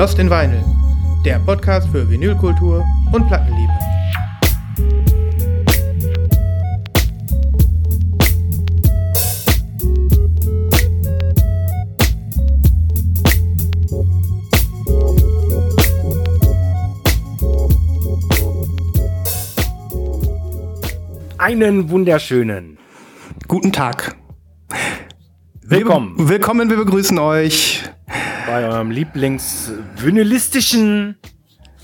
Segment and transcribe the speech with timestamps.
[0.00, 0.64] Lost in Vinyl,
[1.26, 3.70] der Podcast für Vinylkultur und Plattenliebe.
[21.36, 22.78] Einen wunderschönen
[23.48, 24.16] Guten Tag.
[25.60, 27.82] Willkommen willkommen, wir begrüßen euch.
[28.50, 31.16] Bei eurem Lieblingsvinylistischen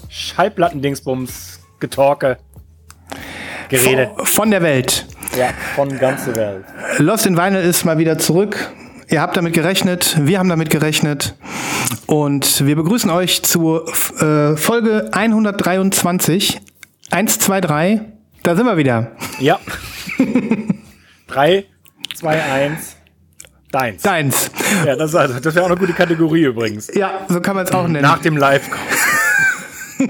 [0.08, 2.38] Schallplattendingsbums Getalke
[3.68, 4.10] Gerede.
[4.24, 5.06] Von der Welt.
[5.38, 6.64] Ja, von ganze Welt.
[6.98, 8.72] Lost in Vinyl ist mal wieder zurück.
[9.08, 11.36] Ihr habt damit gerechnet, wir haben damit gerechnet.
[12.06, 13.86] Und wir begrüßen euch zur
[14.20, 16.60] äh, Folge 123.
[17.12, 18.00] 1, 2, 3.
[18.42, 19.12] Da sind wir wieder.
[19.38, 19.60] Ja.
[21.28, 21.64] 3,
[22.16, 22.95] 2, 1,
[23.76, 24.02] deins.
[24.02, 24.50] Deins.
[24.84, 26.90] Ja, das, also, das wäre auch eine gute Kategorie übrigens.
[26.94, 28.02] Ja, so kann man es auch nennen.
[28.02, 28.68] Nach dem Live.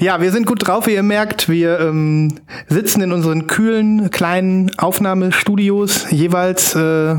[0.00, 1.48] Ja, wir sind gut drauf, wie ihr merkt.
[1.48, 2.34] Wir ähm,
[2.68, 7.14] sitzen in unseren kühlen, kleinen Aufnahmestudios, jeweils äh,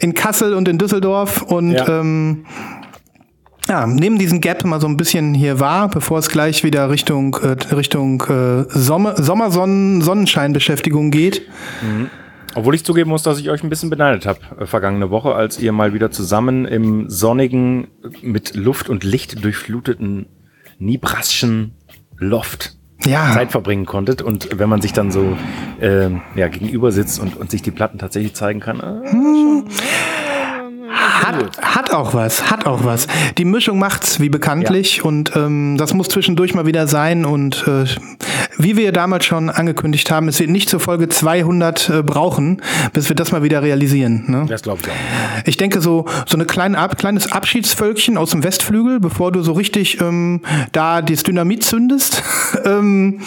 [0.00, 1.86] in Kassel und in Düsseldorf und Ja.
[2.00, 2.46] ähm,
[3.68, 7.36] ja, nehmen diesen Gap mal so ein bisschen hier wahr, bevor es gleich wieder Richtung,
[7.42, 11.42] äh, Richtung äh, Sommer, Sommersonnen, Sonnenscheinbeschäftigung geht.
[12.56, 15.60] Obwohl ich zugeben muss, dass ich euch ein bisschen beneidet habe äh, vergangene Woche, als
[15.60, 17.88] ihr mal wieder zusammen im sonnigen,
[18.22, 20.26] mit Luft und Licht durchfluteten
[20.78, 21.74] Nibraschen
[22.16, 24.22] Loft Ja, Zeit verbringen konntet.
[24.22, 25.36] Und wenn man sich dann so
[25.82, 29.64] ähm, ja, gegenüber sitzt und, und sich die Platten tatsächlich zeigen kann, äh,
[31.26, 33.06] hat, hat auch was, hat auch was.
[33.38, 37.24] Die Mischung macht's, wie bekanntlich, und ähm, das muss zwischendurch mal wieder sein.
[37.24, 37.84] Und äh,
[38.58, 43.08] wie wir damals schon angekündigt haben, es wird nicht zur Folge 200 äh, brauchen, bis
[43.08, 44.24] wir das mal wieder realisieren.
[44.26, 44.46] Ne?
[44.48, 45.46] das glaube ich auch.
[45.46, 49.52] Ich denke, so, so eine kleine Ab kleines Abschiedsvölkchen aus dem Westflügel, bevor du so
[49.52, 50.40] richtig ähm,
[50.72, 52.22] da das Dynamit zündest,
[52.64, 53.20] ähm,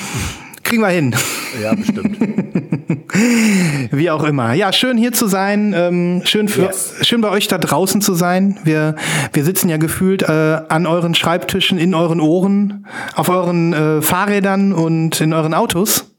[0.70, 1.16] kriegen wir hin.
[1.62, 2.18] Ja, bestimmt.
[3.92, 4.54] Wie auch immer.
[4.54, 5.74] Ja, schön hier zu sein.
[5.76, 6.94] Ähm, schön, für, Yes.
[7.02, 8.60] schön bei euch da draußen zu sein.
[8.64, 8.96] Wir,
[9.34, 12.86] wir sitzen ja gefühlt äh, an euren Schreibtischen, in euren Ohren,
[13.16, 16.16] auf euren äh, Fahrrädern und in euren Autos.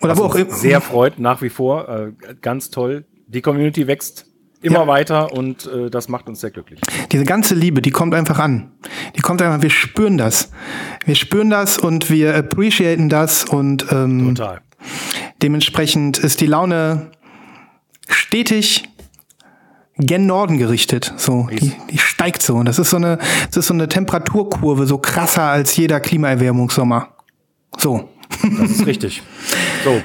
[0.00, 0.50] Oder wo auch immer.
[0.50, 1.88] Sehr freut nach wie vor.
[1.88, 3.04] Äh, ganz toll.
[3.28, 4.26] Die Community wächst
[4.62, 4.86] immer Ja.
[4.86, 6.80] weiter und äh, das macht uns sehr glücklich.
[7.10, 8.70] Diese ganze Liebe, die kommt einfach an.
[9.16, 10.50] Die kommt einfach, wir spüren das.
[11.04, 14.60] Wir spüren das und wir appreciaten das und ähm, Total.
[15.42, 17.10] dementsprechend ist die Laune
[18.08, 18.84] stetig
[19.98, 21.12] gen Norden gerichtet.
[21.16, 22.54] So, die, die steigt so.
[22.56, 23.18] Und das ist so eine,
[23.48, 27.08] das ist so eine Temperaturkurve, so krasser als jeder Klimaerwärmungssommer.
[27.76, 28.08] So.
[28.60, 29.22] Das ist richtig.
[29.84, 30.00] So,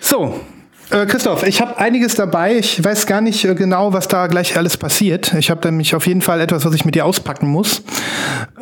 [0.00, 0.40] So,
[0.90, 2.56] äh, Christoph, ich habe einiges dabei.
[2.56, 5.34] Ich weiß gar nicht äh, genau, was da gleich alles passiert.
[5.34, 7.82] Ich habe nämlich auf jeden Fall etwas, was ich mit dir auspacken muss.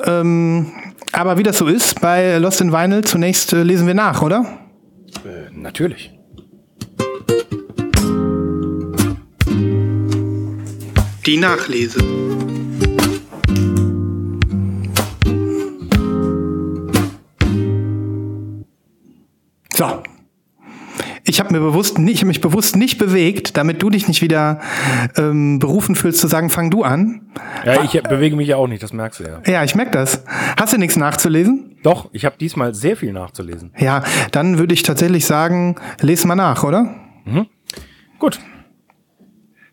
[0.04, 0.72] Ähm,
[1.12, 4.44] aber wie das so ist, bei Lost in Vinyl, zunächst äh, lesen wir nach, oder?
[5.24, 6.12] äh, natürlich.
[11.26, 11.98] Die Nachlese.
[19.76, 20.02] So.
[21.36, 24.22] Ich habe mir bewusst nicht, ich hab mich bewusst nicht bewegt, damit du dich nicht
[24.22, 24.58] wieder
[25.18, 27.26] ähm, berufen fühlst zu sagen, fang du an.
[27.62, 29.42] Ja, ich bewege mich ja auch nicht, das merkst du ja.
[29.46, 30.24] Ja, ich merk das.
[30.58, 31.76] Hast du nichts nachzulesen?
[31.82, 33.74] Doch, ich habe diesmal sehr viel nachzulesen.
[33.76, 34.02] Ja,
[34.32, 36.94] dann würde ich tatsächlich sagen, les mal nach, oder?
[38.18, 38.40] Gut.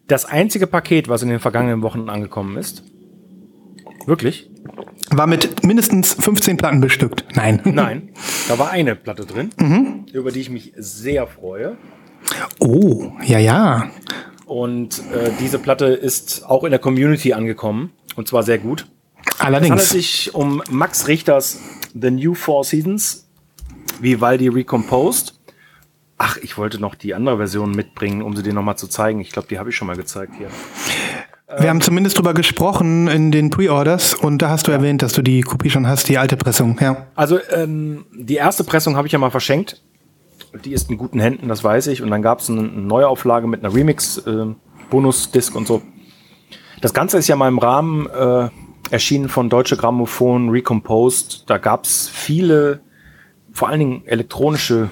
[0.09, 2.83] Das einzige Paket, was in den vergangenen Wochen angekommen ist,
[4.05, 4.51] wirklich?
[5.11, 7.25] War mit mindestens 15 Platten bestückt.
[7.35, 7.61] Nein.
[7.65, 8.09] Nein,
[8.47, 11.77] da war eine Platte drin, über die ich mich sehr freue.
[12.59, 13.89] Oh, ja, ja.
[14.45, 17.91] Und äh, diese Platte ist auch in der Community angekommen.
[18.15, 18.87] Und zwar sehr gut.
[19.25, 19.89] Es handelt Allerdings.
[19.89, 21.59] sich um Max Richters
[21.99, 23.27] The New Four Seasons,
[23.99, 25.39] Vivaldi Recomposed.
[26.17, 29.19] Ach, ich wollte noch die andere Version mitbringen, um sie dir nochmal zu zeigen.
[29.19, 30.49] Ich glaube, die habe ich schon mal gezeigt hier.
[31.47, 35.21] Wir haben zumindest drüber gesprochen in den Pre-Orders und da hast du erwähnt, dass du
[35.21, 37.07] die Kopie schon hast, die alte Pressung, ja.
[37.15, 39.81] Also ähm, die erste Pressung habe ich ja mal verschenkt.
[40.63, 42.01] Die ist in guten Händen, das weiß ich.
[42.01, 45.81] Und dann gab es eine Neuauflage mit einer Remix-Bonus-Disc und so.
[46.81, 48.49] Das Ganze ist ja mal im Rahmen äh,
[48.91, 51.49] erschienen von Deutsche Grammophon Recomposed.
[51.49, 52.81] Da gab es viele,
[53.51, 54.89] vor allen Dingen elektronische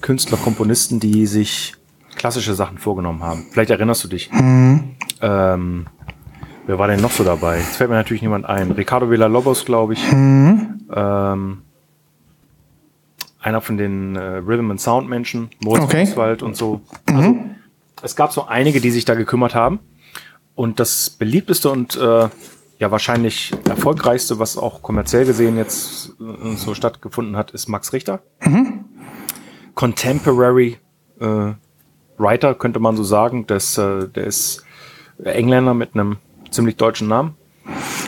[0.00, 1.74] Künstler, Komponisten, die sich
[2.16, 3.46] klassische Sachen vorgenommen haben.
[3.50, 4.30] Vielleicht erinnerst du dich.
[5.20, 5.86] Ähm,
[6.66, 7.58] wer war denn noch so dabei?
[7.58, 8.70] Jetzt fällt mir natürlich niemand ein.
[8.70, 10.12] Ricardo Villalobos, glaube ich.
[10.12, 11.62] Ähm,
[13.40, 16.02] einer von den äh, Rhythm and Sound Menschen, Moritz Okay.
[16.02, 16.80] Oswald und so.
[17.06, 17.36] Also,
[18.02, 19.80] es gab so einige, die sich da gekümmert haben.
[20.54, 22.28] Und das beliebteste und äh,
[22.78, 28.22] ja, wahrscheinlich erfolgreichste, was auch kommerziell gesehen jetzt äh, so stattgefunden hat, ist Max Richter.
[28.40, 28.84] Mhm.
[29.74, 30.78] Contemporary
[31.20, 31.52] äh,
[32.18, 33.46] Writer, könnte man so sagen.
[33.46, 34.64] Das, äh, der ist
[35.24, 36.16] Engländer mit einem
[36.50, 37.34] ziemlich deutschen Namen.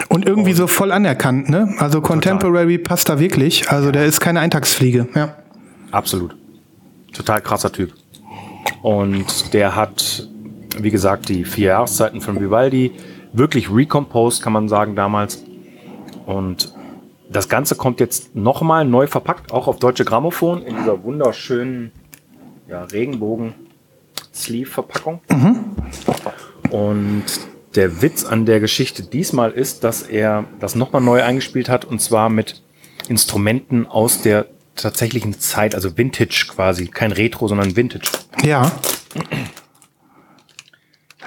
[0.09, 1.75] Und irgendwie so voll anerkannt, ne?
[1.79, 2.89] Also Contemporary Total.
[2.89, 3.71] passt da wirklich.
[3.71, 5.37] Also der ist keine Eintagsfliege, ja.
[5.91, 6.37] Absolut.
[7.13, 7.93] Total krasser Typ.
[8.83, 10.29] Und der hat,
[10.79, 12.93] wie gesagt, die vier Jahreszeiten von Vivaldi
[13.33, 15.45] wirklich recomposed, kann man sagen, damals.
[16.27, 16.75] Und
[17.31, 21.93] das Ganze kommt jetzt nochmal neu verpackt, auch auf deutsche Grammophon, in dieser wunderschönen
[22.69, 25.21] ja, Regenbogen-Sleeve-Verpackung.
[25.31, 25.77] Mhm.
[26.71, 27.25] Und
[27.75, 32.01] der Witz an der Geschichte diesmal ist, dass er das nochmal neu eingespielt hat und
[32.01, 32.63] zwar mit
[33.09, 34.47] Instrumenten aus der
[34.77, 36.87] tatsächlichen Zeit, also Vintage quasi.
[36.87, 38.09] Kein Retro, sondern Vintage.
[38.43, 38.73] Ja.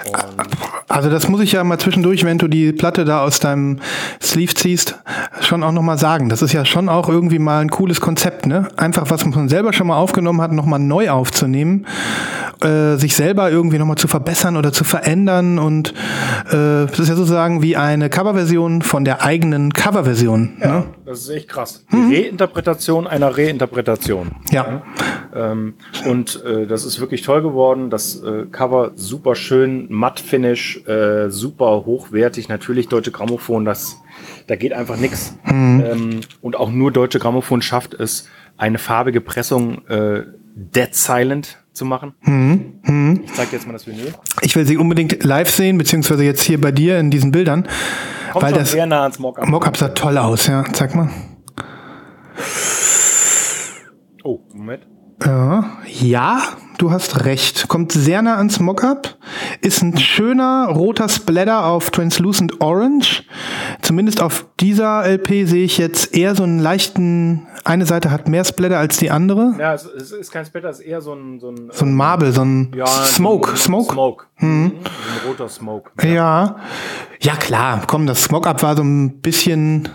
[0.06, 0.44] Und
[0.88, 3.80] also das muss ich ja mal zwischendurch, wenn du die Platte da aus deinem
[4.20, 4.96] Sleeve ziehst,
[5.40, 6.28] schon auch nochmal sagen.
[6.28, 8.68] Das ist ja schon auch irgendwie mal ein cooles Konzept, ne?
[8.76, 11.86] Einfach was man selber schon mal aufgenommen hat, nochmal neu aufzunehmen,
[12.64, 15.90] äh, sich selber irgendwie nochmal zu verbessern oder zu verändern und
[16.48, 20.56] äh, das ist ja sozusagen wie eine Coverversion von der eigenen Coverversion.
[20.60, 20.84] Ja, ne?
[21.04, 21.84] das ist echt krass.
[21.92, 22.12] Die mhm.
[22.12, 24.32] Reinterpretation einer Reinterpretation.
[24.50, 24.82] Ja.
[25.34, 25.74] Ähm,
[26.06, 27.90] und äh, das ist wirklich toll geworden.
[27.90, 32.48] Das äh, Cover super schön, matt Finish, äh, super hochwertig.
[32.48, 33.98] Natürlich Deutsche Grammophon, das,
[34.46, 35.36] da geht einfach nichts.
[35.44, 35.84] Mhm.
[35.84, 40.22] Ähm, und auch nur Deutsche Grammophon schafft es, eine farbige Pressung äh,
[40.54, 42.14] dead silent zu machen.
[42.22, 42.80] Mhm.
[42.82, 43.20] Mhm.
[43.24, 44.14] Ich zeige jetzt mal das Vinyl.
[44.40, 47.68] Ich will sie unbedingt live sehen, beziehungsweise jetzt hier bei dir in diesen Bildern.
[48.32, 49.46] Kommt weil das sehr nah ans Mockup.
[49.46, 50.64] Mockup sah toll aus, ja.
[50.72, 51.10] Zeig mal.
[54.22, 54.86] Oh, Moment.
[55.24, 56.42] Ja, ja,
[56.78, 57.68] du hast recht.
[57.68, 59.16] Kommt sehr nah ans Mockup.
[59.60, 63.24] Ist ein schöner roter Splatter auf Translucent Orange.
[63.82, 67.46] Zumindest auf dieser LP sehe ich jetzt eher so einen leichten.
[67.64, 69.54] Eine Seite hat mehr Splatter als die andere.
[69.58, 71.40] Ja, es ist kein Splatter, es ist eher so ein.
[71.40, 73.48] So ein, so ein Marble, so ein ja, Smoke.
[73.48, 73.92] So ein, Smoke.
[73.92, 74.24] Smoke.
[74.38, 74.72] Mhm.
[74.84, 75.90] Ein roter Smoke.
[76.02, 76.08] Ja.
[76.08, 76.56] ja.
[77.20, 77.82] Ja, klar.
[77.86, 79.88] Komm, das Smoke-Up war so ein bisschen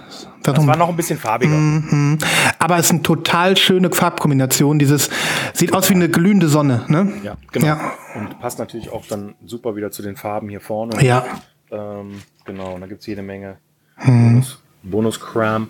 [0.44, 1.54] das war noch ein bisschen farbiger.
[1.54, 2.18] Mm.
[2.60, 4.80] Aber es ist eine total schöne Farbkombination.
[4.80, 5.10] Dieses
[5.54, 7.12] sieht aus wie eine glühende Sonne, ne?
[7.24, 7.68] Ja, genau.
[7.68, 7.94] Ja.
[8.16, 11.04] Und passt natürlich auch dann super wieder zu den Farben hier vorne.
[11.04, 11.26] Ja.
[11.72, 13.58] Ähm, genau, und da gibt es jede Menge
[13.96, 14.44] hm.
[14.84, 15.70] Bonus-Cram,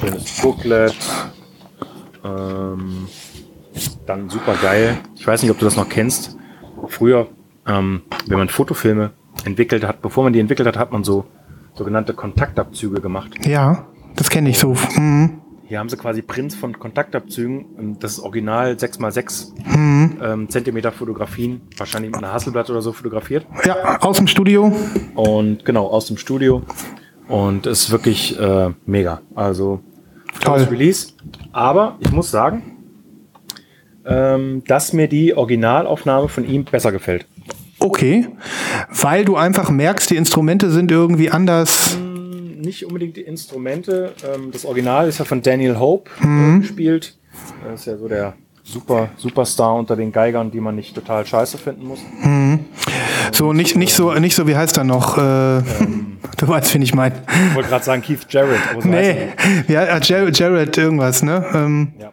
[0.00, 0.96] schönes Booklet.
[2.24, 3.06] Ähm,
[4.06, 4.98] dann super geil.
[5.14, 6.36] Ich weiß nicht, ob du das noch kennst.
[6.88, 7.28] Früher,
[7.66, 9.12] ähm, wenn man Fotofilme
[9.44, 11.26] entwickelt hat, bevor man die entwickelt hat, hat man so
[11.78, 13.46] sogenannte Kontaktabzüge gemacht.
[13.46, 13.86] Ja,
[14.16, 14.74] das kenne ich so.
[14.96, 15.40] Mhm.
[15.68, 17.98] Hier haben sie quasi Prints von Kontaktabzügen.
[18.00, 20.16] Das ist original 6x6 mhm.
[20.22, 23.46] ähm, Zentimeter Fotografien, wahrscheinlich mit einer Hasselblatt oder so fotografiert.
[23.66, 24.72] Ja, aus dem Studio.
[25.14, 26.62] Und genau, aus dem Studio.
[27.28, 29.20] Und es ist wirklich äh, mega.
[29.34, 29.80] Also
[30.42, 31.12] tolles Release.
[31.52, 32.78] Aber ich muss sagen,
[34.06, 37.26] ähm, dass mir die Originalaufnahme von ihm besser gefällt.
[37.80, 38.28] Okay,
[38.90, 41.96] weil du einfach merkst, die Instrumente sind irgendwie anders.
[41.96, 44.14] Hm, nicht unbedingt die Instrumente.
[44.34, 46.60] Ähm, das Original ist ja von Daniel Hope äh, mhm.
[46.60, 47.16] gespielt.
[47.64, 48.34] Das ist ja so der
[48.64, 52.00] super Superstar unter den Geigern, die man nicht total scheiße finden muss.
[52.22, 52.66] Mhm.
[53.32, 55.18] So nicht nicht so nicht so wie heißt er noch?
[55.18, 57.22] Äh, ähm, du weißt, wen ich meine.
[57.50, 58.60] Ich wollte gerade sagen Keith Jarrett.
[58.80, 59.28] So nee,
[59.68, 61.44] ja Jarrett, Jarrett irgendwas ne?
[61.54, 62.12] Ähm, ja.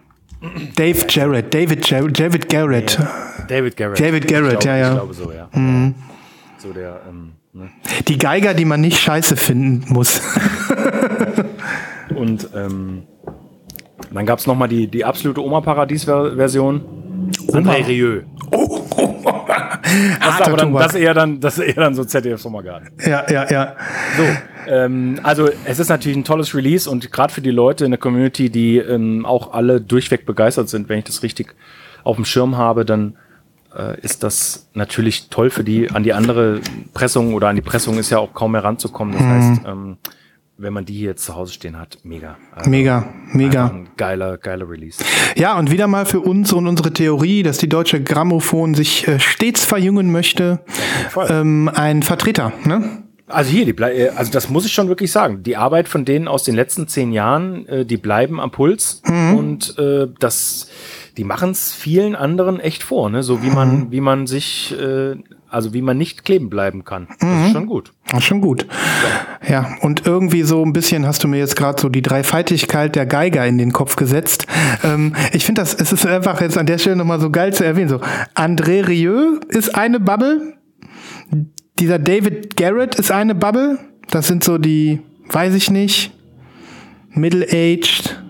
[0.75, 2.99] Dave Jarrett, David Jarrett, David Garrett.
[3.47, 3.99] David Garrett.
[3.99, 4.87] David Garrett, glaube, ja, ja.
[4.89, 5.49] Ich glaube so, ja.
[5.53, 5.95] Mhm.
[6.57, 7.69] So der, ähm, ne?
[8.07, 10.21] Die Geiger, die man nicht scheiße finden muss.
[12.15, 13.03] Und ähm,
[14.13, 16.81] dann gab es nochmal die, die absolute Oma-Paradies-Version.
[17.51, 18.21] André Rieu.
[18.51, 19.35] Oh, oh, oh.
[20.19, 22.89] Das, ist aber dann, das, eher dann, das ist eher dann so ZDF Sommergarten.
[23.05, 23.75] Ja, ja, ja.
[24.17, 24.23] So,
[24.71, 27.99] ähm, also es ist natürlich ein tolles Release und gerade für die Leute in der
[27.99, 31.55] Community, die ähm, auch alle durchweg begeistert sind, wenn ich das richtig
[32.03, 33.17] auf dem Schirm habe, dann
[33.75, 35.91] äh, ist das natürlich toll für die.
[35.91, 36.61] An die andere
[36.93, 39.13] Pressung oder an die Pressung ist ja auch kaum heranzukommen.
[39.13, 39.29] Das mhm.
[39.29, 39.97] heißt, ähm,
[40.57, 42.37] wenn man die hier zu Hause stehen hat, mega.
[42.53, 43.75] Also mega, mega.
[43.97, 45.03] Geiler, geiler Release.
[45.35, 49.19] Ja, und wieder mal für uns und unsere Theorie, dass die deutsche Grammophon sich äh,
[49.19, 50.61] stets verjüngen möchte,
[51.29, 53.04] ähm, ein Vertreter, ne?
[53.27, 55.41] Also hier, die äh, also das muss ich schon wirklich sagen.
[55.41, 59.35] Die Arbeit von denen aus den letzten zehn Jahren, äh, die bleiben am Puls mhm.
[59.35, 60.67] und äh, das,
[61.17, 63.23] die machen es vielen anderen echt vor, ne?
[63.23, 63.91] So wie man, mhm.
[63.91, 65.15] wie man sich, äh,
[65.49, 67.07] also wie man nicht kleben bleiben kann.
[67.19, 67.45] Das mhm.
[67.45, 67.93] ist schon gut.
[68.09, 68.67] Das ist schon gut.
[69.47, 69.51] Ja.
[69.51, 73.07] ja, und irgendwie so ein bisschen hast du mir jetzt gerade so die Dreifaltigkeit der
[73.07, 74.45] Geiger in den Kopf gesetzt.
[74.83, 77.65] Ähm, ich finde das, es ist einfach jetzt an der Stelle nochmal so geil zu
[77.65, 77.89] erwähnen.
[77.89, 78.01] So,
[78.35, 80.53] André Rieu ist eine Bubble
[81.79, 83.79] dieser David Garrett ist eine Bubble.
[84.09, 86.11] Das sind so die, weiß ich nicht,
[87.11, 88.21] middle-aged,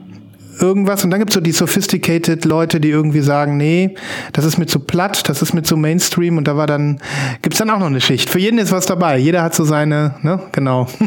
[0.60, 1.04] irgendwas.
[1.04, 3.96] Und dann gibt's so die sophisticated Leute, die irgendwie sagen, nee,
[4.34, 6.38] das ist mir zu platt, das ist mir zu Mainstream.
[6.38, 7.00] Und da war dann,
[7.42, 8.30] gibt's dann auch noch eine Schicht.
[8.30, 9.18] Für jeden ist was dabei.
[9.18, 10.88] Jeder hat so seine, ne, genau.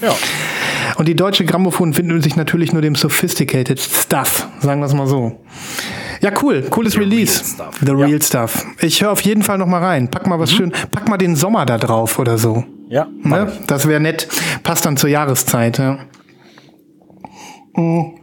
[0.00, 0.14] Ja.
[0.96, 5.06] Und die deutsche Grammophon finden sich natürlich nur dem sophisticated Stuff, sagen wir es mal
[5.06, 5.38] so.
[6.20, 6.62] Ja, cool.
[6.70, 7.40] Cooles The Release.
[7.40, 7.78] real stuff.
[7.80, 8.06] The Ja.
[8.06, 8.66] real stuff.
[8.80, 10.10] Ich höre auf jeden Fall noch mal rein.
[10.10, 12.64] Pack mal was schön, pack mal den Sommer da drauf oder so.
[12.88, 13.52] Ja, Ne?
[13.66, 14.28] Das wäre nett.
[14.62, 15.98] Passt dann zur Jahreszeit, ja.
[17.76, 18.14] Mm.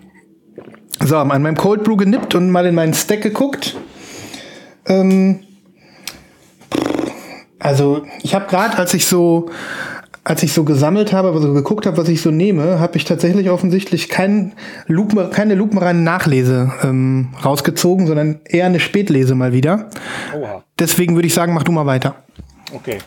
[1.05, 3.75] So, an meinem Cold Brew genippt und mal in meinen Stack geguckt.
[4.87, 5.41] Ähm,
[7.59, 9.49] also, ich habe gerade, als ich so
[10.25, 13.51] als ich so gesammelt habe, also geguckt habe, was ich so nehme, habe ich tatsächlich
[13.51, 14.53] offensichtlich kein
[14.87, 19.89] Lupen, keine lupenreine Nachlese ähm, rausgezogen, sondern eher eine Spätlese mal wieder.
[20.35, 20.63] Oha.
[20.79, 22.15] Deswegen würde ich sagen, mach du mal weiter.
[22.73, 22.97] Okay.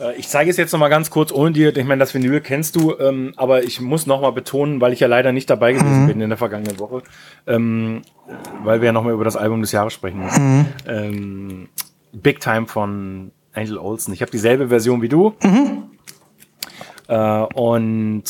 [0.00, 1.74] Äh, Ich zeige es jetzt noch mal ganz kurz ohne dir.
[1.76, 4.98] Ich meine, das Vinyl kennst du, ähm, aber ich muss noch mal betonen, weil ich
[4.98, 7.02] ja leider nicht dabei gewesen bin in der vergangenen Woche,
[7.46, 8.02] ähm,
[8.64, 10.66] weil wir ja noch mal über das Album des Jahres sprechen müssen.
[10.88, 11.68] Ähm,
[12.12, 14.12] Big Time von Angel Olsen.
[14.12, 15.34] Ich habe dieselbe Version wie du.
[17.10, 18.22] Äh, und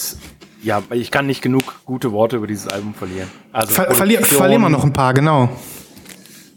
[0.63, 3.29] ja, ich kann nicht genug gute Worte über dieses Album verlieren.
[3.53, 5.51] Also Ver verlier, verlieren wir noch ein paar, genau.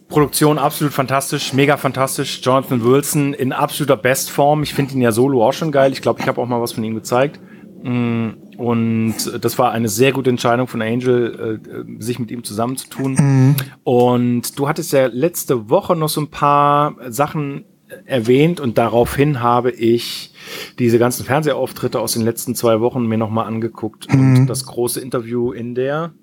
[0.07, 2.39] Produktion absolut fantastisch, mega fantastisch.
[2.41, 4.63] Jonathan Wilson in absoluter Bestform.
[4.63, 5.91] Ich finde ihn ja solo auch schon geil.
[5.91, 7.39] Ich glaube, ich habe auch mal was von ihm gezeigt.
[7.81, 11.59] Mm, Und das war eine sehr gute Entscheidung von Angel,
[11.99, 13.55] äh, sich mit ihm zusammenzutun.
[13.83, 17.65] Und du hattest ja letzte Woche noch so ein paar Sachen
[18.05, 20.33] erwähnt und daraufhin habe ich
[20.79, 25.51] diese ganzen Fernsehauftritte aus den letzten zwei Wochen mir nochmal angeguckt und das große Interview
[25.51, 26.13] in der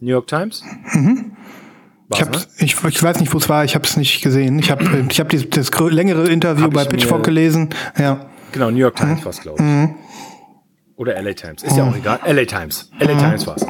[0.00, 0.62] New York Times.
[2.12, 4.58] Ich, hab, ich, ich weiß nicht, wo es war, ich habe es nicht gesehen.
[4.58, 7.70] Ich habe ich hab das längere Interview Hab bei Pitchfork gelesen.
[7.98, 8.26] Ja.
[8.52, 10.96] Genau, New York Times war's, glaube ich.
[10.96, 11.62] Oder LA Times.
[11.62, 12.20] Ist ja auch egal.
[12.24, 12.90] LA Times.
[12.98, 13.66] LA Times war's.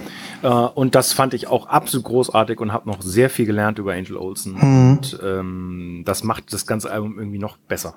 [0.47, 3.95] Äh, und das fand ich auch absolut großartig und habe noch sehr viel gelernt über
[3.95, 4.55] Angel Olsen.
[4.55, 7.97] Und ähm, das macht das ganze Album irgendwie noch besser.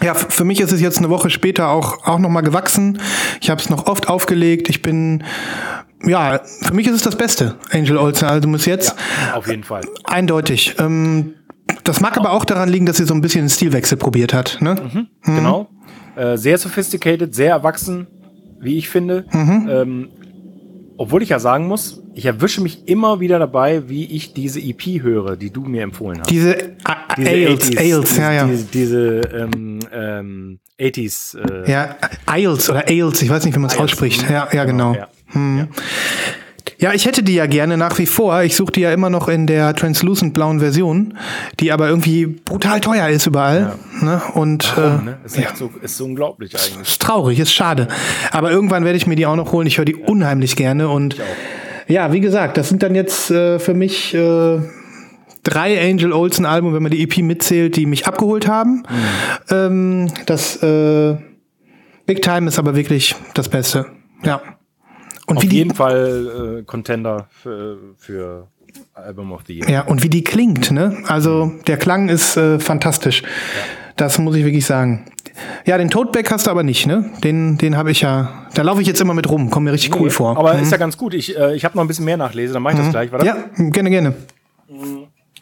[0.00, 3.00] Ja, für mich ist es jetzt eine Woche später auch, auch nochmal gewachsen.
[3.40, 4.68] Ich habe es noch oft aufgelegt.
[4.68, 5.24] Ich bin,
[6.04, 8.94] ja, für mich ist es das Beste, Angel Olsen Album ist jetzt.
[9.34, 9.82] Auf jeden Fall.
[10.04, 10.76] Eindeutig.
[10.78, 11.34] Ähm,
[11.82, 14.58] das mag aber auch daran liegen, dass sie so ein bisschen einen Stilwechsel probiert hat.
[14.60, 15.08] Ne?
[15.24, 15.68] Genau.
[16.14, 18.06] Äh, sehr sophisticated, sehr erwachsen,
[18.60, 19.24] wie ich finde.
[19.32, 20.10] Ähm,
[20.98, 25.02] obwohl ich ja sagen muss, ich erwische mich immer wieder dabei, wie ich diese EP
[25.02, 26.30] höre, die du mir empfohlen hast.
[26.30, 28.46] Diese A- Diese Ales, 80s, Ales, ja, ja.
[28.46, 31.38] Diese, diese ähm, ähm, 80s.
[31.38, 34.28] Äh, Ja, Ailes oder Ailes, ich weiß nicht, wie man es ausspricht.
[34.28, 34.94] Ja, ja, genau.
[34.94, 35.08] Ja.
[35.34, 35.68] Ja,
[36.78, 38.42] ich hätte die ja gerne nach wie vor.
[38.42, 41.18] Ich suche die ja immer noch in der translucent blauen Version,
[41.58, 43.74] die aber irgendwie brutal teuer ist überall.
[44.00, 44.22] Ne?
[44.34, 45.18] Und Warum, äh, ne?
[45.24, 46.88] Ist, echt so, ist so unglaublich eigentlich.
[46.88, 47.88] ist traurig, ist schade.
[48.30, 49.66] Aber irgendwann werde ich mir die auch noch holen.
[49.66, 50.88] Ich höre die unheimlich gerne.
[50.88, 51.16] Und
[51.88, 54.60] ja, wie gesagt, das sind dann jetzt äh, für mich äh,
[55.42, 58.84] drei Angel Olsen Alben, wenn man die EP mitzählt, die mich abgeholt haben.
[59.50, 61.16] Ähm, das äh,
[62.06, 63.86] Big Time ist aber wirklich das Beste.
[64.22, 64.40] Ja.
[65.28, 68.46] Und Auf wie die, jeden Fall äh, Contender für, für
[68.94, 69.68] Album of the Year.
[69.68, 70.96] Ja, und wie die klingt, ne?
[71.06, 73.22] Also der Klang ist äh, fantastisch.
[73.96, 75.04] Das muss ich wirklich sagen.
[75.66, 77.10] Ja, den Toadback hast du aber nicht, ne?
[77.22, 78.46] Den, den habe ich ja.
[78.54, 80.36] Da laufe ich jetzt immer mit rum, kommt mir richtig cool vor.
[80.36, 81.14] Aber ist ja ganz gut.
[81.14, 83.12] Ich, äh, ich habe noch ein bisschen mehr nachlese, dann mache ich das gleich.
[83.12, 83.26] Warte.
[83.26, 84.14] ja, gerne, gerne.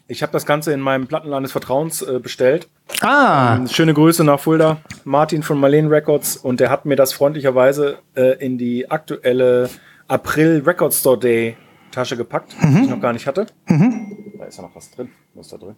[0.08, 2.68] Ich habe das Ganze in meinem Plattenladen des Vertrauens äh, bestellt.
[3.00, 4.78] Ah, Schöne Grüße nach Fulda.
[5.04, 9.68] Martin von Marlene Records und der hat mir das freundlicherweise äh, in die aktuelle
[10.06, 11.56] April Record Store Day
[11.90, 13.46] Tasche gepackt, die ich noch gar nicht hatte.
[13.66, 15.08] Da ist ja noch was drin.
[15.34, 15.76] Was ist da drin?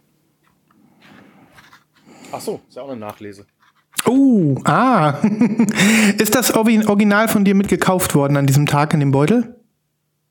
[2.33, 3.47] Ach so, ist ja auch eine Nachlese.
[4.07, 5.15] uh, ah.
[6.19, 9.58] ist das Original von dir mitgekauft worden an diesem Tag in dem Beutel?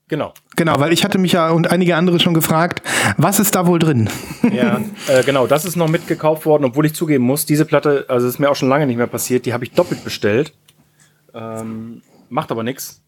[0.10, 0.34] Genau.
[0.56, 2.82] Genau, weil ich hatte mich ja und einige andere schon gefragt,
[3.18, 4.10] was ist da wohl drin?
[4.54, 8.26] Ja, äh, genau, das ist noch mitgekauft worden, obwohl ich zugeben muss, diese Platte, also
[8.28, 10.54] ist mir auch schon lange nicht mehr passiert, die habe ich doppelt bestellt.
[11.34, 13.02] Ähm, macht aber nichts.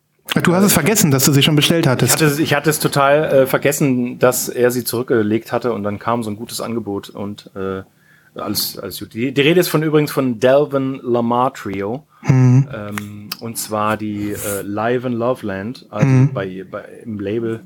[0.44, 2.14] Du hast es vergessen, dass du sie schon bestellt Ich hattest.
[2.14, 5.98] hatte, es- ich hatte es total äh, vergessen, dass er sie zurückgelegt hatte und dann
[5.98, 7.82] kam so ein gutes Angebot und äh,
[8.40, 9.14] alles, alles gut.
[9.14, 12.06] Die, die Rede ist von übrigens von Delvin Lamar Trio.
[12.28, 17.64] Ähm, und zwar die äh, Live in Loveland, also bei, bei, im Label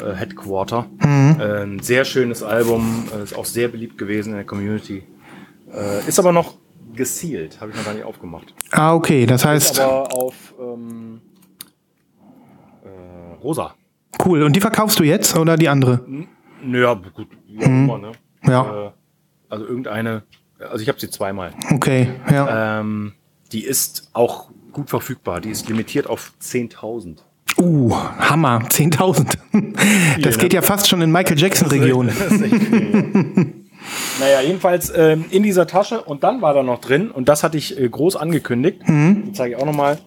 [0.00, 0.86] äh, Headquarter.
[1.00, 5.02] Äh, ein sehr schönes Album, äh, ist auch sehr beliebt gewesen in der Community.
[5.72, 6.54] Äh, ist aber noch
[6.94, 8.54] gesealt, habe ich noch gar nicht aufgemacht.
[8.70, 11.20] Ah, okay, das Ist heißt, aber auf ähm,
[12.84, 13.74] äh, rosa.
[14.24, 14.42] cool.
[14.42, 16.00] Und die verkaufst du jetzt oder die andere?
[16.62, 18.12] Naja, gut, wie auch immer, ne?
[18.46, 18.92] Ja.
[19.48, 20.22] Also irgendeine,
[20.58, 21.52] also ich habe sie zweimal.
[21.72, 22.80] Okay, ja.
[22.80, 23.12] Ähm,
[23.52, 25.40] die ist auch gut verfügbar.
[25.40, 27.18] Die ist limitiert auf 10.000.
[27.56, 29.36] Uh, Hammer, 10.000.
[30.22, 32.08] Das geht ja fast schon in Michael Jackson-Region.
[32.08, 32.84] Das ist echt viel.
[34.20, 37.56] naja, jedenfalls ähm, in dieser Tasche und dann war da noch drin und das hatte
[37.56, 38.82] ich äh, groß angekündigt.
[38.86, 39.98] Die zeige ich auch nochmal.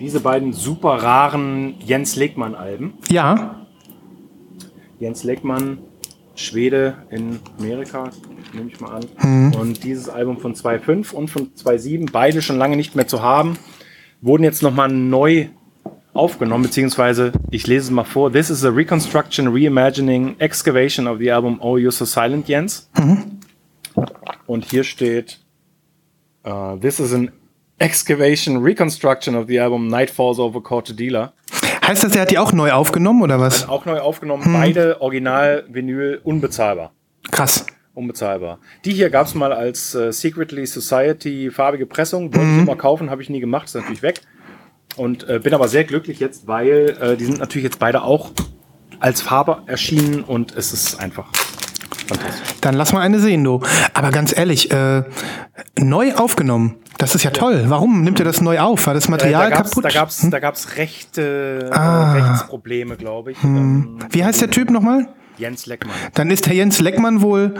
[0.00, 2.94] Diese beiden super raren Jens Legmann-Alben.
[3.08, 3.62] Ja,
[5.02, 5.78] Jens Legmann,
[6.34, 8.10] Schwede in Amerika,
[8.52, 9.54] nehme ich mal an.
[9.54, 13.58] Und dieses Album von 2.5 und von 2.7, beide schon lange nicht mehr zu haben,
[14.20, 15.48] wurden jetzt nochmal neu
[16.14, 18.32] aufgenommen, beziehungsweise ich lese es mal vor.
[18.32, 22.90] This is a reconstruction, reimagining, excavation of the album Oh You're So Silent, Jens.
[24.46, 25.40] Und hier steht,
[26.44, 27.30] uh, this is an
[27.78, 31.32] excavation, reconstruction of the album Night Falls Over Cortadilla.
[31.86, 33.68] Heißt das, er hat die auch neu aufgenommen oder was?
[33.68, 36.92] Auch neu aufgenommen, beide Original Vinyl unbezahlbar.
[37.30, 37.66] Krass.
[37.94, 38.58] Unbezahlbar.
[38.84, 42.34] Die hier gab es mal als äh, Secretly Society farbige Pressung.
[42.34, 44.22] Wollte ich immer kaufen, habe ich nie gemacht, ist natürlich weg.
[44.96, 48.30] Und äh, bin aber sehr glücklich jetzt, weil äh, die sind natürlich jetzt beide auch
[48.98, 51.30] als Farbe erschienen und es ist einfach.
[52.60, 53.60] Dann lass mal eine sehen, du.
[53.94, 55.02] Aber ganz ehrlich, äh,
[55.78, 56.76] neu aufgenommen.
[56.98, 57.64] Das ist ja toll.
[57.68, 58.86] Warum nimmt er das neu auf?
[58.86, 59.84] War das Material Äh, da gab's, kaputt?
[59.84, 62.14] Da gab's, da gab's Rechte, Ah.
[62.16, 63.42] äh, Rechtsprobleme, glaube ich.
[63.42, 65.08] Ähm, Wie heißt der Typ nochmal?
[65.38, 65.94] Jens Leckmann.
[66.14, 67.54] Dann ist der Jens Leckmann wohl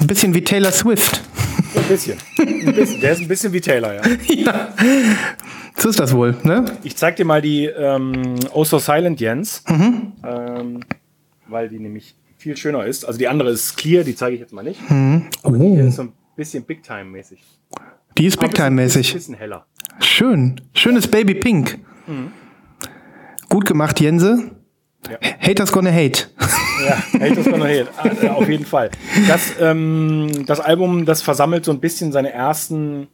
[0.00, 1.20] ein bisschen wie Taylor Swift.
[1.74, 2.16] Ein bisschen.
[2.38, 3.00] Ein bisschen.
[3.00, 4.02] Der ist ein bisschen wie Taylor, ja.
[4.34, 4.68] ja.
[5.76, 6.64] So ist das wohl, ne?
[6.84, 10.80] Ich zeig dir mal die ähm, Oh So Silent Jens, ähm,
[11.48, 13.04] weil die nämlich viel schöner ist.
[13.04, 14.80] Also die andere ist clear, die zeige ich jetzt mal nicht.
[15.42, 17.42] Aber die hier ist so ein bisschen Big Time mäßig.
[18.16, 19.12] Die ist Big Time Ein mäßig.
[19.12, 19.66] bisschen heller.
[20.00, 20.60] Schön.
[20.74, 21.78] Schönes Baby Pink.
[23.48, 24.50] Gut gemacht, Jense.
[25.08, 25.18] Ja.
[25.40, 26.26] Haters gonna hate.
[26.84, 27.88] Ja, Haters Gonna Hate.
[27.96, 28.90] Ah, Auf jeden Fall.
[29.26, 33.08] Das, ähm, das Album, das versammelt so ein bisschen seine ersten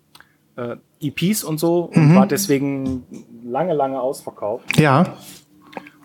[0.57, 3.05] äh, EPs und so und war deswegen
[3.45, 4.79] lange, lange ausverkauft.
[4.79, 5.15] Ja.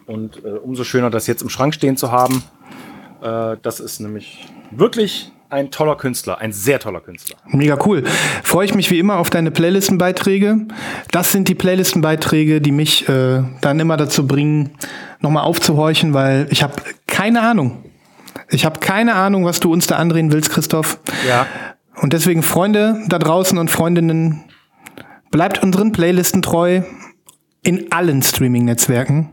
[0.05, 2.43] Und äh, umso schöner, das jetzt im Schrank stehen zu haben.
[3.21, 7.37] Äh, das ist nämlich wirklich ein toller Künstler, ein sehr toller Künstler.
[7.47, 8.03] Mega cool.
[8.43, 10.67] Freue ich mich wie immer auf deine Playlistenbeiträge.
[11.11, 14.71] Das sind die Playlistenbeiträge, die mich äh, dann immer dazu bringen,
[15.21, 16.75] nochmal aufzuhorchen, weil ich habe
[17.07, 17.83] keine Ahnung.
[18.49, 20.99] Ich habe keine Ahnung, was du uns da andrehen willst, Christoph.
[21.27, 21.47] Ja.
[22.01, 24.43] Und deswegen, Freunde da draußen und Freundinnen,
[25.31, 26.81] bleibt unseren Playlisten treu
[27.63, 29.31] in allen Streaming-Netzwerken.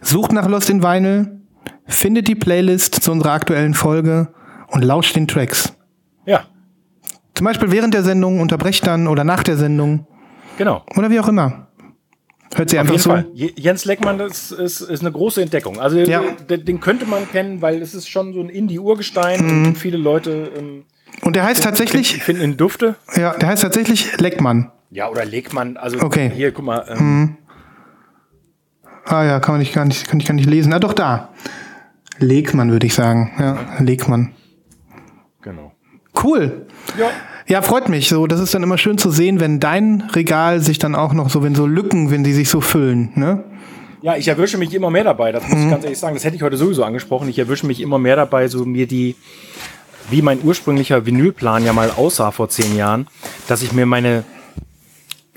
[0.00, 1.40] Sucht nach Lost in Vinyl,
[1.86, 4.28] findet die Playlist zu unserer aktuellen Folge
[4.68, 5.72] und lauscht den Tracks.
[6.24, 6.44] Ja,
[7.34, 10.06] Zum Beispiel während der Sendung, unterbrecht dann oder nach der Sendung
[10.58, 10.82] genau.
[10.96, 11.68] oder wie auch immer.
[12.54, 13.10] Hört sie Auf einfach so.
[13.10, 13.26] Fall.
[13.34, 15.78] Je- Jens Leckmann, das ist, ist eine große Entdeckung.
[15.80, 16.22] Also Ja.
[16.48, 19.66] den, den könnte man kennen, weil es ist schon so ein Indie-Urgestein Mhm.
[19.66, 20.84] und viele Leute ähm,
[21.22, 22.94] Und der heißt tatsächlich, finden ihn Dufte.
[23.16, 24.70] ja, der heißt tatsächlich Leckmann.
[24.90, 25.76] Ja, oder Legmann.
[25.76, 26.28] Also Okay.
[26.30, 26.32] Mhm.
[26.32, 26.86] hier, guck mal.
[26.88, 27.36] Ähm,
[29.04, 30.72] Ah ja, kann man nicht gar nicht, kann ich gar nicht lesen.
[30.72, 31.28] Ah doch da.
[32.18, 33.32] Legmann würde ich sagen.
[33.38, 34.32] Ja, Legmann.
[35.42, 35.72] Genau.
[36.22, 36.66] Cool.
[36.98, 37.10] Ja.
[37.48, 38.08] Ja, freut mich.
[38.08, 41.30] So, das ist dann immer schön zu sehen, wenn dein Regal sich dann auch noch
[41.30, 43.44] so, wenn so Lücken, wenn die sich so füllen, ne?
[44.02, 45.50] Ja, ich erwische mich immer mehr dabei, das Mhm.
[45.50, 46.14] muss ich ganz ehrlich sagen.
[46.14, 47.28] Das hätte ich heute sowieso angesprochen.
[47.28, 49.14] Ich erwische mich immer mehr dabei, so mir die,
[50.10, 53.06] wie mein ursprünglicher Vinylplan ja mal aussah vor zehn Jahren,
[53.48, 54.24] dass ich mir meine,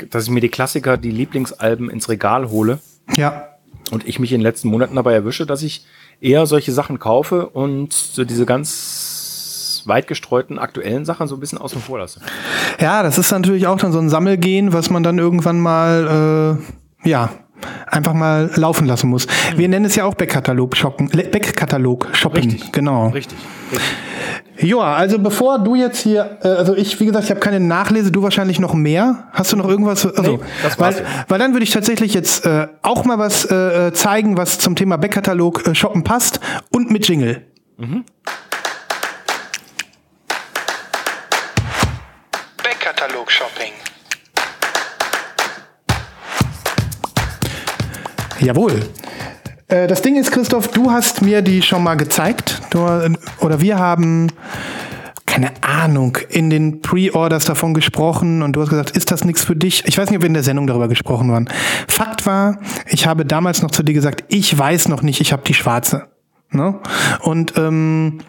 [0.10, 2.80] dass ich mir die Klassiker, die Lieblingsalben ins Regal hole
[3.16, 3.50] Ja.
[3.92, 5.86] und ich mich in den letzten Monaten dabei erwische, dass ich
[6.22, 11.58] eher solche Sachen kaufe und so diese ganz weit gestreuten aktuellen Sachen so ein bisschen
[11.58, 12.20] außen vor lasse.
[12.80, 16.58] Ja, das ist natürlich auch dann so ein Sammelgehen, was man dann irgendwann mal,
[17.06, 17.30] äh, ja,
[17.88, 19.28] einfach mal laufen lassen muss.
[19.56, 22.52] Wir nennen es ja auch Backkatalog shoppen, Le- Backkatalog shopping.
[22.52, 22.72] Richtig.
[22.72, 23.08] Genau.
[23.10, 23.38] Richtig.
[23.72, 23.88] richtig.
[24.62, 28.12] Joa, also bevor du jetzt hier, äh, also ich, wie gesagt, ich habe keine Nachlese,
[28.12, 29.30] du wahrscheinlich noch mehr.
[29.32, 30.06] Hast du noch irgendwas?
[30.06, 33.46] Also, Nee, das war's weil, weil dann würde ich tatsächlich jetzt äh, auch mal was
[33.50, 36.42] äh, zeigen, was zum Thema Backkatalog äh, shoppen passt
[36.72, 37.44] und mit Jingle.
[42.62, 43.72] Backkatalog Shopping.
[48.42, 48.82] Jawohl.
[49.70, 52.62] Äh, Das Ding ist, Christoph, du hast mir die schon mal gezeigt.
[52.72, 52.80] Du,
[53.40, 54.28] oder wir haben,
[55.26, 59.56] keine Ahnung, in den Pre-Orders davon gesprochen und du hast gesagt, ist das nichts für
[59.56, 59.84] dich?
[59.86, 61.48] Ich weiß nicht, ob wir in der Sendung darüber gesprochen waren.
[61.88, 65.44] Fakt war, ich habe damals noch zu dir gesagt, ich weiß noch nicht, ich habe
[65.46, 66.08] die schwarze.
[66.52, 66.80] Ne?
[67.22, 68.20] Und ähm,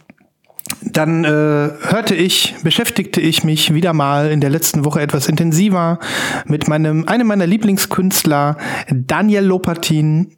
[0.83, 5.99] dann äh, hörte ich, beschäftigte ich mich wieder mal in der letzten Woche etwas intensiver
[6.45, 8.57] mit meinem, einem meiner Lieblingskünstler,
[8.91, 10.37] Daniel Lopatin,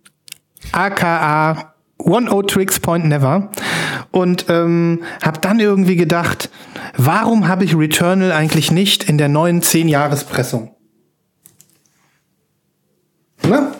[0.72, 3.50] aka One O Tricks Point Never.
[4.10, 6.50] Und ähm, habe dann irgendwie gedacht,
[6.96, 10.74] warum habe ich Returnal eigentlich nicht in der neuen 10-Jahres-Pressung?
[13.44, 13.72] Ne?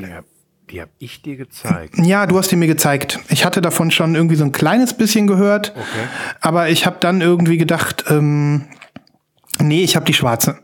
[0.00, 0.24] Die hab,
[0.70, 1.94] die hab ich dir gezeigt.
[1.98, 3.20] Ja, du hast die mir gezeigt.
[3.28, 6.08] Ich hatte davon schon irgendwie so ein kleines bisschen gehört, Okay.
[6.40, 8.66] aber ich habe dann irgendwie gedacht, ähm,
[9.60, 10.58] nee, ich habe die schwarze.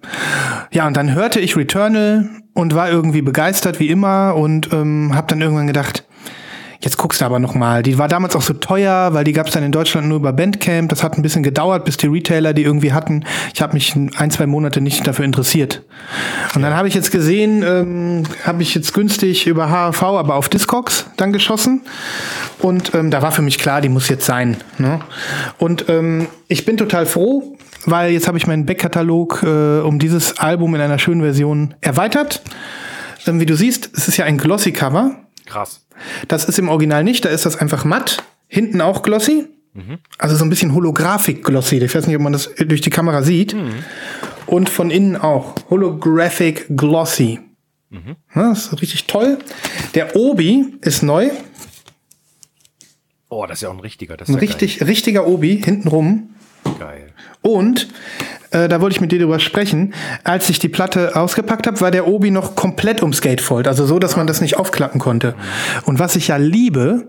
[0.73, 5.27] Ja, und dann hörte ich Returnal und war irgendwie begeistert wie immer und ähm, habe
[5.29, 6.05] dann irgendwann gedacht,
[6.81, 7.83] jetzt guckst du aber noch mal.
[7.83, 10.33] Die war damals auch so teuer, weil die gab es dann in Deutschland nur über
[10.33, 10.89] Bandcamp.
[10.89, 13.25] Das hat ein bisschen gedauert, bis die Retailer die irgendwie hatten.
[13.55, 15.83] Ich habe mich ein, zwei Monate nicht dafür interessiert.
[16.55, 20.49] Und dann habe ich jetzt gesehen, ähm, habe ich jetzt günstig über HAV, aber auf
[20.49, 21.83] Discogs dann geschossen.
[22.61, 24.57] Und ähm, da war für mich klar, die muss jetzt sein.
[24.79, 25.01] Ne?
[25.59, 30.39] Und ähm, ich bin total froh, weil jetzt habe ich meinen Backkatalog äh, um dieses
[30.39, 32.43] Album in einer schönen Version erweitert.
[33.27, 35.17] Ähm, wie du siehst, es ist ja ein Glossy-Cover.
[35.51, 35.85] Krass.
[36.29, 38.23] Das ist im Original nicht, da ist das einfach matt.
[38.49, 39.47] Hinten auch glossy.
[40.19, 41.79] Also so ein bisschen Holographic-glossy.
[41.79, 43.55] Ich weiß nicht, ob man das durch die Kamera sieht.
[44.47, 45.55] Und von innen auch.
[45.71, 47.39] Holographic glossy.
[48.35, 49.39] Ja, das ist richtig toll.
[49.95, 51.31] Der Obi ist neu.
[53.29, 54.17] Oh, das ist ja auch ein richtiger.
[54.17, 56.31] Das ist Ein ja richtig, richtiger Obi hintenrum.
[56.65, 56.75] geil.
[56.79, 57.13] geil.
[57.43, 57.89] Und
[58.51, 59.95] äh, da wollte ich mit dir drüber sprechen.
[60.25, 63.69] Als ich die Platte ausgepackt habe, war der Obi noch komplett ums Gatefold.
[63.69, 65.35] Also so, dass man das nicht aufklappen konnte.
[65.85, 67.09] Und was ich ja liebe,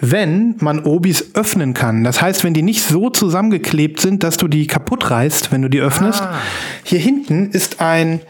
[0.00, 2.04] wenn man Obis öffnen kann.
[2.04, 5.68] Das heißt, wenn die nicht so zusammengeklebt sind, dass du die kaputt reißt, wenn du
[5.68, 6.22] die öffnest.
[6.22, 6.34] Ah.
[6.84, 8.20] Hier hinten ist ein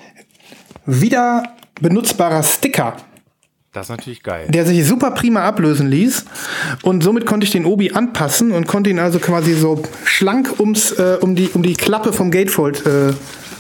[0.85, 1.45] wieder
[1.81, 2.97] benutzbarer Sticker
[3.73, 4.47] Das ist natürlich geil.
[4.49, 6.25] der sich super prima ablösen ließ.
[6.83, 10.93] Und somit konnte ich den Obi anpassen und konnte ihn also quasi so schlank ums,
[10.93, 13.13] äh, um, die, um die Klappe vom Gatefold äh,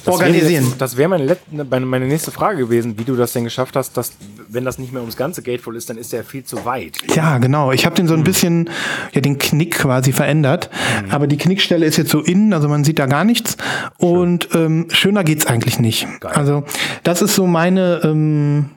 [0.07, 0.73] organisieren.
[0.79, 1.37] Das wäre meine,
[1.85, 4.13] meine nächste Frage gewesen, wie du das denn geschafft hast, dass,
[4.49, 6.99] wenn das nicht mehr ums ganze Gatefold ist, dann ist der viel zu weit.
[7.15, 7.73] Ja, genau.
[7.73, 8.71] Ich habe den so ein bisschen,
[9.13, 10.71] ja, den Knick quasi verändert.
[11.11, 13.57] Aber die Knickstelle ist jetzt so innen, also man sieht da gar nichts.
[13.99, 16.07] Und ähm, schöner geht's eigentlich nicht.
[16.21, 16.33] Geil.
[16.35, 16.65] Also
[17.03, 18.01] das ist so meine.
[18.05, 18.71] Ähm,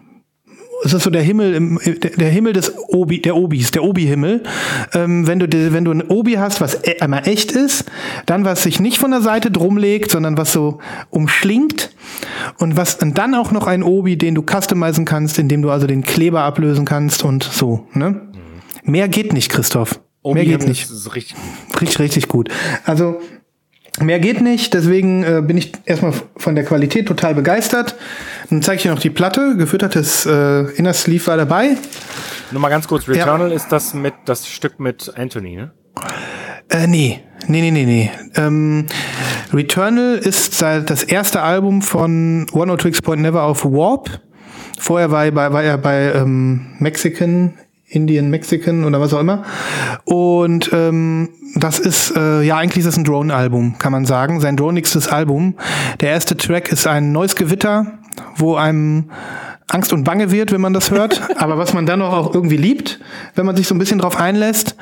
[0.83, 1.79] es ist so der Himmel, im,
[2.17, 4.43] der Himmel des Obi, der Obis, der Obi-Himmel.
[4.93, 7.85] Ähm, wenn du, wenn du ein Obi hast, was e- einmal echt ist,
[8.25, 11.91] dann was sich nicht von der Seite drum legt, sondern was so umschlingt
[12.57, 15.87] und was und dann auch noch ein Obi, den du customizen kannst, indem du also
[15.87, 17.85] den Kleber ablösen kannst und so.
[17.93, 18.21] Ne?
[18.83, 19.99] Mehr geht nicht, Christoph.
[20.23, 20.89] Mehr geht Obi nicht.
[21.15, 21.35] richtig.
[21.79, 22.49] Richtig, richtig gut.
[22.85, 23.19] Also
[23.99, 27.95] mehr geht nicht, deswegen äh, bin ich erstmal von der Qualität total begeistert.
[28.49, 29.55] Dann zeige ich dir noch die Platte.
[29.57, 31.77] Gefüttertes äh, Inner Sleeve war dabei.
[32.51, 35.71] Nur mal ganz kurz, Returnal ist das mit das Stück mit Anthony, ne?
[36.69, 38.11] Äh, nee, nee, nee, nee, nee.
[38.35, 38.85] Ähm,
[39.53, 44.21] Returnal ist das erste Album von One O Twix Point Never auf Warp.
[44.79, 47.53] Vorher war er bei, war er bei ähm, Mexican,
[47.91, 49.43] Indian Mexican oder was auch immer.
[50.05, 54.39] Und ähm, das ist, äh, ja, eigentlich ist das ein Drone-Album, kann man sagen.
[54.39, 55.55] Sein dronigstes Album.
[55.99, 57.99] Der erste Track ist ein neues Gewitter,
[58.37, 59.09] wo einem
[59.67, 62.99] Angst und Bange wird, wenn man das hört, aber was man dann auch irgendwie liebt,
[63.35, 64.75] wenn man sich so ein bisschen drauf einlässt.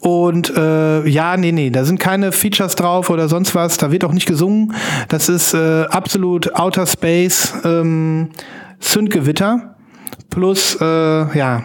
[0.00, 4.04] Und äh, ja, nee, nee, da sind keine Features drauf oder sonst was, da wird
[4.04, 4.74] auch nicht gesungen.
[5.08, 8.30] Das ist äh, absolut Outer Space ähm,
[8.78, 9.74] Synthgewitter
[10.30, 10.84] plus äh,
[11.38, 11.62] ja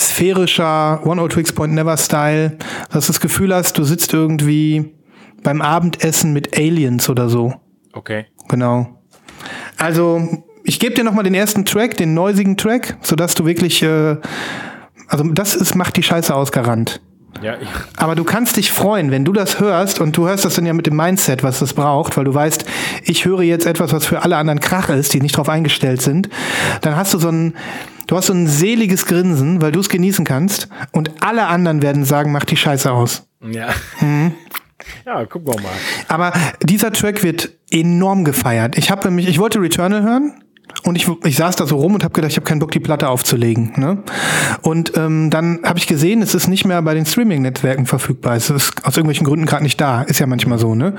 [0.00, 2.56] sphärischer One O Twix Point Never Style,
[2.90, 4.94] dass du das Gefühl hast, du sitzt irgendwie
[5.42, 7.54] beim Abendessen mit Aliens oder so.
[7.92, 8.26] Okay.
[8.48, 9.02] Genau.
[9.76, 14.16] Also, ich gebe dir nochmal den ersten Track, den neusigen Track, sodass du wirklich, äh,
[15.08, 17.00] also das ist, macht die Scheiße aus, Garant.
[17.42, 17.56] Ja,
[17.96, 20.72] Aber du kannst dich freuen, wenn du das hörst und du hörst das dann ja
[20.72, 22.64] mit dem Mindset, was das braucht, weil du weißt,
[23.04, 26.28] ich höre jetzt etwas, was für alle anderen Krach ist, die nicht drauf eingestellt sind.
[26.82, 27.54] Dann hast du so ein,
[28.08, 32.04] du hast so ein seliges Grinsen, weil du es genießen kannst und alle anderen werden
[32.04, 33.26] sagen, mach die Scheiße aus.
[33.40, 33.68] ja.
[34.00, 34.32] Mhm.
[35.04, 35.72] Ja, gucken wir mal.
[36.08, 38.78] Aber dieser Track wird enorm gefeiert.
[38.78, 40.42] Ich habe nämlich, ich wollte Returnal hören.
[40.84, 42.80] Und ich, ich saß da so rum und habe gedacht, ich habe keinen Bock, die
[42.80, 43.72] Platte aufzulegen.
[43.76, 43.98] Ne?
[44.62, 48.36] Und ähm, dann habe ich gesehen, es ist nicht mehr bei den Streaming-Netzwerken verfügbar.
[48.36, 50.02] Es ist aus irgendwelchen Gründen gerade nicht da.
[50.02, 50.74] Ist ja manchmal so.
[50.74, 50.94] Ne?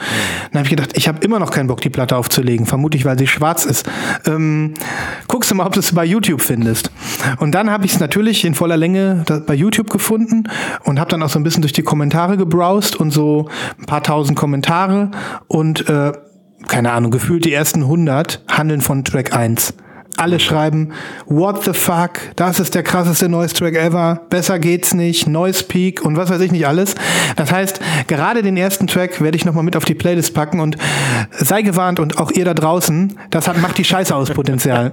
[0.52, 2.66] Dann habe ich gedacht, ich habe immer noch keinen Bock, die Platte aufzulegen.
[2.66, 3.90] Vermutlich, weil sie schwarz ist.
[4.26, 4.74] Ähm,
[5.28, 6.92] guckst du mal, ob du es bei YouTube findest.
[7.40, 10.44] Und dann habe ich es natürlich in voller Länge bei YouTube gefunden
[10.84, 14.04] und habe dann auch so ein bisschen durch die Kommentare gebrowst und so ein paar
[14.04, 15.12] tausend Kommentare
[15.48, 16.12] und äh,
[16.67, 19.74] keine Ahnung, gefühlt die ersten 100 handeln von Track 1.
[20.17, 20.91] Alle schreiben,
[21.26, 26.04] what the fuck, das ist der krasseste Noise Track ever, besser geht's nicht, Noise Peak
[26.04, 26.95] und was weiß ich nicht alles.
[27.38, 30.78] Das heißt, gerade den ersten Track werde ich nochmal mit auf die Playlist packen und
[31.32, 34.91] sei gewarnt und auch ihr da draußen, das hat, macht die Scheiße aus Potenzial.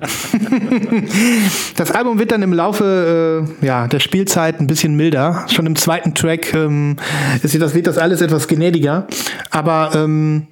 [1.76, 5.44] das Album wird dann im Laufe äh, ja, der Spielzeit ein bisschen milder.
[5.48, 6.96] Schon im zweiten Track ähm,
[7.42, 9.07] ist das, wird das alles etwas gnädiger.
[9.50, 10.46] Aber ähm,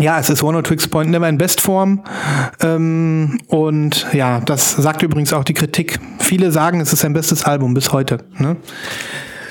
[0.00, 2.04] Ja, es ist One or Twix Point Never in Bestform.
[2.60, 5.98] Ähm, und ja, das sagt übrigens auch die Kritik.
[6.20, 8.18] Viele sagen, es ist sein bestes Album bis heute.
[8.38, 8.56] Ne?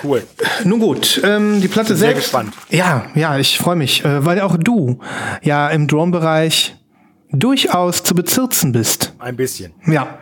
[0.04, 0.24] Cool.
[0.64, 2.24] Nun gut, ähm, die Platte Bin sehr selbst.
[2.26, 2.54] gespannt.
[2.70, 5.00] Ja, ja, ich freue mich, äh, weil auch du
[5.42, 6.76] ja im Drone-Bereich
[7.32, 9.14] durchaus zu bezirzen bist.
[9.20, 9.74] Ein bisschen.
[9.86, 10.18] Ja.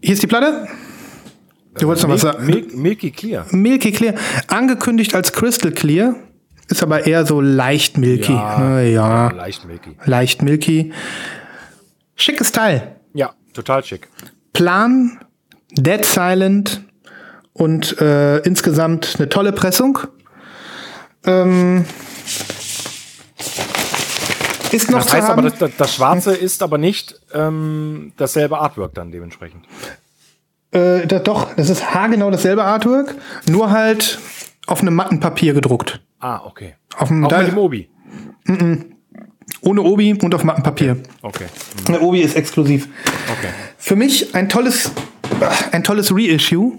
[0.00, 0.66] Hier ist die Platte.
[1.78, 2.46] Du wolltest noch was sagen?
[2.46, 3.44] Milk, Milky Clear.
[3.50, 4.14] Milky Clear.
[4.46, 6.14] Angekündigt als Crystal Clear.
[6.68, 8.32] Ist aber eher so leicht milky.
[8.32, 9.96] Ja, ja Leicht Milky.
[10.04, 10.92] leicht milky.
[12.16, 12.96] Schickes Teil.
[13.12, 14.08] Ja, total schick.
[14.52, 15.18] Plan,
[15.72, 16.82] Dead Silent
[17.52, 19.98] und äh, insgesamt eine tolle Pressung.
[21.26, 21.84] Ähm,
[24.72, 28.94] ist noch Das heißt aber, das, das, das Schwarze ist aber nicht ähm, dasselbe Artwork
[28.94, 29.64] dann dementsprechend.
[30.72, 33.14] Äh, da, doch, das ist haargenau dasselbe Artwork,
[33.48, 34.18] nur halt
[34.66, 36.00] auf einem matten Papier gedruckt.
[36.24, 36.76] Ah, okay.
[36.96, 37.90] Auf dem, Auch da, mit dem Obi.
[39.60, 40.96] ohne Obi und auf matten Papier.
[41.20, 41.44] Okay.
[41.86, 42.88] Der Obi ist exklusiv.
[43.30, 43.50] Okay.
[43.76, 44.90] Für mich ein tolles,
[45.72, 46.78] ein tolles Reissue.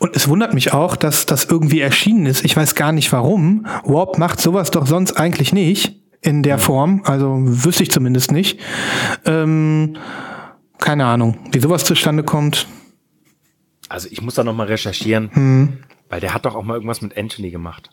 [0.00, 2.44] Und es wundert mich auch, dass das irgendwie erschienen ist.
[2.44, 3.66] Ich weiß gar nicht warum.
[3.84, 7.00] Warp macht sowas doch sonst eigentlich nicht in der Form.
[7.06, 8.60] Also wüsste ich zumindest nicht.
[9.24, 9.96] Ähm,
[10.78, 12.66] keine Ahnung, wie sowas zustande kommt.
[13.88, 15.78] Also ich muss da noch mal recherchieren, Hm.
[16.10, 17.88] weil der hat doch auch mal irgendwas mit Anthony gemacht.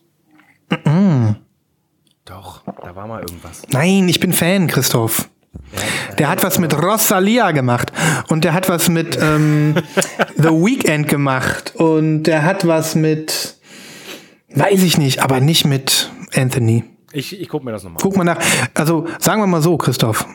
[2.25, 3.63] Doch, da war mal irgendwas.
[3.71, 5.29] Nein, ich bin Fan, Christoph.
[6.17, 7.91] Der hat was mit Rosalia gemacht
[8.29, 9.75] und der hat was mit ähm,
[10.37, 13.57] The Weeknd gemacht und der hat was mit,
[14.53, 16.83] weiß ich nicht, aber nicht mit Anthony.
[17.11, 18.39] Ich, ich guck mir das nochmal Guck mal nach.
[18.73, 20.25] Also sagen wir mal so, Christoph.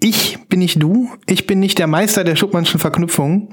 [0.00, 3.48] Ich bin nicht du, ich bin nicht der Meister der Schuppmannschen Verknüpfungen.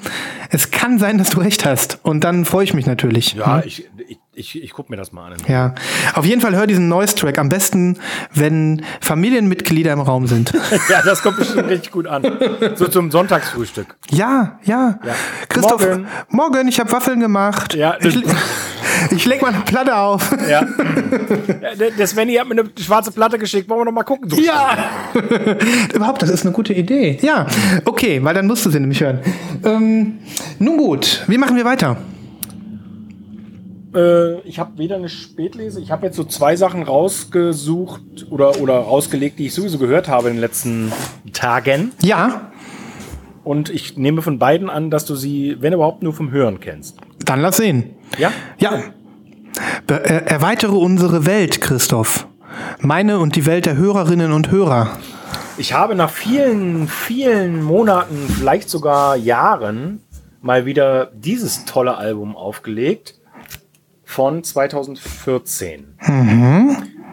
[0.50, 3.34] Es kann sein, dass du recht hast und dann freue ich mich natürlich.
[3.34, 5.40] Ja, ich, ich, ich, ich guck mir das mal an.
[5.48, 5.76] Ja,
[6.14, 7.38] auf jeden Fall hör diesen Noise-Track.
[7.38, 8.00] Am besten,
[8.34, 10.54] wenn Familienmitglieder im Raum sind.
[10.90, 12.24] Ja, das kommt bestimmt richtig gut an.
[12.76, 13.96] So zum Sonntagsfrühstück.
[14.10, 15.00] Ja, ja.
[15.06, 15.16] Ja.
[15.48, 16.08] Christoph, Morgen.
[16.30, 17.76] morgen, ich habe Waffeln gemacht.
[17.76, 18.22] Ja, ich,
[19.12, 20.32] ich leg mal eine Platte auf.
[20.50, 20.66] Ja.
[21.98, 23.70] der, Svenny hat mir eine schwarze Platte geschickt.
[23.70, 24.28] Wollen wir noch mal gucken?
[24.28, 24.78] Du Ja!
[25.94, 27.20] Überhaupt, das ist eine gute Idee.
[27.22, 27.48] Ja,
[27.86, 29.20] okay, weil dann musst du sie nämlich hören.
[29.64, 30.20] Ähm,
[30.60, 31.98] nun gut, wie machen wir weiter?
[33.94, 38.76] Äh, ich habe weder eine Spätlese, ich habe jetzt so zwei Sachen rausgesucht oder, oder
[38.76, 40.92] rausgelegt, die ich sowieso gehört habe in den letzten
[41.34, 41.92] Tagen.
[42.02, 42.52] Ja,
[43.44, 46.98] Und ich nehme von beiden an, dass du sie, wenn überhaupt, nur vom Hören kennst.
[47.26, 47.96] dann lass sehen.
[48.18, 48.32] Ja?
[48.60, 48.84] Ja.
[49.88, 52.28] Be er erweitere unsere Welt, Christoph.
[52.80, 54.98] Meine und die Welt der Hörerinnen und Hörer.
[55.58, 60.02] Ich habe nach vielen, vielen Monaten, vielleicht sogar Jahren,
[60.42, 63.16] mal wieder dieses tolle Album aufgelegt
[64.12, 65.96] von 2014.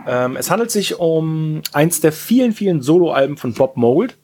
[0.07, 4.19] Ähm, es handelt sich um eins der vielen, vielen Soloalben von Bob Mould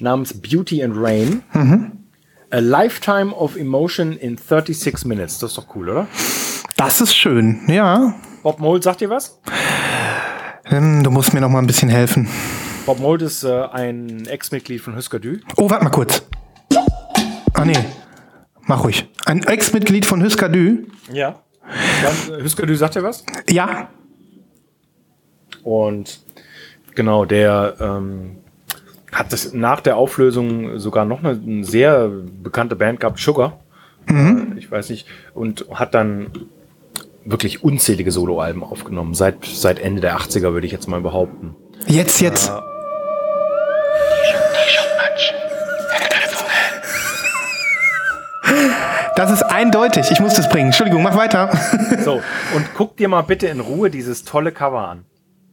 [0.00, 1.42] namens Beauty and Rain.
[2.50, 5.38] A Lifetime of Emotion in 36 Minutes.
[5.38, 6.06] Das ist doch cool, oder?
[6.76, 8.14] Das ist schön, ja.
[8.42, 9.40] Bob Mould, sagt dir was?
[10.70, 12.28] Ähm, Du musst mir noch mal ein bisschen helfen.
[12.86, 15.38] Bob Mould ist äh, ein Ex-Mitglied von Husker Du.
[15.56, 16.22] Oh, warte mal kurz.
[17.54, 17.72] Ah, nee.
[18.62, 19.08] Mach ruhig.
[19.26, 20.86] Ein Ex-Mitglied von Husker Du.
[21.12, 21.40] Ja.
[22.02, 23.24] Dann, äh, Husker Du sagt dir was?
[23.48, 23.88] Ja.
[25.62, 26.20] Und
[26.94, 28.38] genau, der ähm,
[29.12, 33.60] hat das nach der Auflösung sogar noch eine, eine sehr bekannte Band gehabt, Sugar.
[34.08, 35.06] Äh, ich weiß nicht.
[35.34, 36.30] Und hat dann
[37.24, 39.14] wirklich unzählige Soloalben aufgenommen.
[39.14, 41.54] Seit, seit Ende der 80er, würde ich jetzt mal behaupten.
[41.86, 42.50] Jetzt, jetzt.
[49.18, 50.12] Das ist eindeutig.
[50.12, 50.66] Ich muss das bringen.
[50.66, 51.50] Entschuldigung, mach weiter.
[52.04, 52.22] So,
[52.54, 55.06] und guck dir mal bitte in Ruhe dieses tolle Cover an.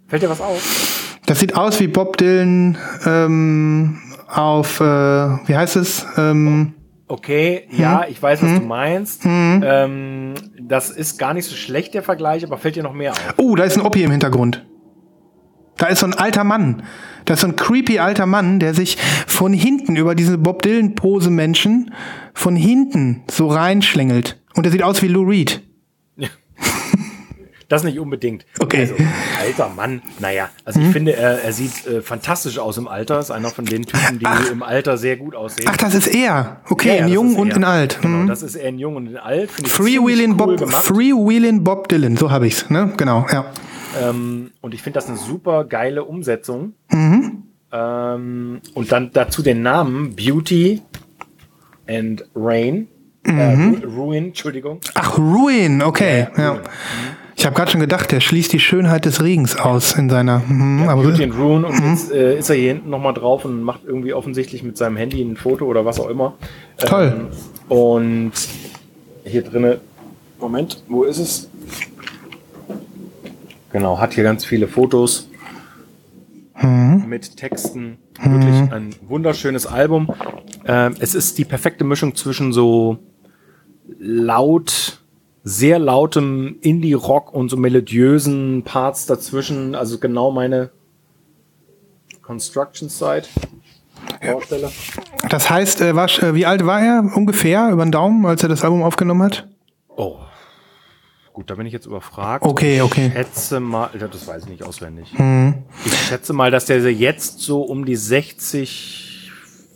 [0.07, 1.17] Fällt dir was auf?
[1.25, 6.05] Das sieht aus wie Bob Dylan ähm, auf, äh, wie heißt es?
[6.15, 6.75] Ähm,
[7.07, 9.25] Okay, ja, ich weiß, was du meinst.
[9.25, 13.33] Ähm, das ist gar nicht so schlecht, der Vergleich, aber fällt dir noch mehr auf?
[13.37, 14.63] oh, da ist ein Oppi im Hintergrund.
[15.77, 16.83] Da ist so ein alter Mann.
[17.25, 21.29] Da ist so ein creepy alter Mann, der sich von hinten über diese Bob Dylan-Pose
[21.29, 21.91] Menschen
[22.33, 24.39] von hinten so reinschlängelt.
[24.55, 25.61] Und der sieht aus wie Lou Reed.
[27.67, 28.45] Das nicht unbedingt.
[28.59, 28.81] Okay.
[28.81, 28.93] Also,
[29.41, 33.17] alter Mann, naja, also ich finde, er, er sieht äh, fantastisch aus im Alter.
[33.19, 35.65] Ist einer von den Typen, die im Alter sehr gut aussehen.
[35.67, 36.61] Ach, das ist er.
[36.69, 37.97] Okay, Ja, ja, in jung und in alt.
[38.03, 38.27] Genau, Hm.
[38.27, 39.49] das ist er in jung und in alt.
[39.63, 40.69] Ich Freewheeling cool Bob.
[40.73, 42.93] Freewheeling Bob Dylan, so habe ich's, ne?
[42.97, 43.45] Genau, ja.
[44.01, 46.73] Ähm, und ich finde das eine super geile Umsetzung.
[46.91, 47.43] Mhm.
[47.71, 50.81] Ähm, und dann dazu den Namen Beauty
[51.87, 52.87] and Rain.
[53.25, 53.39] Mhm.
[53.39, 54.79] Äh, Ru- Ruin, Entschuldigung.
[54.93, 56.27] Ach, Ruin, okay.
[56.37, 56.61] Ja, Ja, Ruin.
[57.37, 60.39] Ich habe gerade schon gedacht, der schließt die Schönheit des Regens aus in seiner.
[60.39, 63.61] Mhm, aber Beauty and Rune und jetzt äh, ist er hier hinten nochmal drauf und
[63.61, 66.35] macht irgendwie offensichtlich mit seinem Handy ein Foto oder was auch immer.
[66.77, 67.13] Toll.
[67.69, 68.31] Ähm, und
[69.25, 69.79] hier drinne,
[70.39, 71.49] Moment, wo ist es?
[73.75, 75.27] Genau, hat hier ganz viele Fotos
[76.61, 77.97] mit Texten.
[78.23, 80.15] Wirklich ein wunderschönes Album.
[80.65, 82.99] Ähm, es ist die perfekte Mischung zwischen so
[83.99, 85.01] laut,
[85.43, 89.75] sehr lautem Indie-Rock und so melodiösen Parts dazwischen.
[89.75, 90.69] Also genau meine
[92.21, 93.23] Construction Side.
[94.25, 94.71] Baustelle.
[95.29, 98.47] das heißt, äh, war, äh, wie alt war er ungefähr über den Daumen, als er
[98.47, 99.49] das Album aufgenommen hat?
[99.89, 100.19] Oh.
[101.35, 102.45] Gut, da bin ich jetzt überfragt.
[102.45, 103.07] Okay, okay.
[103.07, 105.11] Ich schätze mal, das weiß ich nicht auswendig.
[105.85, 109.29] Ich schätze mal, dass der jetzt so um die 60,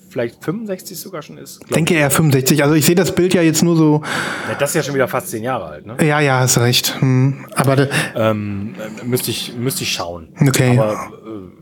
[0.09, 1.59] vielleicht 65 sogar schon ist.
[1.59, 2.63] glaub Denke eher 65.
[2.63, 4.01] Also ich sehe das Bild ja jetzt nur so.
[4.05, 4.49] ich.
[4.51, 5.97] Ja, das ist ja schon wieder fast zehn Jahre alt, ne?
[5.99, 6.95] Ja, ja, hast recht.
[7.01, 7.45] Hm.
[7.53, 7.75] Aber
[8.15, 10.29] Ähm, äh, müsste ich, müsste ich schauen.
[10.39, 10.79] Okay.
[10.79, 11.58] Aber äh, ich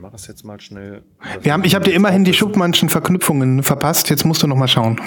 [0.00, 1.02] mach das jetzt mal schnell.
[1.42, 4.08] wir haben, ich habe dir immerhin die Schuppmannschen Verknüpfungen verpasst.
[4.10, 4.98] Jetzt musst du noch mal schauen.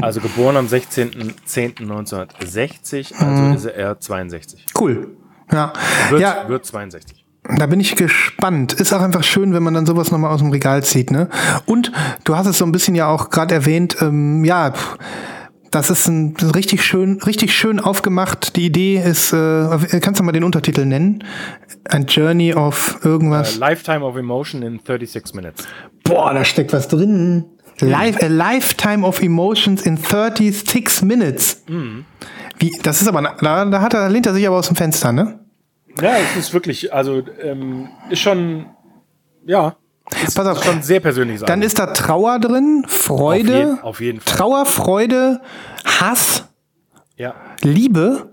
[0.00, 4.66] Also geboren am 16.10.1960, also ist er 62.
[4.78, 5.16] cool.
[5.52, 5.72] Ja.
[6.10, 7.24] Wird, ja, wird 62.
[7.56, 8.74] Da bin ich gespannt.
[8.74, 11.30] Ist auch einfach schön, wenn man dann sowas nochmal aus dem Regal zieht, ne?
[11.66, 11.90] Und
[12.24, 14.98] du hast es so ein bisschen ja auch gerade erwähnt, ähm, ja, pff,
[15.70, 18.56] das ist ein das ist richtig schön, richtig schön aufgemacht.
[18.56, 21.24] Die Idee ist, äh, kannst du mal den Untertitel nennen?
[21.84, 23.60] Ein Journey of irgendwas.
[23.60, 25.66] A Lifetime of Emotion in 36 Minutes.
[26.04, 27.44] Boah, da steckt was drin.
[27.80, 31.62] Life, a lifetime of emotions in 36 minutes.
[32.58, 34.76] Wie, das ist aber, da, da hat er, da lehnt er sich aber aus dem
[34.76, 35.38] Fenster, ne?
[36.00, 38.66] Ja, es ist wirklich, also ähm, ist schon,
[39.46, 39.76] ja,
[40.26, 40.64] ist Pass auf.
[40.64, 44.36] schon sehr persönliches Dann ist da Trauer drin, Freude, Auf jeden- auf jeden Fall.
[44.36, 45.40] Trauer, Freude,
[45.84, 46.44] Hass,
[47.16, 48.30] ja, Liebe,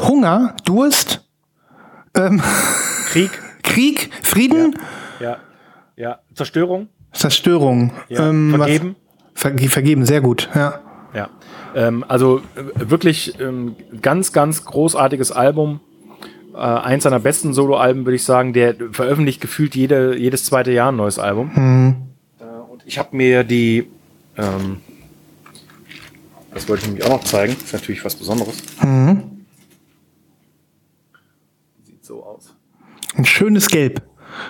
[0.00, 1.24] Hunger, Durst,
[2.12, 3.30] Krieg,
[3.62, 4.78] Krieg, Frieden,
[5.20, 5.38] ja,
[5.96, 7.92] ja, Zerstörung, Zerstörung.
[8.08, 8.96] ja, ähm, was- Vergeben.
[9.36, 10.80] Verge vergeben, sehr gut, ja.
[11.12, 11.28] Ja,
[11.74, 15.80] ähm, also äh, wirklich ähm, ganz, ganz großartiges Album.
[16.54, 18.52] Äh, eins seiner besten Soloalben, würde ich sagen.
[18.52, 21.50] Der veröffentlicht gefühlt jede, jedes zweite Jahr ein neues Album.
[22.40, 23.88] Äh, und ich habe mir die,
[24.36, 24.80] ähm,
[26.52, 28.56] das wollte ich nämlich auch noch zeigen, ist natürlich was Besonderes.
[31.84, 32.54] Sieht so aus.
[33.16, 34.02] Ein schönes Gelb.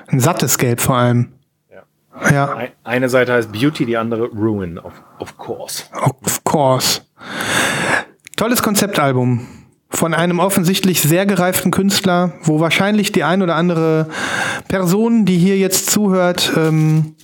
[0.06, 1.32] Ein sattes Gelb vor allem.
[1.70, 2.30] Ja.
[2.30, 5.84] Ja, Ein- Eine Seite heißt Beauty, die andere Ruin, of, of course.
[6.22, 7.00] of course.
[8.36, 9.46] Tolles Konzeptalbum.
[9.94, 14.08] Von einem offensichtlich sehr gereiften Künstler, wo wahrscheinlich die ein oder andere
[14.68, 17.14] Person, die hier jetzt zuhört, ähm,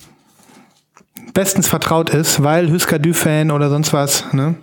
[1.33, 4.31] bestens vertraut ist, weil Husker Du-Fan oder sonst was.
[4.33, 4.55] Ne?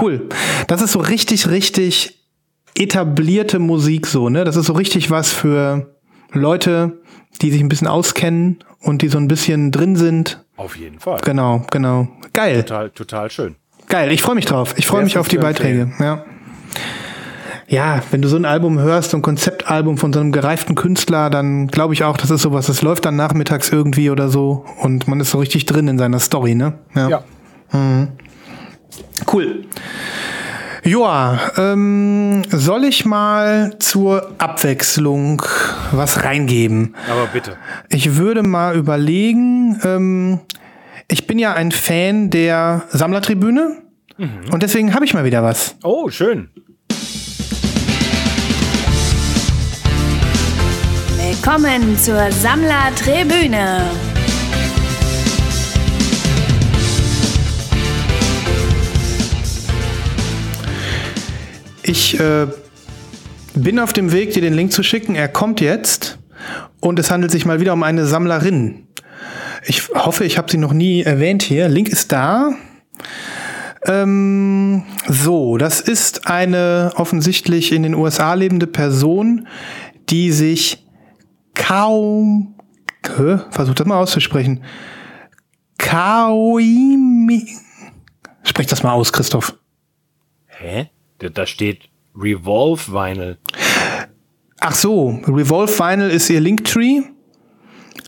[0.00, 0.28] Cool.
[0.66, 2.24] Das ist so richtig, richtig
[2.76, 4.44] etablierte Musik so, ne?
[4.44, 5.94] Das ist so richtig was für
[6.32, 7.00] Leute,
[7.40, 10.44] die sich ein bisschen auskennen und die so ein bisschen drin sind.
[10.56, 11.20] Auf jeden Fall.
[11.22, 12.08] Genau, genau.
[12.32, 12.62] Geil.
[12.62, 13.56] Total, total schön.
[13.88, 14.74] Geil, ich freue mich drauf.
[14.76, 15.92] Ich freue mich auf die Beiträge.
[16.00, 16.24] Ja.
[17.68, 21.30] Ja, wenn du so ein Album hörst, so ein Konzeptalbum von so einem gereiften Künstler,
[21.30, 25.08] dann glaube ich auch, das ist sowas, das läuft dann nachmittags irgendwie oder so und
[25.08, 26.74] man ist so richtig drin in seiner Story, ne?
[26.94, 27.08] Ja.
[29.32, 29.64] Cool.
[30.84, 35.42] Joa, ähm, soll ich mal zur Abwechslung
[35.90, 36.94] was reingeben?
[37.10, 37.56] Aber bitte.
[37.88, 40.40] Ich würde mal überlegen, ähm,
[41.08, 43.78] ich bin ja ein Fan der Sammlertribüne
[44.52, 45.76] und deswegen habe ich mal wieder was.
[45.82, 46.50] Oh, schön.
[51.46, 53.82] Willkommen zur Sammlertribüne.
[61.84, 62.48] Ich äh,
[63.54, 65.14] bin auf dem Weg, dir den Link zu schicken.
[65.14, 66.18] Er kommt jetzt
[66.80, 68.88] und es handelt sich mal wieder um eine Sammlerin.
[69.64, 71.68] Ich hoffe, ich habe sie noch nie erwähnt hier.
[71.68, 72.54] Link ist da.
[73.84, 79.46] Ähm, so, das ist eine offensichtlich in den USA lebende Person,
[80.08, 80.85] die sich
[81.56, 82.54] kaum.
[83.50, 84.62] Versuch das mal auszusprechen.
[85.78, 87.46] Kaoimi.
[88.44, 89.56] Sprech das mal aus, Christoph.
[90.46, 90.90] Hä?
[91.18, 93.38] Da, steht Revolve Vinyl.
[94.60, 97.02] Ach so, Revolve Vinyl ist ihr Linktree,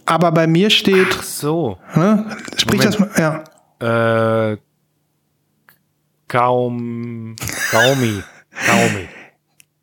[0.07, 1.79] aber bei mir steht, Ach so.
[1.95, 3.45] ne, sprich das mal, ja,
[4.53, 4.57] Äh,
[6.27, 7.37] kaum.
[7.71, 8.23] Kaumi.
[8.67, 9.09] Kaumi.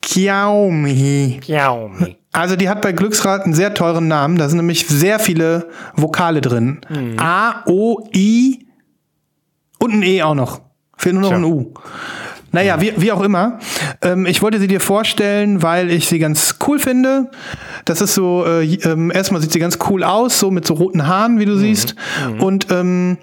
[0.01, 1.39] Xiaomi.
[1.45, 2.17] Kaumi.
[2.35, 6.41] Also die hat bei Glücksrad einen sehr teuren Namen, da sind nämlich sehr viele Vokale
[6.41, 6.81] drin.
[7.17, 8.67] A, O, I
[9.79, 10.61] und ein E auch noch.
[10.97, 11.37] Fehlt nur noch Tja.
[11.37, 11.73] ein U.
[12.55, 13.59] Naja, wie, wie auch immer.
[14.01, 17.29] Ähm, ich wollte sie dir vorstellen, weil ich sie ganz cool finde.
[17.83, 21.05] Das ist so, äh, ähm, erstmal sieht sie ganz cool aus, so mit so roten
[21.05, 21.95] Haaren, wie du siehst.
[22.39, 23.17] Und ähm,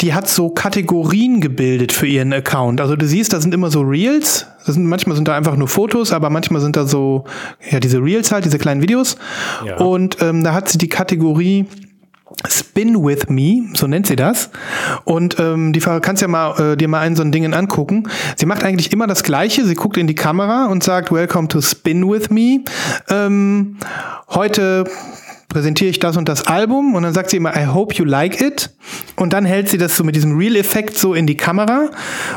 [0.00, 2.80] die hat so Kategorien gebildet für ihren Account.
[2.80, 4.46] Also du siehst, da sind immer so Reels.
[4.64, 7.24] Das sind, manchmal sind da einfach nur Fotos, aber manchmal sind da so,
[7.68, 9.16] ja, diese Reels halt, diese kleinen Videos.
[9.66, 9.78] Ja.
[9.78, 11.66] Und ähm, da hat sie die Kategorie
[12.46, 14.50] Spin with Me, so nennt sie das.
[15.04, 18.08] Und ähm, die kannst ja mal äh, dir mal einen so ein Dingen angucken.
[18.36, 19.64] Sie macht eigentlich immer das Gleiche.
[19.64, 22.60] Sie guckt in die Kamera und sagt Welcome to Spin with Me.
[23.08, 23.78] Ähm,
[24.28, 24.84] heute
[25.48, 28.40] präsentiere ich das und das Album und dann sagt sie immer I hope you like
[28.40, 28.70] it
[29.16, 31.90] und dann hält sie das so mit diesem Real-Effekt so in die Kamera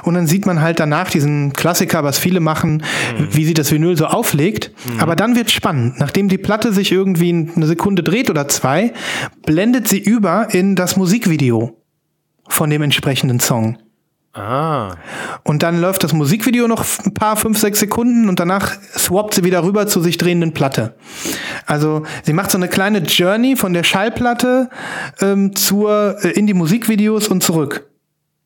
[0.03, 2.83] und dann sieht man halt danach diesen Klassiker, was viele machen,
[3.17, 4.71] wie sie das Vinyl so auflegt.
[4.97, 5.99] Aber dann wird spannend.
[5.99, 8.93] Nachdem die Platte sich irgendwie eine Sekunde dreht oder zwei,
[9.45, 11.77] blendet sie über in das Musikvideo
[12.47, 13.77] von dem entsprechenden Song.
[14.33, 14.95] Ah.
[15.43, 19.43] Und dann läuft das Musikvideo noch ein paar, fünf, sechs Sekunden und danach swappt sie
[19.43, 20.95] wieder rüber zu sich drehenden Platte.
[21.65, 24.69] Also sie macht so eine kleine Journey von der Schallplatte
[25.19, 27.89] ähm, zur, äh, in die Musikvideos und zurück.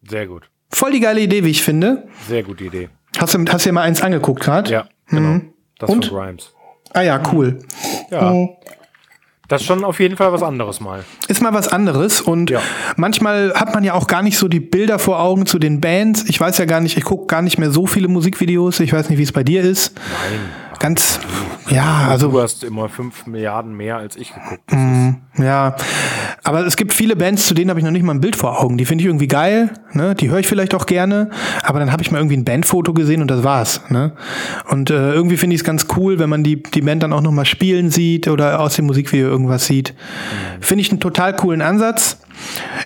[0.09, 0.49] Sehr gut.
[0.69, 2.07] Voll die geile Idee, wie ich finde.
[2.27, 2.89] Sehr gute Idee.
[3.17, 4.71] Hast du, hast du dir mal eins angeguckt gerade?
[4.71, 5.41] Ja, genau.
[5.77, 6.05] Das Und?
[6.05, 6.51] von Grimes.
[6.93, 7.59] Ah ja, cool.
[8.09, 8.33] Ja.
[9.48, 11.04] Das ist schon auf jeden Fall was anderes mal.
[11.28, 12.62] Ist mal was anderes und Ja.
[12.96, 16.24] manchmal hat man ja auch gar nicht so die Bilder vor Augen zu den Bands.
[16.28, 18.80] Ich weiß ja gar nicht, ich gucke gar nicht mehr so viele Musikvideos.
[18.80, 19.93] Ich weiß nicht, wie es bei dir ist.
[19.96, 20.39] Nein.
[20.80, 21.20] Ganz,
[21.70, 24.72] ja, also Du hast immer fünf Milliarden mehr als ich geguckt.
[24.72, 25.18] Mhm.
[25.38, 25.76] Ja,
[26.43, 28.61] aber es gibt viele Bands, zu denen habe ich noch nicht mal ein Bild vor
[28.61, 28.78] Augen.
[28.78, 30.16] Die finde ich irgendwie geil, ne?
[30.16, 31.30] Die höre ich vielleicht auch gerne,
[31.63, 34.13] aber dann habe ich mal irgendwie ein Bandfoto gesehen und das war's, ne?
[34.70, 37.22] Und äh, irgendwie finde ich es ganz cool, wenn man die die Band dann auch
[37.22, 39.93] noch mal spielen sieht oder aus dem Musikvideo irgendwas sieht.
[40.61, 42.20] Finde ich einen total coolen Ansatz.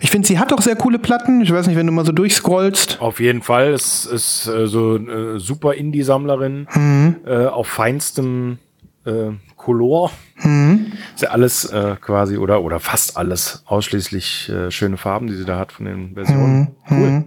[0.02, 1.42] Ich finde, sie hat auch sehr coole Platten.
[1.42, 2.98] Ich weiß nicht, wenn du mal so durchscrollst.
[3.02, 3.74] Auf jeden Fall.
[3.74, 7.16] Es ist äh, so äh, super Indie-Sammlerin Mhm.
[7.28, 8.60] äh, auf feinstem
[9.06, 10.12] äh, Color.
[10.42, 10.94] Mhm.
[11.16, 15.46] Ist ja alles äh, quasi oder oder fast alles ausschließlich äh, schöne Farben, die sie
[15.46, 16.70] da hat von den Versionen.
[16.90, 16.98] Cool.
[16.98, 17.26] Und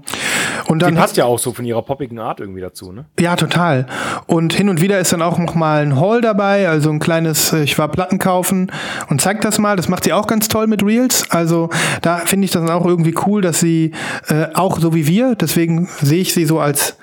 [0.68, 0.78] Die Mhm.
[0.78, 3.04] dann passt ja auch so von ihrer poppigen Art irgendwie dazu, ne?
[3.18, 3.86] Ja, total.
[4.26, 7.52] Und hin und wieder ist dann auch noch mal ein Haul dabei, also ein kleines,
[7.52, 8.70] äh, ich war Platten kaufen
[9.08, 9.76] und zeigt das mal.
[9.76, 11.30] Das macht sie auch ganz toll mit Reels.
[11.30, 11.68] Also
[12.00, 13.92] da finde ich das dann auch irgendwie cool, dass sie
[14.28, 16.96] äh, auch so wie wir, deswegen sehe ich sie so als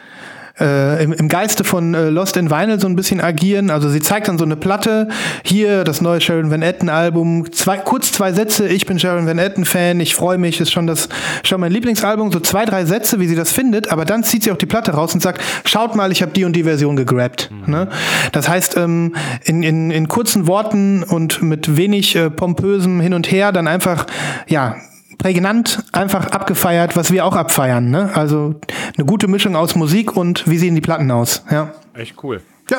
[0.60, 3.70] äh, im, im Geiste von äh, Lost in Vinyl so ein bisschen agieren.
[3.70, 5.07] Also sie zeigt dann so eine Platte,
[5.43, 9.39] hier das neue Sharon Van Etten Album, zwei, kurz zwei Sätze, ich bin Sharon Van
[9.39, 11.10] Etten Fan, ich freue mich, ist schon das
[11.43, 14.51] schon mein Lieblingsalbum, so zwei, drei Sätze, wie sie das findet, aber dann zieht sie
[14.51, 17.49] auch die Platte raus und sagt, schaut mal, ich habe die und die Version gegrabt.
[17.66, 17.88] Ne?
[18.32, 23.32] Das heißt, ähm, in, in, in kurzen Worten und mit wenig äh, pompösem Hin und
[23.32, 24.05] Her dann einfach,
[24.47, 24.76] ja,
[25.20, 27.91] prägnant einfach abgefeiert, was wir auch abfeiern.
[27.91, 28.09] Ne?
[28.15, 28.55] Also
[28.97, 31.43] eine gute Mischung aus Musik und wie sehen die Platten aus.
[31.51, 31.74] Ja.
[31.93, 32.41] Echt cool.
[32.70, 32.78] Ja,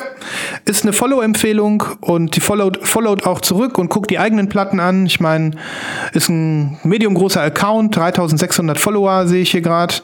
[0.67, 5.05] ist eine Follow-Empfehlung und die followt, followt auch zurück und guckt die eigenen Platten an.
[5.07, 5.51] Ich meine,
[6.13, 9.95] ist ein medium großer Account, 3600 Follower sehe ich hier gerade.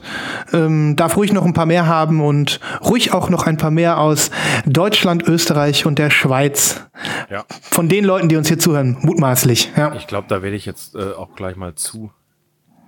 [0.53, 3.99] Ähm, darf ruhig noch ein paar mehr haben und ruhig auch noch ein paar mehr
[3.99, 4.33] aus
[4.67, 6.83] Deutschland, Österreich und der Schweiz.
[7.31, 7.45] Ja.
[7.63, 9.71] Von den Leuten, die uns hier zuhören, mutmaßlich.
[9.77, 9.95] Ja.
[9.95, 12.11] Ich glaube, da werde ich jetzt äh, auch gleich mal zu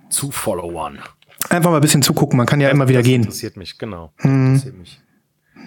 [0.09, 0.99] zu followern.
[1.49, 3.21] Einfach mal ein bisschen zugucken, man kann ja das, immer wieder das gehen.
[3.21, 4.11] Interessiert mich, genau.
[4.17, 4.47] Hm.
[4.47, 4.99] Interessiert mich.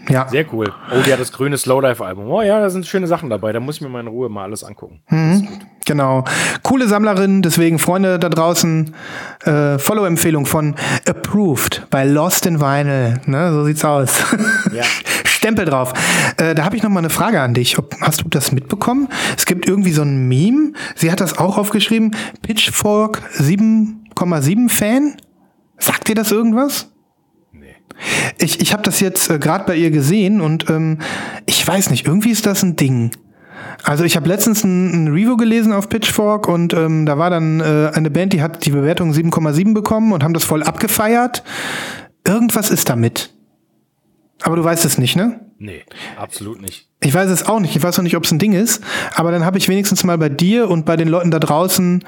[0.09, 0.29] Ja.
[0.29, 0.73] Sehr cool.
[0.91, 2.29] Oh, die hat das grüne Slowdive-Album.
[2.29, 3.53] Oh ja, da sind schöne Sachen dabei.
[3.53, 5.01] Da muss ich mir mal in Ruhe mal alles angucken.
[5.09, 5.49] Mhm.
[5.85, 6.25] Genau.
[6.63, 8.95] Coole Sammlerin, deswegen Freunde da draußen.
[9.45, 10.75] Äh, Follow-Empfehlung von
[11.07, 13.21] Approved bei Lost in Vinyl.
[13.27, 14.23] Ne, so sieht's aus.
[14.73, 14.85] Ja.
[15.25, 15.93] Stempel drauf.
[16.37, 17.77] Äh, da habe ich noch mal eine Frage an dich.
[17.79, 19.09] Ob, hast du das mitbekommen?
[19.37, 20.73] Es gibt irgendwie so ein Meme.
[20.95, 22.17] Sie hat das auch aufgeschrieben.
[22.43, 25.17] Pitchfork 7 5,7-Fan?
[25.79, 26.91] Sagt dir das irgendwas?
[27.53, 27.75] Nee.
[28.39, 30.99] Ich, ich habe das jetzt äh, gerade bei ihr gesehen und ähm,
[31.47, 33.11] ich weiß nicht, irgendwie ist das ein Ding.
[33.85, 37.61] Also ich habe letztens ein, ein, Review gelesen auf Pitchfork und ähm, da war dann
[37.61, 41.43] äh, eine Band, die hat die Bewertung 7,7 bekommen und haben das voll abgefeiert.
[42.27, 43.35] Irgendwas ist damit.
[44.43, 45.41] Aber du weißt es nicht, ne?
[45.65, 45.85] Nee,
[46.17, 46.89] absolut nicht.
[46.99, 47.77] Ich weiß es auch nicht.
[47.77, 48.83] Ich weiß noch nicht, ob es ein Ding ist.
[49.15, 52.05] Aber dann habe ich wenigstens mal bei dir und bei den Leuten da draußen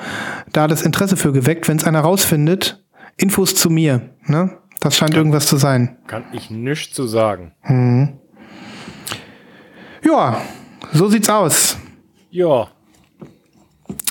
[0.53, 2.83] da das Interesse für geweckt, wenn es einer rausfindet.
[3.17, 4.11] Infos zu mir.
[4.27, 4.59] Ne?
[4.81, 5.99] Das scheint irgendwas zu sein.
[6.09, 7.53] Kann ich nichts zu sagen.
[10.05, 10.43] Ja,
[10.93, 11.77] so sieht's aus.
[12.31, 12.67] Ja,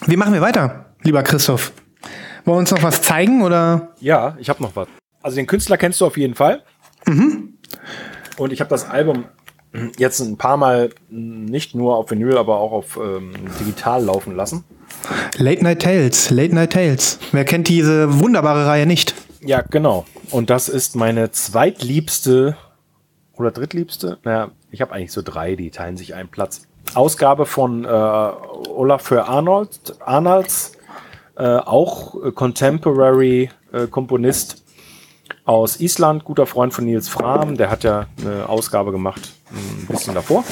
[0.08, 1.74] Wie machen wir weiter, lieber Christoph?
[2.46, 3.94] Wollen wir uns noch was zeigen oder?
[4.00, 4.88] ja, ich habe noch was.
[5.22, 6.64] Also den Künstler kennst du auf jeden Fall.
[8.38, 9.26] Und ich habe das Album
[9.98, 14.64] jetzt ein paar Mal nicht nur auf Vinyl, aber auch auf ähm, digital laufen lassen.
[15.38, 17.20] Late Night Tales, Late Night Tales.
[17.32, 19.16] Wer kennt diese wunderbare Reihe nicht?
[19.42, 20.06] Ja, genau.
[20.32, 22.56] Und das ist meine zweitliebste
[23.36, 24.20] oder drittliebste.
[24.24, 26.68] Naja, ich habe eigentlich so drei, die teilen sich einen Platz.
[26.94, 30.74] Ausgabe von äh, Olaf für Arnold, Arnolds,
[31.36, 34.62] äh, auch äh, Contemporary äh, Komponist
[35.46, 40.14] aus Island, guter Freund von Nils Fram, der hat ja eine Ausgabe gemacht, ein bisschen
[40.14, 40.44] davor.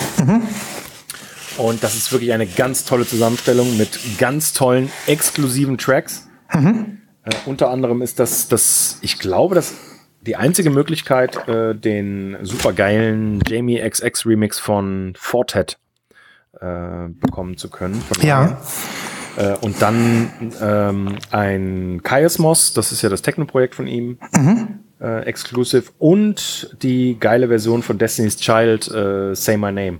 [1.58, 6.28] Und das ist wirklich eine ganz tolle Zusammenstellung mit ganz tollen, exklusiven Tracks.
[7.24, 9.74] Äh, unter anderem ist das, das, ich glaube, das
[10.22, 15.80] die einzige Möglichkeit, äh, den supergeilen Jamie XX Remix von Fortet
[16.60, 18.02] äh, bekommen zu können.
[18.22, 18.62] Ja.
[19.38, 20.32] Äh, und dann
[20.62, 24.20] ähm, ein Kaiosmos, das ist ja das Techno-Projekt von ihm,
[25.02, 25.84] äh, exclusive.
[26.00, 30.00] Und die geile Version von Destiny's Child, äh, Say My Name,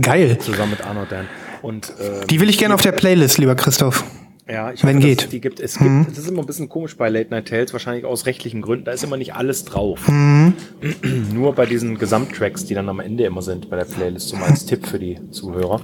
[0.00, 0.38] Geil.
[0.38, 1.26] zusammen mit Arno Dan.
[1.62, 4.02] Und äh, Die will ich gerne auf der Playlist, lieber Christoph.
[4.48, 5.22] ja, ich Wenn hoffe, geht.
[5.22, 5.60] es Die gibt.
[5.60, 8.62] Es gibt, das ist immer ein bisschen komisch bei Late Night Tales, wahrscheinlich aus rechtlichen
[8.62, 8.84] Gründen.
[8.86, 10.00] Da ist immer nicht alles drauf.
[11.32, 14.48] Nur bei diesen Gesamttracks, die dann am Ende immer sind bei der Playlist, so mal
[14.50, 15.80] als Tipp für die Zuhörer.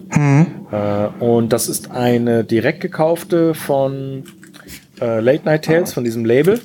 [0.72, 4.24] Äh, und das ist eine direkt gekaufte von
[5.00, 6.60] äh, Late Night Tales, von diesem Label.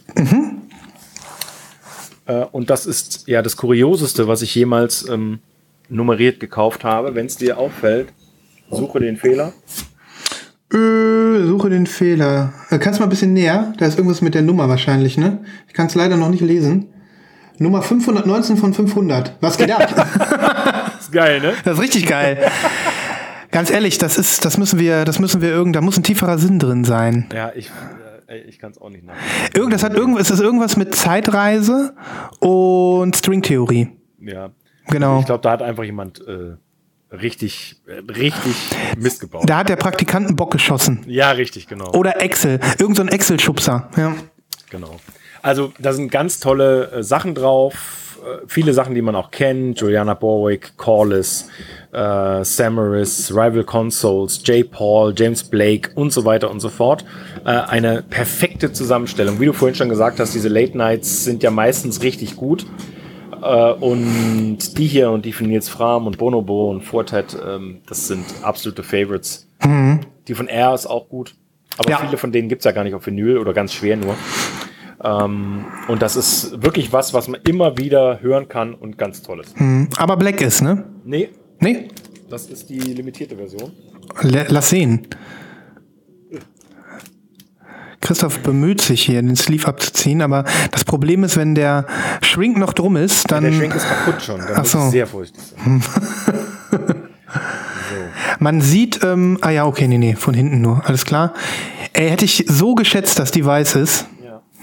[2.25, 5.39] Äh, und das ist ja das Kurioseste, was ich jemals ähm,
[5.89, 7.15] nummeriert gekauft habe.
[7.15, 8.09] Wenn es dir auffällt,
[8.71, 9.53] suche den Fehler.
[10.71, 12.53] Äh, suche den Fehler.
[12.69, 13.73] Äh, kannst du mal ein bisschen näher?
[13.77, 15.39] Da ist irgendwas mit der Nummer wahrscheinlich, ne?
[15.67, 16.87] Ich kann es leider noch nicht lesen.
[17.59, 19.37] Nummer 519 von 500.
[19.39, 20.93] Was geht ab?
[20.99, 21.53] Ist geil, ne?
[21.63, 22.49] das ist richtig geil.
[23.51, 26.39] Ganz ehrlich, das ist, das müssen wir, das müssen wir irgend, da muss ein tieferer
[26.39, 27.27] Sinn drin sein.
[27.33, 27.69] Ja, ich,
[28.35, 29.15] ich kann es auch nicht nach.
[29.53, 31.95] Irgend, das hat irgendwas, es ist irgendwas mit Zeitreise
[32.39, 33.89] und Stringtheorie.
[34.19, 34.51] Ja.
[34.87, 35.19] Genau.
[35.19, 36.57] Ich glaube, da hat einfach jemand äh,
[37.11, 38.55] richtig, äh, richtig
[38.97, 39.43] Mist gebaut.
[39.45, 41.03] Da hat der Praktikant einen Bock geschossen.
[41.07, 41.91] ja, richtig, genau.
[41.93, 42.59] Oder Excel.
[42.79, 43.89] Irgend so ein Excel-Schubser.
[43.95, 44.15] Ja.
[44.69, 44.99] Genau.
[45.41, 48.12] Also da sind ganz tolle äh, Sachen drauf.
[48.23, 49.79] Äh, viele Sachen, die man auch kennt.
[49.81, 51.49] Juliana Borwick, Corliss,
[51.91, 54.69] äh, Samaris, Rival Consoles, J.
[54.69, 57.03] Paul, James Blake und so weiter und so fort.
[57.45, 59.39] Äh, eine perfekte Zusammenstellung.
[59.39, 62.65] Wie du vorhin schon gesagt hast, diese Late Nights sind ja meistens richtig gut.
[63.41, 68.07] Äh, und die hier und die von Nils Fram und Bonobo und Fortet, ähm, das
[68.07, 69.47] sind absolute Favorites.
[70.27, 71.35] Die von R ist auch gut.
[71.77, 71.97] Aber Ja.
[71.97, 74.15] viele von denen gibt's ja gar nicht auf Vinyl oder ganz schwer nur.
[75.03, 79.41] Ähm, und das ist wirklich was, was man immer wieder hören kann und ganz toll
[79.41, 79.57] ist.
[79.59, 80.85] Hm, Aber Black ist, ne?
[81.03, 81.29] Nee,
[81.59, 81.87] Nee?
[82.29, 83.71] das ist die limitierte Version.
[84.21, 85.07] L lass sehen.
[88.01, 91.85] Christoph bemüht sich hier, den Sleeve abzuziehen, aber das Problem ist, wenn der
[92.21, 93.43] Shrink noch drum ist, dann.
[93.45, 94.39] Der Schenk ist kaputt schon.
[94.39, 94.79] Da Ach muss so.
[94.79, 95.81] ich sehr vorsichtig sein.
[98.39, 101.33] Man sieht, ähm, ah ja, okay, nee, nee, von hinten nur, alles klar.
[101.93, 104.05] Ey, hätte ich so geschätzt, dass die weiß ist.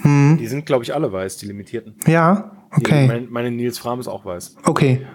[0.03, 0.35] Ja.
[0.37, 1.95] Die sind, glaube ich, alle weiß, die limitierten.
[2.07, 4.55] Ja, Die, okay, mein, meine Nils Fram ist auch weiß.
[4.65, 5.05] okay.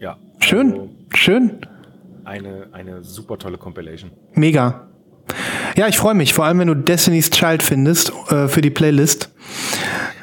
[0.00, 0.18] Ja.
[0.40, 1.58] Schön, Also schön,
[2.24, 4.10] eine, eine super tolle Compilation.
[4.34, 4.88] mega.
[5.76, 9.30] Ja, ich freue mich, vor allem wenn du Destiny's Child findest äh, für die Playlist.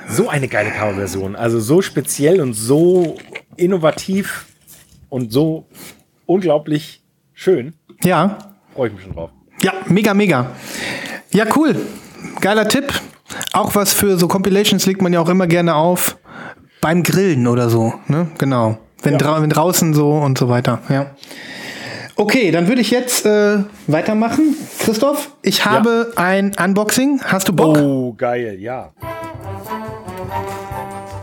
[0.08, 1.36] So eine geile Coverversion.
[1.36, 3.18] Also so speziell und so
[3.58, 4.46] innovativ
[5.10, 5.68] und so
[6.26, 7.04] unglaublich
[7.34, 7.74] schön.
[8.04, 8.38] Ja,
[8.74, 9.32] Freue ich mich schon drauf.
[9.62, 10.52] Ja, mega, mega.
[11.34, 11.76] Ja, cool.
[12.40, 12.94] Geiler Tipp.
[13.54, 16.18] Auch was für so Compilations legt man ja auch immer gerne auf.
[16.82, 18.28] Beim Grillen oder so, ne?
[18.38, 18.78] Genau.
[19.04, 21.08] Wenn, drau wenn draußen so und so weiter, ja.
[22.16, 24.56] Okay, dann würde ich jetzt äh, weitermachen.
[24.80, 27.22] Christoph, ich habe ein Unboxing.
[27.24, 27.78] Hast du Bock?
[27.78, 28.92] Oh, geil, ja.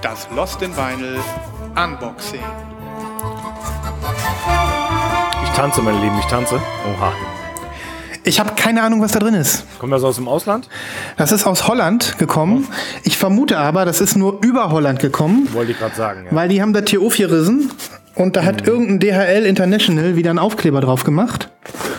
[0.03, 1.19] Das Lost in Vinyl
[1.77, 2.41] Unboxing.
[5.45, 6.57] Ich tanze, meine Lieben, ich tanze.
[6.57, 7.12] Oha.
[8.29, 9.64] Ich habe keine Ahnung, was da drin ist.
[9.79, 10.68] Kommt das aus dem Ausland?
[11.16, 12.68] Das ist aus Holland gekommen.
[13.03, 15.49] Ich vermute aber, das ist nur über Holland gekommen.
[15.55, 16.37] Wollte ich gerade sagen, ja.
[16.37, 17.70] Weil die haben das hier aufgerissen
[18.14, 21.49] und da hat irgendein DHL International wieder einen Aufkleber drauf gemacht.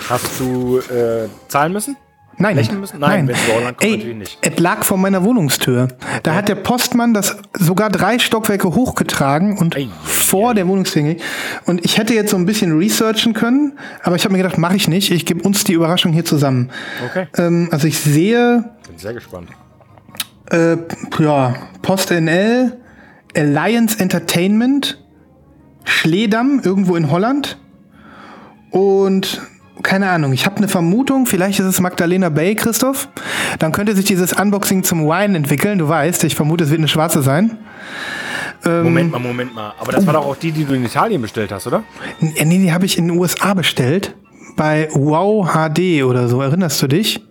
[0.07, 1.97] Hast du äh, zahlen müssen?
[2.41, 2.99] Nein, Rechnen müssen?
[2.99, 4.37] Nein, Holland kommt, natürlich nicht.
[4.41, 5.89] Es lag vor meiner Wohnungstür.
[6.23, 11.17] Da hat der Postmann das sogar drei Stockwerke hochgetragen und Ei, vor der Wohnungstür.
[11.65, 14.77] Und ich hätte jetzt so ein bisschen researchen können, aber ich habe mir gedacht, mache
[14.77, 15.11] ich nicht.
[15.11, 16.69] Ich gebe uns die Überraschung hier zusammen.
[17.09, 17.27] Okay.
[17.37, 19.49] Ähm, also ich sehe Bin sehr gespannt.
[20.49, 20.77] äh,
[21.19, 22.77] ja, Post NL,
[23.35, 25.03] Alliance Entertainment,
[25.83, 27.57] Schledamm, irgendwo in Holland.
[28.71, 29.41] Und
[29.84, 33.07] keine Ahnung, ich habe eine Vermutung, vielleicht ist es Magdalena Bay, Christoph.
[33.59, 35.80] Dann könnte sich dieses Unboxing zum Wine entwickeln.
[35.80, 37.57] Du weißt, ich vermute, es wird eine schwarze sein.
[38.65, 39.73] Ähm, Moment mal, Moment mal.
[39.80, 41.84] Aber das war doch auch die, die du in Italien bestellt hast, oder?
[42.19, 44.15] Nee, nee, die habe ich in den USA bestellt.
[44.55, 46.41] Bei Wow HD oder so.
[46.41, 47.21] Erinnerst du dich?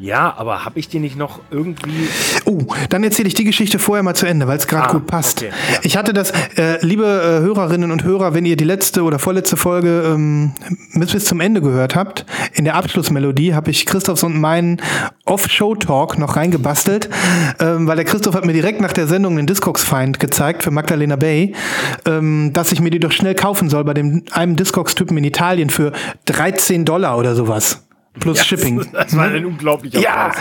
[0.00, 2.08] Ja, aber habe ich die nicht noch irgendwie.
[2.46, 5.06] Oh, dann erzähle ich die Geschichte vorher mal zu Ende, weil es gerade Ah, gut
[5.06, 5.38] passt.
[5.42, 5.78] okay, ja.
[5.82, 9.56] Ich hatte das, äh, liebe äh, Hörerinnen und Hörer, wenn ihr die letzte oder vorletzte
[9.56, 10.52] Folge ähm,
[10.94, 14.80] bis, bis zum Ende gehört habt, in der Abschlussmelodie habe ich Christophs und meinen
[15.26, 17.08] Off-Show-Talk noch reingebastelt,
[17.60, 21.16] ähm, weil der Christoph hat mir direkt nach der Sendung den Discogs-Feind gezeigt für Magdalena
[21.16, 21.54] Bay,
[22.04, 25.70] ähm, dass ich mir die doch schnell kaufen soll bei dem einem Discogs-Typen in Italien
[25.70, 25.92] für
[26.26, 27.83] 13 Dollar oder sowas.
[28.20, 28.84] Plus Shipping.
[28.92, 30.32] Das war ein unglaublicher Ja,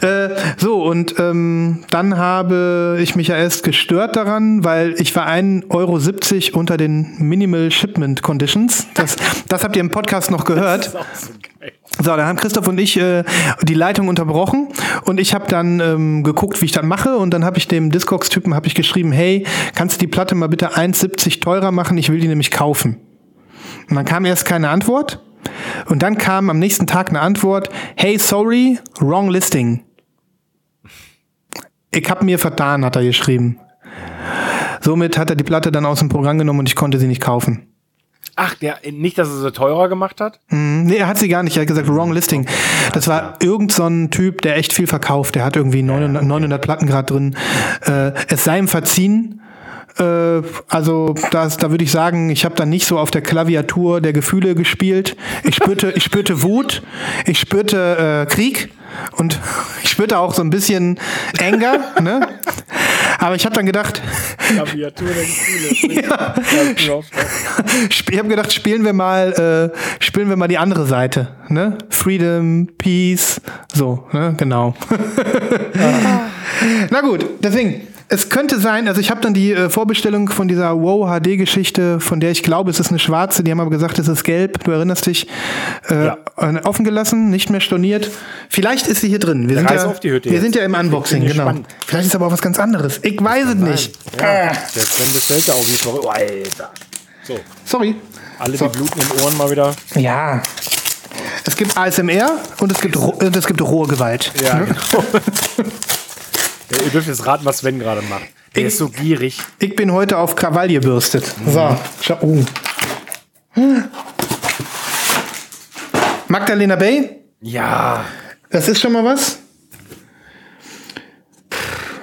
[0.00, 0.30] Preis.
[0.30, 5.26] äh, so und ähm, dann habe ich mich ja erst gestört daran, weil ich war
[5.26, 8.86] 1,70 Euro unter den Minimal Shipment Conditions.
[8.94, 9.16] Das,
[9.48, 10.80] das habt ihr im Podcast noch gehört.
[10.80, 11.72] Das ist auch so geil.
[11.98, 13.22] So, da haben Christoph und ich äh,
[13.62, 14.68] die Leitung unterbrochen
[15.04, 17.90] und ich habe dann ähm, geguckt, wie ich das mache und dann habe ich dem
[17.90, 21.96] Discogs-Typen habe ich geschrieben, hey, kannst du die Platte mal bitte 1,70 teurer machen?
[21.96, 22.96] Ich will die nämlich kaufen.
[23.88, 25.22] Und dann kam erst keine Antwort
[25.86, 29.84] und dann kam am nächsten Tag eine Antwort, hey, sorry, wrong listing.
[31.90, 33.58] Ich hab mir vertan, hat er geschrieben.
[34.80, 37.22] Somit hat er die Platte dann aus dem Programm genommen und ich konnte sie nicht
[37.22, 37.68] kaufen.
[38.36, 40.40] Ach, der, nicht, dass er sie teurer gemacht hat?
[40.48, 41.56] Nee, er hat sie gar nicht.
[41.56, 42.46] Er hat gesagt, wrong listing.
[42.92, 45.36] Das war irgend so ein Typ, der echt viel verkauft.
[45.36, 47.36] Der hat irgendwie 900, 900 Platten gerade drin.
[47.86, 49.40] Äh, es sei ihm verziehen.
[49.98, 54.00] Äh, also das, da würde ich sagen, ich habe da nicht so auf der Klaviatur
[54.00, 55.16] der Gefühle gespielt.
[55.44, 56.82] Ich spürte, ich spürte Wut,
[57.26, 58.70] ich spürte äh, Krieg
[59.16, 59.38] und
[59.82, 60.98] ich spürte auch so ein bisschen
[61.40, 61.78] Anger.
[62.00, 62.28] ne?
[63.18, 64.02] Aber ich habe dann gedacht,
[64.38, 66.02] Klaviatur der Gefühle.
[66.02, 66.34] ja,
[66.86, 67.00] Ja.
[67.88, 71.78] ich habe gedacht, spielen wir mal, äh, spielen wir mal die andere Seite, ne?
[71.88, 73.40] Freedom, Peace,
[73.72, 74.34] so, ne?
[74.36, 74.74] Genau.
[76.90, 77.86] Na gut, deswegen.
[78.08, 82.20] Es könnte sein, also ich habe dann die äh, Vorbestellung von dieser Wow HD-Geschichte, von
[82.20, 84.70] der ich glaube, es ist eine schwarze, die haben aber gesagt, es ist gelb, du
[84.72, 85.26] erinnerst dich,
[85.88, 86.18] äh, Ja.
[86.64, 88.10] offen gelassen, nicht mehr storniert.
[88.50, 89.48] Vielleicht ist sie hier drin.
[89.48, 90.42] Wir, sind ja, auf die Hütte wir jetzt.
[90.42, 91.32] sind ja im Unboxing, genau.
[91.46, 91.66] gespannt.
[91.86, 93.00] Vielleicht ist aber auch was ganz anderes.
[93.02, 93.96] Ich weiß es nicht.
[94.20, 96.04] Ja, der Sven bestellt ja auch wie verrückt.
[96.04, 96.70] Oh, Alter.
[97.22, 97.94] So, Sorry.
[98.38, 98.68] alle So.
[98.68, 99.74] die Bluten in den Ohren mal wieder.
[99.94, 100.42] Ja.
[101.46, 104.30] Es gibt ASMR und es gibt, und es gibt rohe Gewalt.
[104.44, 104.66] Ja, Ne?
[104.66, 105.04] genau.
[106.70, 108.24] ja, ihr dürft jetzt raten, was Sven gerade macht.
[108.54, 109.38] Der Ich- ist so gierig.
[109.58, 111.24] Ich bin heute auf Krawall gebürstet.
[111.44, 111.50] Mhm.
[111.52, 112.18] So, schau.
[112.22, 112.44] Oh.
[116.28, 118.04] Magdalena Bay, Ja.
[118.50, 119.38] das ist schon mal was.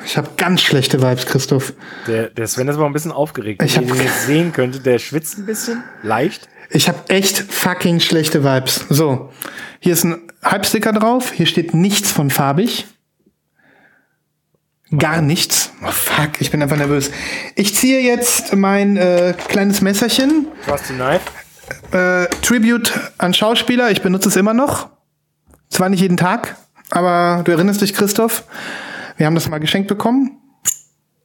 [0.06, 1.74] Ich habe ganz schlechte Vibes, Christoph.
[2.06, 3.62] Der, der Sven ist aber ein bisschen aufgeregt.
[3.64, 5.84] Ich Wenn ihr jetzt sehen könntet, der schwitzt ein bisschen.
[6.04, 6.50] Leicht.
[6.70, 8.86] Ich habe echt fucking schlechte Vibes.
[8.90, 9.32] So,
[9.80, 11.32] hier ist ein Halbsticker drauf.
[11.32, 12.88] Hier steht nichts von farbig.
[14.98, 15.72] Gar nichts.
[15.84, 17.12] Oh, fuck, ich bin einfach nervös.
[17.56, 20.48] Ich ziehe jetzt mein äh, kleines Messerchen.
[20.66, 21.22] Trusty Knife.
[21.92, 23.92] Äh, Tribute an Schauspieler.
[23.92, 24.90] Ich benutze es immer noch.
[25.70, 26.58] Zwar nicht jeden Tag,
[26.90, 28.44] aber du erinnerst dich, Christoph.
[29.16, 30.38] Wir haben das mal geschenkt bekommen.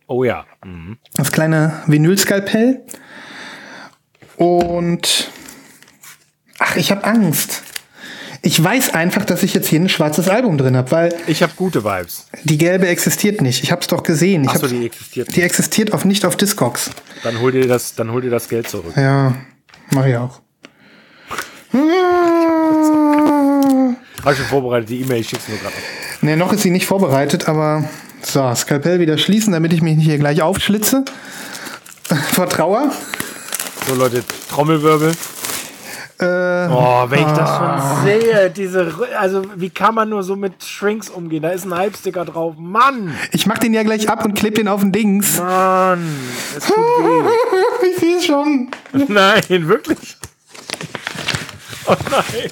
[0.06, 0.46] Oh ja.
[1.14, 2.86] Das kleine Vinylskalpell.
[4.36, 5.30] Und
[6.58, 7.62] ach, ich habe Angst.
[8.46, 11.52] Ich weiß einfach, dass ich jetzt hier ein schwarzes Album drin habe, weil Ich habe
[11.56, 12.28] gute Vibes.
[12.44, 13.64] die gelbe existiert nicht.
[13.64, 14.44] Ich habe es doch gesehen.
[14.44, 15.44] Ich Achso, hab's- die existiert die nicht.
[15.44, 16.90] existiert auf, nicht auf Discogs.
[17.24, 18.92] Dann hol dir das, dann hol dir das Geld zurück.
[18.96, 19.34] Ja,
[19.90, 20.40] mache ich auch.
[24.24, 25.74] Hab ich schon vorbereitet, die E-Mail, ich schick's nur gerade.
[26.20, 27.82] Ne, noch ist sie nicht vorbereitet, aber
[28.22, 31.04] so, Skalpell wieder schließen, damit ich mich nicht hier gleich aufschlitze.
[32.32, 32.92] Vor Trauer.
[33.88, 35.12] So Leute, Trommelwirbel.
[36.18, 40.64] Äh, Oh, wenn ich das schon sehe, diese, also wie kann man nur so mit
[40.64, 41.42] Shrinks umgehen?
[41.42, 42.54] Da ist ein Halbsticker drauf.
[42.58, 45.38] Mann, ich mach den ja gleich ab und kleb den auf den Dings.
[45.38, 46.16] Mann,
[46.56, 47.28] es tut weh.
[47.88, 48.70] Ich sehe schon.
[49.08, 50.16] Nein, wirklich.
[51.86, 52.50] Oh nein.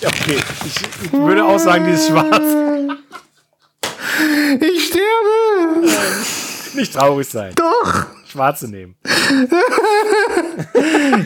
[0.00, 0.36] Ja, okay.
[0.66, 2.42] Ich, ich würde auch sagen, die ist schwarz.
[4.60, 5.88] Ich sterbe.
[6.74, 7.52] Nicht traurig sein.
[7.54, 8.06] Doch.
[8.30, 8.94] Schwarze nehmen.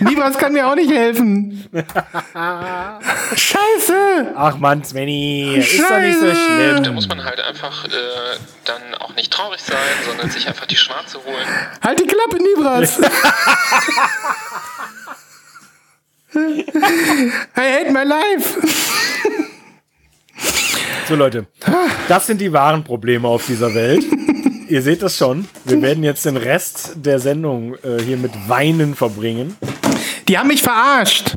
[0.01, 1.69] Nibras kann mir auch nicht helfen.
[3.37, 4.33] Scheiße.
[4.35, 6.41] Ach Mann, Svenny, ist doch nicht so Scheiße.
[6.41, 6.83] schlimm.
[6.83, 7.89] Da muss man halt einfach äh,
[8.65, 9.77] dann auch nicht traurig sein,
[10.07, 11.47] sondern sich einfach die Schwarze holen.
[11.83, 12.99] Halt die Klappe, Nibras.
[16.37, 16.65] I
[17.57, 18.61] hate my life.
[21.09, 21.47] So Leute,
[22.09, 24.05] das sind die wahren Probleme auf dieser Welt.
[24.69, 25.47] Ihr seht das schon.
[25.65, 29.57] Wir werden jetzt den Rest der Sendung äh, hier mit Weinen verbringen.
[30.29, 31.37] Die haben mich verarscht.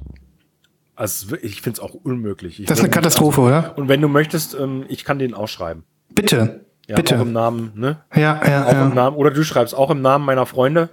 [0.96, 2.60] Also ich finde es auch unmöglich.
[2.60, 3.78] Ich Das ist eine Katastrophe, oder?
[3.78, 5.84] Und wenn du möchtest, ähm, ich kann den ausschreiben.
[6.10, 6.66] Bitte.
[6.88, 7.26] Ja, Auch im Bitte.
[7.26, 7.98] Namen, ne?
[8.16, 8.96] Ja, ja, Auch im ja.
[8.96, 9.18] Namen.
[9.18, 10.90] Oder du schreibst auch im Namen meiner Freunde.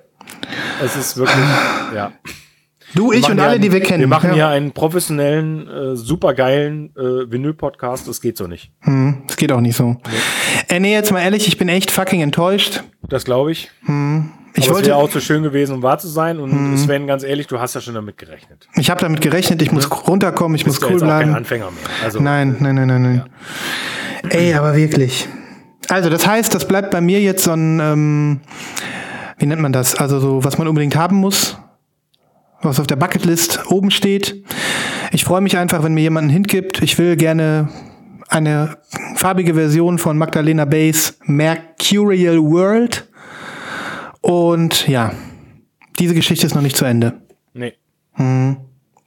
[0.85, 1.45] Es ist wirklich,
[1.95, 2.13] ja.
[2.95, 4.01] Du, ich und alle, einen- die wir kennen.
[4.01, 4.35] Wir machen Ja.
[4.35, 8.07] hier einen professionellen, äh, supergeilen äh, Vinyl-Podcast.
[8.09, 8.71] Das geht so nicht.
[8.81, 9.97] Hm, das geht auch nicht so.
[10.69, 12.83] Äh, nee, jetzt mal ehrlich, ich bin echt fucking enttäuscht.
[13.09, 13.71] Das glaube ich.
[13.83, 16.39] Ich Aber es wollte, wäre auch zu schön gewesen, um wahr zu sein.
[16.39, 18.69] Und Sven, ganz ehrlich, du hast ja schon damit gerechnet.
[18.77, 21.19] ich habe damit gerechnet, ich muss runterkommen, ich muss Bist ja cool jetzt auch kein
[21.23, 21.35] bleiben.
[21.35, 22.05] Anfänger mehr.
[22.05, 23.25] Also, Nein, nein, nein, nein, nein.
[24.31, 25.29] Ey, aber wirklich.
[25.89, 28.41] Also, das heißt, das bleibt bei mir jetzt so ein, ähm,
[29.39, 29.97] wie nennt man das?
[29.97, 31.59] Also so, was man unbedingt haben muss,
[32.65, 34.45] was auf der Bucketlist oben steht.
[35.13, 36.83] Ich freue mich einfach, wenn mir jemand einen Hint gibt.
[36.83, 37.69] Ich will gerne
[38.29, 38.79] eine
[39.17, 43.09] farbige Version von Magdalena Bays Mercurial World.
[44.21, 45.13] Und ja,
[45.99, 47.21] diese Geschichte ist noch nicht zu Ende.
[47.53, 47.75] nee.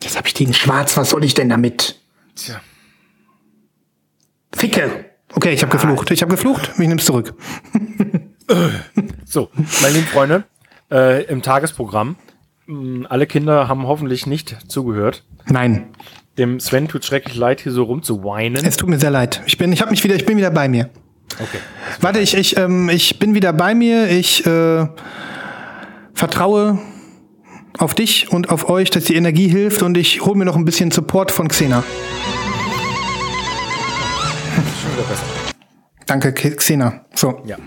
[0.03, 1.99] Jetzt habe ich die in schwarz, was soll ich denn damit?
[2.35, 2.61] Tja.
[4.53, 5.05] Ficke.
[5.33, 6.11] Okay, ich habe geflucht.
[6.11, 6.69] Ich habe geflucht.
[6.73, 7.33] Ich nehme es zurück.
[9.25, 9.49] So,
[9.81, 10.45] meine lieben Freunde,
[10.89, 12.15] äh, im Tagesprogramm.
[12.67, 15.23] Mh, Alle Kinder haben hoffentlich nicht zugehört.
[15.47, 15.87] Nein,
[16.37, 18.63] Dem Sven tut schrecklich leid, hier so rumzuweinen.
[18.65, 19.41] es tut mir sehr leid.
[19.47, 20.89] Ich bin, ich habe mich wieder, ich bin wieder bei mir.
[21.33, 21.59] Okay.
[22.01, 24.09] Warte, ich, ich, ähm, ich bin wieder bei mir.
[24.09, 24.87] Ich äh,
[26.13, 26.79] vertraue
[27.79, 30.65] auf dich und auf euch, dass die Energie hilft und ich hole mir noch ein
[30.65, 31.83] bisschen Support von Xena.
[36.05, 37.01] Danke, Xena.
[37.13, 37.41] So.
[37.45, 37.57] Ja.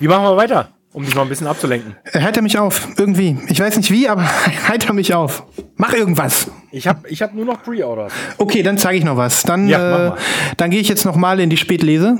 [0.00, 1.94] Wie machen wir weiter, um dich mal ein bisschen abzulenken?
[2.12, 3.38] Äh, Heiter mich auf, irgendwie.
[3.46, 4.24] Ich weiß nicht wie, aber
[4.66, 5.44] heiter mich auf.
[5.76, 6.50] Mach irgendwas.
[6.72, 8.12] Ich habe ich hab nur noch Pre-Orders.
[8.36, 9.44] Okay, dann zeige ich noch was.
[9.44, 10.12] Dann, Ja, äh,
[10.56, 12.18] dann gehe ich jetzt noch mal in die Spätlese.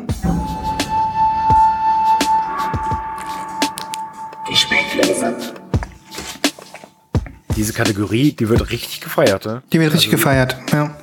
[7.56, 9.62] Diese Kategorie, die wird richtig gefeiert, ne?
[9.72, 10.96] Die wird richtig gefeiert, ja.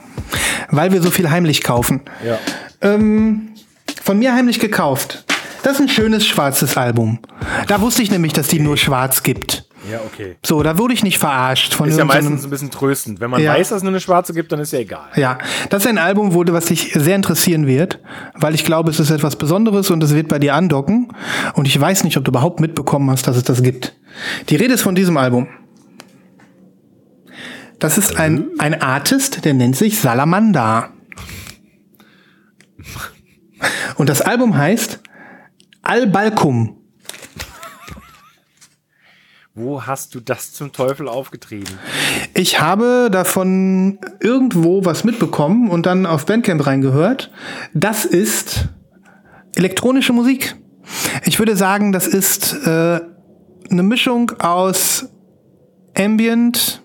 [0.69, 1.99] Weil wir so viel heimlich kaufen.
[2.25, 2.39] Ja.
[2.79, 3.49] Ähm,
[4.01, 5.25] von mir heimlich gekauft.
[5.65, 7.17] Das ist ein schönes schwarzes Album.
[7.67, 9.67] Da wusste ich nämlich, dass die nur schwarz gibt.
[9.91, 10.35] Ja, okay.
[10.45, 13.19] So, da wurde ich nicht verarscht von Ist ja meistens ein bisschen tröstend.
[13.19, 13.53] Wenn man Ja.
[13.53, 15.07] weiß, dass es nur eine schwarze gibt, dann ist ja egal.
[15.15, 15.39] Ja,
[15.71, 17.99] das ist ein Album, wo, was dich sehr interessieren wird,
[18.35, 21.11] weil ich glaube, es ist etwas Besonderes und es wird bei dir andocken.
[21.55, 23.95] Und ich weiß nicht, ob du überhaupt mitbekommen hast, dass es das gibt.
[24.49, 25.47] Die Rede ist von diesem Album.
[27.79, 30.89] Das ist ein, ein Artist, der nennt sich Salamander.
[33.95, 34.99] Und das Album heißt
[35.85, 36.77] Al-Balkum.
[39.53, 41.79] Wo hast du das zum Teufel aufgetrieben?
[42.33, 47.31] Ich habe davon irgendwo was mitbekommen und dann auf Bandcamp reingehört.
[47.73, 48.67] Das ist
[49.55, 50.55] elektronische Musik.
[51.23, 52.99] Ich würde sagen, das ist äh,
[53.69, 55.07] eine Mischung aus
[55.95, 56.83] Ambient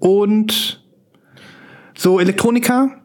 [0.00, 0.84] und
[1.96, 3.03] so Elektronika.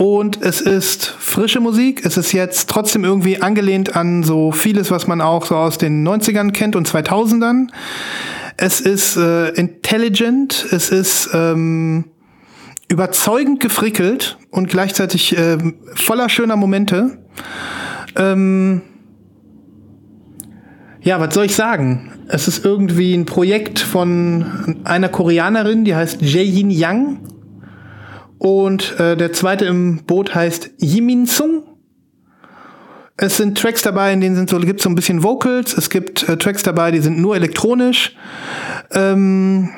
[0.00, 2.06] Und es ist frische Musik.
[2.06, 6.08] Es ist jetzt trotzdem irgendwie angelehnt an so vieles, was man auch so aus den
[6.08, 7.66] 90ern kennt und 2000ern.
[8.56, 12.06] Es ist äh, intelligent, es ist ähm,
[12.88, 17.18] überzeugend gefrickelt und gleichzeitig ähm, voller schöner Momente.
[18.16, 18.80] Ähm,
[21.02, 22.10] ja, was soll ich sagen?
[22.26, 27.18] Es ist irgendwie ein Projekt von einer Koreanerin, die heißt Jae-Yin Yang.
[28.40, 31.62] Und äh, der zweite im Boot heißt Yimin Sung.
[33.18, 35.76] Es sind Tracks dabei, in denen sind so, gibt so ein bisschen Vocals.
[35.76, 38.16] Es gibt äh, Tracks dabei, die sind nur elektronisch.
[38.92, 39.68] Ähm,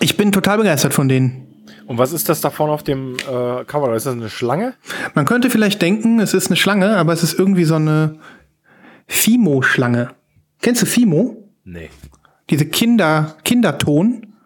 [0.00, 1.66] ich bin total begeistert von denen.
[1.86, 3.94] Und was ist das da vorne auf dem äh, Cover?
[3.94, 4.72] Ist das eine Schlange?
[5.12, 8.18] Man könnte vielleicht denken, es ist eine Schlange, aber es ist irgendwie so eine
[9.08, 10.08] Fimo-Schlange.
[10.62, 11.50] Kennst du Fimo?
[11.64, 11.90] Nee.
[12.48, 14.37] Diese Kinder, Kinderton.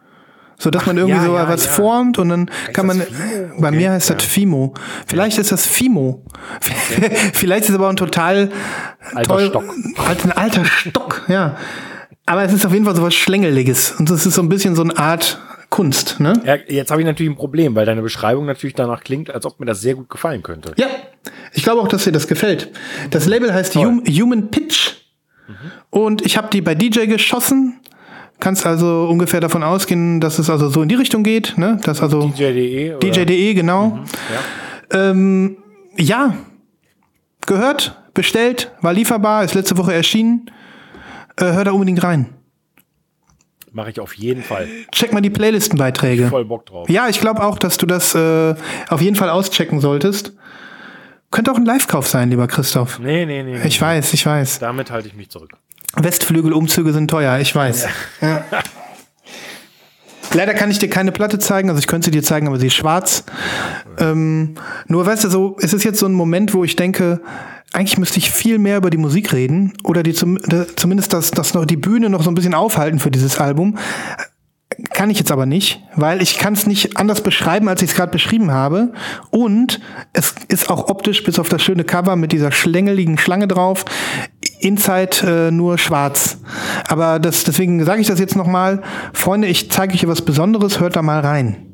[0.63, 1.73] So dass man irgendwie ja, so ja, was ja.
[1.73, 3.01] formt und dann kann man.
[3.01, 3.61] Fimo?
[3.61, 4.75] Bei Okay, mir heißt das Fimo.
[5.09, 6.25] Vielleicht ist das Fimo.
[7.33, 8.51] Vielleicht ist es aber ein total
[9.13, 9.65] Alter teuer- Stock.
[10.07, 11.57] Alt, ein alter Stock, ja.
[12.27, 13.93] Aber es ist auf jeden Fall so was Schlängeliges.
[13.99, 16.35] Und es ist so ein bisschen so eine Art Kunst, ne?
[16.45, 19.59] Ja, jetzt habe ich natürlich ein Problem, weil deine Beschreibung natürlich danach klingt, als ob
[19.59, 20.75] mir das sehr gut gefallen könnte.
[20.77, 20.87] Ja,
[21.55, 22.71] ich glaube auch, dass dir das gefällt.
[23.11, 24.93] Das Label heißt hum Human Pitch
[25.91, 27.81] und ich habe die bei DJ geschossen.
[28.43, 31.78] Kannst also ungefähr davon ausgehen, dass es also so in die Richtung geht, ne?
[31.84, 32.97] Das also DJ.de?
[32.97, 34.01] oder- DJ.de genau.
[34.90, 35.11] Ja.
[35.11, 35.59] Ähm,
[35.97, 36.34] ja,
[37.47, 40.51] gehört, bestellt, war lieferbar, ist letzte Woche erschienen.
[41.36, 42.30] Äh, hör da unbedingt rein.
[43.70, 44.66] Mache ich auf jeden Fall.
[44.90, 46.26] Check mal die Playlistenbeiträge.
[46.26, 46.90] Voll Bock drauf.
[46.90, 48.57] Ja, ich glaube auch, dass du das äh,
[48.88, 50.32] auf jeden Fall auschecken solltest.
[51.30, 52.99] Könnte auch ein Live-Kauf sein, lieber Christoph.
[52.99, 53.61] Nee, nee, nee.
[53.64, 54.59] Ich weiß, ich weiß.
[54.59, 55.53] Damit halte ich mich zurück.
[55.97, 57.86] Westflügelumzüge sind teuer, ich weiß.
[58.20, 58.45] Ja.
[60.34, 62.68] Leider kann ich dir keine Platte zeigen, also ich könnte sie dir zeigen, aber sie
[62.68, 63.24] ist schwarz.
[63.99, 64.55] Ähm,
[64.86, 67.20] nur weißt du, so, es ist jetzt so ein Moment, wo ich denke,
[67.74, 70.38] eigentlich müsste ich viel mehr über die Musik reden oder die zum,
[70.76, 73.78] zumindest das, das noch die Bühne noch so ein bisschen aufhalten für dieses Album.
[74.93, 77.97] kann ich jetzt aber nicht, weil ich kann es nicht anders beschreiben, als ich es
[77.97, 78.93] gerade beschrieben habe.
[79.30, 79.80] Und
[80.12, 83.84] es ist auch optisch, bis auf das schöne Cover mit dieser schlängeligen Schlange drauf,
[84.63, 86.39] Inside äh, nur schwarz.
[86.89, 88.83] Aber das, deswegen sage ich das jetzt nochmal.
[89.13, 91.67] Freunde, ich zeige euch hier was Besonderes, hört da mal rein.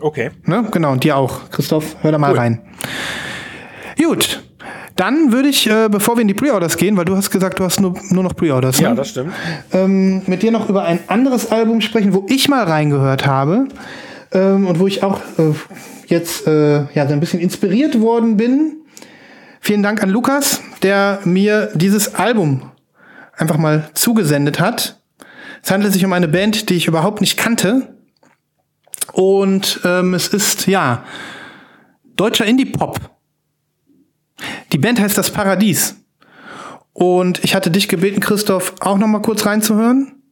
[0.00, 0.30] Okay.
[0.44, 0.64] Ne?
[0.70, 1.50] Genau, und dir auch.
[1.50, 2.38] Christoph, hör da mal Cool.
[2.38, 2.60] rein.
[3.98, 4.42] Gut.
[4.96, 7.64] Dann würde ich, äh, bevor wir in die Pre-Orders gehen, weil du hast gesagt, du
[7.64, 8.96] hast nur, nur noch Pre-Orders, Ja, ne?
[8.96, 9.32] das stimmt.
[9.72, 13.68] ähm, mit dir noch über ein anderes Album sprechen, wo ich mal reingehört habe
[14.32, 15.52] ähm, und wo ich auch äh,
[16.08, 18.78] jetzt äh, ja so ein bisschen inspiriert worden bin.
[19.60, 22.70] Vielen Dank an Lukas, der mir dieses Album
[23.36, 25.00] einfach mal zugesendet hat.
[25.62, 27.94] Es handelt sich um eine Band, die ich überhaupt nicht kannte.
[29.12, 31.04] Und ähm, es ist, ja,
[32.16, 33.00] deutscher Indie-Pop.
[34.72, 35.96] Die Band heißt Das Paradies.
[36.92, 40.22] Und ich hatte dich gebeten, Christoph, auch noch mal kurz reinzuhören.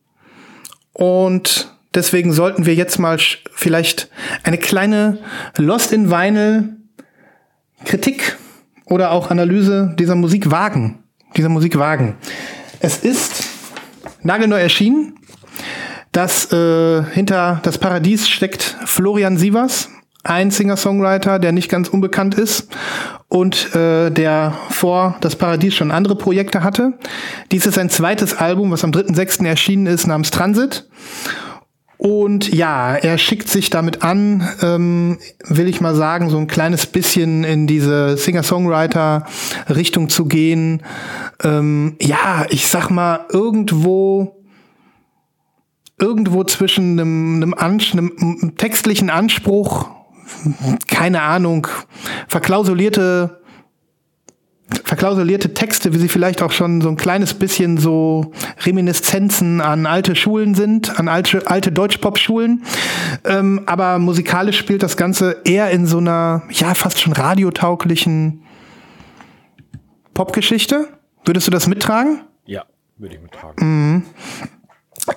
[0.92, 3.18] Und deswegen sollten wir jetzt mal
[3.52, 4.08] vielleicht
[4.42, 5.18] eine kleine
[5.58, 6.76] Lost in Vinyl
[7.84, 8.36] Kritik
[8.86, 11.02] oder auch Analyse dieser Musik wagen.
[11.36, 12.16] Dieser Musik wagen.
[12.80, 13.44] Es ist
[14.22, 15.14] nagelneu erschienen.
[16.12, 19.90] Das äh, hinter das Paradies steckt Florian Sievers,
[20.24, 22.68] ein Singer-Songwriter, der nicht ganz unbekannt ist
[23.28, 26.94] und äh, der vor das Paradies schon andere Projekte hatte.
[27.52, 29.46] Dies ist sein zweites Album, was am 3.6.
[29.46, 30.88] erschienen ist, namens Transit.
[31.98, 36.86] Und ja, er schickt sich damit an, ähm, will ich mal sagen, so ein kleines
[36.86, 40.82] bisschen in diese Singer-Songwriter-Richtung zu gehen.
[41.42, 44.44] Ähm, ja, ich sag mal, irgendwo,
[45.98, 49.88] irgendwo zwischen einem, einem, Ans einem, einem textlichen Anspruch,
[50.88, 51.66] keine Ahnung,
[52.28, 53.40] verklausulierte
[54.84, 58.32] verklausulierte Texte, wie sie vielleicht auch schon so ein kleines bisschen so
[58.64, 62.64] Reminiszenzen an alte Schulen sind, an alte, alte Deutschpop-Schulen.
[63.24, 68.42] Ähm, aber musikalisch spielt das Ganze eher in so einer, ja, fast schon radiotauglichen
[70.14, 70.88] Popgeschichte.
[71.24, 72.22] Würdest du das mittragen?
[72.44, 72.64] Ja,
[72.96, 74.04] würde ich mittragen.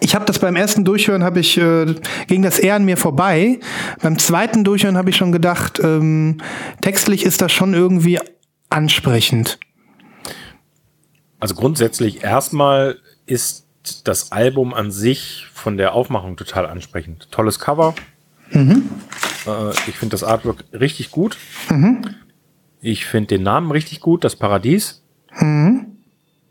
[0.02, 1.96] Ich habe das beim ersten Durchhören habe ich äh,
[2.28, 3.60] ging das eher an mir vorbei.
[4.02, 6.38] Beim zweiten Durchhören habe ich schon gedacht, ähm,
[6.82, 8.20] textlich ist das schon irgendwie
[8.70, 9.60] ansprechend.
[11.40, 13.66] Also grundsätzlich erstmal ist
[14.04, 17.32] das Album an sich von der Aufmachung total ansprechend.
[17.32, 17.96] Tolles Cover.
[19.48, 21.38] Äh, ich finde das Artwork richtig gut.
[22.82, 25.04] Ich finde den Namen richtig gut, das Paradies.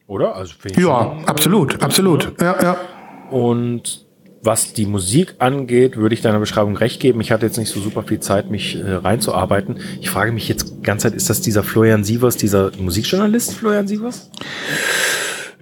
[0.06, 0.34] Oder?
[0.36, 2.40] Also Ja, schon, äh, absolut, absolut.
[2.40, 2.76] Ja, ja.
[3.30, 4.06] Und
[4.42, 7.20] was die Musik angeht, würde ich deiner Beschreibung recht geben.
[7.20, 9.80] Ich hatte jetzt nicht so super viel Zeit, mich äh, reinzuarbeiten.
[10.00, 13.88] Ich frage mich jetzt die ganze Zeit, ist das dieser Florian Sievers, dieser Musikjournalist Florian
[13.88, 14.30] Sievers?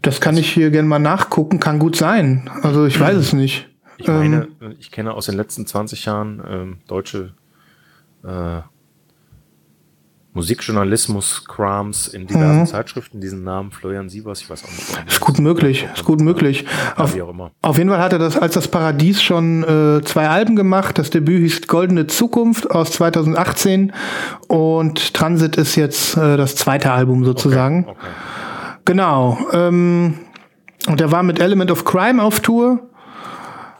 [0.03, 2.51] Das kann ich hier gerne mal nachgucken, kann gut sein.
[2.63, 3.69] Also ich weiß es nicht.
[3.99, 4.49] Ich meine,
[4.79, 7.33] ich kenne aus den letzten 20 Jahren ähm, deutsche
[8.23, 8.61] äh,
[10.37, 14.43] Musikjournalismus-Krams in diversen Zeitschriften diesen Namen Florian Sievers.
[14.43, 15.05] Ich weiß auch nicht.
[15.09, 16.67] Ist gut möglich, ist gut möglich.
[16.95, 17.53] Auf, wie auch immer.
[17.63, 20.99] auf jeden Fall hat er das als das Paradies schon äh, zwei Alben gemacht.
[20.99, 23.93] Das Debüt hieß Goldene Zukunft aus 2018
[24.47, 27.87] und Transit ist jetzt äh, das zweite Album sozusagen.
[27.89, 27.97] Okay.
[28.85, 29.39] Genau.
[29.53, 30.19] Ähm,
[30.87, 32.81] und er war mit Element of Crime auf Tour,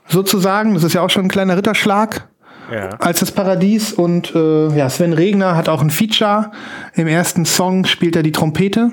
[0.09, 0.73] sozusagen.
[0.73, 2.29] Das ist ja auch schon ein kleiner Ritterschlag
[2.73, 2.91] Ja.
[2.99, 3.93] als das Paradies.
[3.93, 6.51] Und äh, ja, Sven Regner hat auch ein Feature.
[6.95, 8.93] Im ersten Song spielt er die Trompete.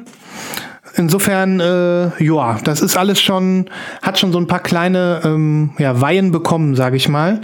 [0.96, 3.70] Insofern, äh, ja, das ist alles schon,
[4.04, 7.42] hat schon so ein paar kleine ähm, ja, Weihen bekommen, sage ich mal.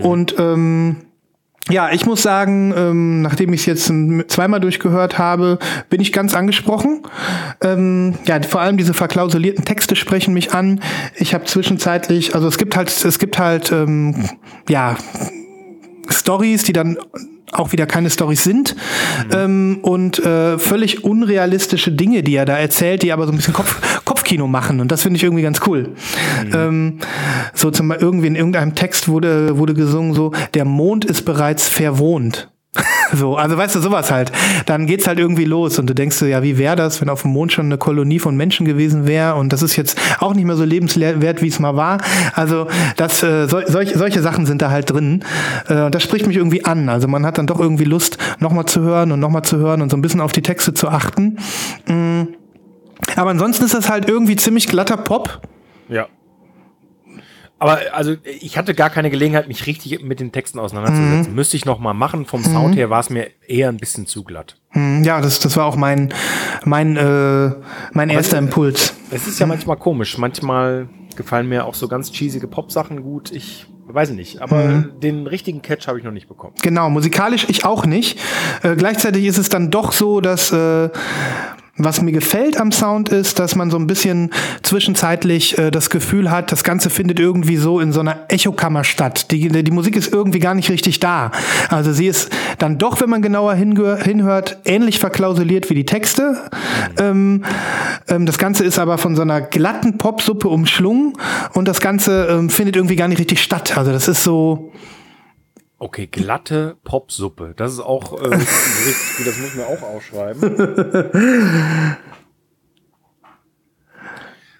[0.00, 0.96] Und ähm,
[1.70, 3.92] ja, ich muss sagen, ähm, nachdem ich es jetzt
[4.30, 5.58] zweimal durchgehört habe,
[5.88, 7.02] bin ich ganz angesprochen.
[7.62, 10.80] Ähm, ja, vor allem diese verklausulierten Texte sprechen mich an.
[11.14, 14.28] Ich habe zwischenzeitlich, also es gibt halt, es gibt halt, ähm,
[14.68, 14.96] ja,
[16.10, 16.98] Stories, die dann
[17.52, 18.74] auch wieder keine Stories sind
[19.30, 23.52] ähm, und äh, völlig unrealistische Dinge, die er da erzählt, die aber so ein bisschen
[23.52, 25.90] Kopf, Kopfkino machen und das finde ich irgendwie ganz cool.
[26.52, 26.98] Ähm,
[27.52, 31.68] so zum Beispiel irgendwie in irgendeinem Text wurde wurde gesungen so der Mond ist bereits
[31.68, 32.51] verwohnt.
[33.14, 34.32] So, also weißt du, sowas halt.
[34.64, 37.20] Dann geht's halt irgendwie los und du denkst dir, ja, wie wäre das, wenn auf
[37.20, 40.46] dem Mond schon eine Kolonie von Menschen gewesen wäre und das ist jetzt auch nicht
[40.46, 41.98] mehr so lebenswert, wie es mal war.
[42.32, 45.22] Also das, äh, sol solche, solche Sachen sind da halt drin
[45.68, 46.88] äh, das spricht mich irgendwie an.
[46.88, 49.90] Also man hat dann doch irgendwie Lust, nochmal zu hören und nochmal zu hören und
[49.90, 51.38] so ein bisschen auf die Texte zu achten.
[51.86, 52.22] Mm.
[53.16, 55.40] Aber ansonsten ist das halt irgendwie ziemlich glatter Pop.
[55.88, 56.06] Ja.
[57.62, 61.32] Aber also ich hatte gar keine Gelegenheit, mich richtig mit den Texten auseinanderzusetzen.
[61.32, 62.26] Müsste ich noch mal machen.
[62.26, 64.56] Vom Sound her war es mir eher ein bisschen zu glatt.
[64.72, 66.12] Mm, Ja, das, das war auch mein,
[66.64, 67.52] mein, äh,
[67.92, 68.94] mein erster Impuls.
[69.12, 70.18] Es ist ja manchmal komisch.
[70.18, 73.30] Manchmal gefallen mir auch so ganz cheesige Pop-Sachen gut.
[73.30, 74.42] Ich weiß ich nicht.
[74.42, 76.54] Aber den richtigen Catch habe ich noch nicht bekommen.
[76.62, 78.18] Genau, musikalisch ich auch nicht.
[78.64, 80.88] Äh, gleichzeitig ist es dann doch so, dass äh,
[81.78, 84.30] was mir gefällt am Sound ist, dass man so ein bisschen
[84.62, 89.30] zwischenzeitlich äh, das Gefühl hat, das Ganze findet irgendwie so in so einer Echokammer statt.
[89.30, 91.30] Die, die Musik ist irgendwie gar nicht richtig da.
[91.70, 96.42] Also sie ist dann doch, wenn man genauer hinhört, ähnlich verklausuliert wie die Texte.
[96.98, 97.42] Ähm,
[98.08, 101.14] ähm, das Ganze ist aber von so einer glatten Popsuppe umschlungen
[101.54, 103.78] und das Ganze ähm, findet irgendwie gar nicht richtig statt.
[103.78, 104.72] Also das ist so,
[105.82, 107.54] Okay, glatte Popsuppe.
[107.56, 110.40] Das ist auch äh, richtig das muss man auch aufschreiben.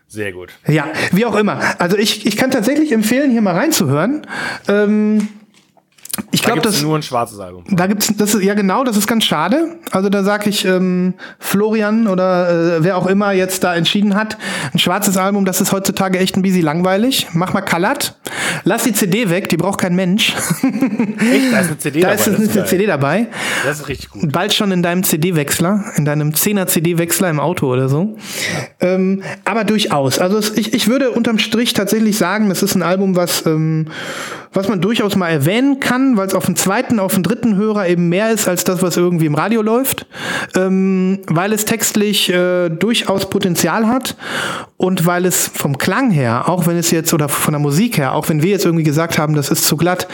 [0.08, 0.52] Sehr gut.
[0.66, 1.60] Ja, wie auch immer.
[1.78, 4.26] Also ich, ich kann tatsächlich empfehlen, hier mal reinzuhören.
[4.66, 5.28] Ähm,
[6.30, 7.64] ich Da glaube, gibt's das nur ein schwarzes Album.
[7.70, 9.76] da gibt's das ist ja genau, das ist ganz schade.
[9.90, 14.36] Also da sag ich ähm, Florian oder äh, wer auch immer jetzt da entschieden hat,
[14.72, 17.28] ein schwarzes Album, das ist heutzutage echt ein bisschen langweilig.
[17.32, 18.14] Mach mal Colored.
[18.64, 20.34] Lass die CD weg, die braucht kein Mensch.
[20.62, 21.52] Echt?
[21.52, 22.14] Da ist eine CD da dabei.
[22.14, 22.66] ist eine ist geil.
[22.66, 23.26] CD dabei.
[23.64, 24.30] das ist richtig gut.
[24.32, 28.16] Bald schon in deinem CD-Wechsler, in deinem 10er CD-Wechsler im Auto oder so.
[28.80, 30.18] Ähm, aber durchaus.
[30.18, 33.88] Also es, ich, ich würde unterm Strich tatsächlich sagen, das ist ein Album, was, ähm,
[34.52, 37.88] was man durchaus mal erwähnen kann, weil es auf den zweiten, auf den dritten Hörer
[37.88, 40.06] eben mehr ist als das, was irgendwie im Radio läuft.
[40.54, 44.16] Ähm, weil es textlich äh, durchaus Potenzial hat
[44.76, 48.14] und weil es vom Klang her, auch wenn es jetzt, oder von der Musik her,
[48.14, 50.08] auch wenn wir jetzt irgendwie gesagt haben, das ist zu glatt,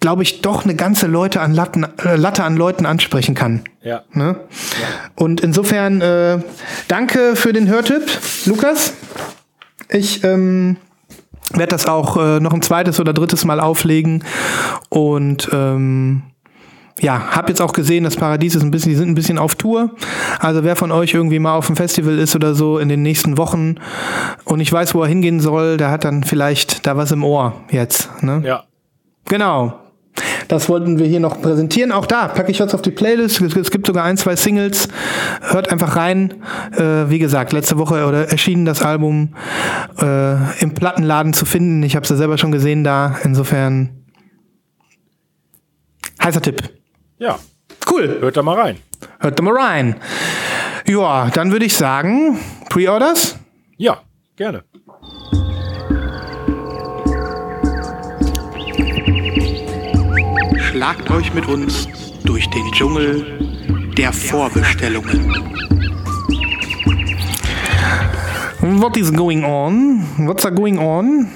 [0.00, 3.62] glaube ich, doch eine ganze Leute an Latten, äh, Latte an Leuten ansprechen kann.
[3.82, 4.02] Ja.
[4.12, 4.36] Ne?
[5.14, 6.38] Und insofern äh,
[6.88, 8.02] danke für den Hörtipp,
[8.44, 8.92] Lukas.
[9.88, 10.76] Ich ähm,
[11.52, 14.24] werde das auch äh, noch ein zweites oder drittes Mal auflegen
[14.88, 16.22] und ähm,
[17.00, 19.54] ja, hab jetzt auch gesehen, das Paradies ist ein bisschen, die sind ein bisschen auf
[19.54, 19.90] Tour.
[20.38, 23.36] Also wer von euch irgendwie mal auf dem Festival ist oder so in den nächsten
[23.36, 23.76] Wochen
[24.44, 27.52] und ich weiß, wo er hingehen soll, der hat dann vielleicht da was im Ohr
[27.70, 28.22] jetzt.
[28.22, 28.42] Ne?
[28.44, 28.64] Ja.
[29.26, 29.74] Genau.
[30.48, 31.92] Das wollten wir hier noch präsentieren.
[31.92, 33.40] Auch da packe ich was auf die Playlist.
[33.40, 34.88] Es, gibt sogar ein, zwei Singles.
[35.40, 36.34] Hört einfach rein.
[36.76, 39.34] Äh, wie gesagt, letzte Woche oder erschienen das Album
[40.00, 41.82] äh, im Plattenladen zu finden.
[41.82, 43.16] Ich habe es ja selber schon gesehen da.
[43.24, 44.04] Insofern
[46.22, 46.62] heißer Tipp.
[47.18, 47.38] Ja.
[47.90, 48.18] Cool.
[48.20, 48.76] Hört da mal rein.
[49.20, 49.96] Hört da mal rein.
[50.86, 52.38] Ja, dann würde ich sagen,
[52.68, 53.36] Pre-Orders?
[53.76, 54.02] Ja,
[54.36, 54.62] gerne.
[60.76, 61.88] Schlagt euch mit uns
[62.24, 63.24] durch den Dschungel
[63.96, 65.32] der Vorbestellungen.
[68.60, 70.04] What is going on?
[70.18, 71.28] What's a going on?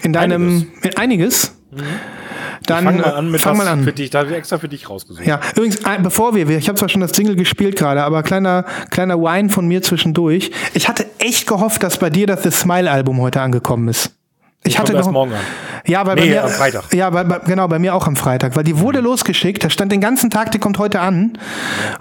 [0.00, 1.54] In deinem in einiges.
[2.64, 3.84] Dann Fang mal an mit fang mal an.
[3.84, 4.08] für dich.
[4.08, 5.26] Da habe ich extra für dich rausgesucht.
[5.26, 8.64] Ja, übrigens, äh, bevor wir, ich habe zwar schon das Single gespielt gerade, aber kleiner,
[8.90, 10.50] kleiner Wine von mir zwischendurch.
[10.72, 14.15] Ich hatte echt gehofft, dass bei dir das The Smile Album heute angekommen ist.
[14.66, 15.40] Ich hatte geho- morgen an.
[15.86, 16.92] Ja, weil bei Nee, mir, am Freitag.
[16.92, 19.92] Ja, bei, bei, genau, bei mir auch am Freitag, weil die wurde losgeschickt, da stand
[19.92, 21.38] den ganzen Tag, die kommt heute an.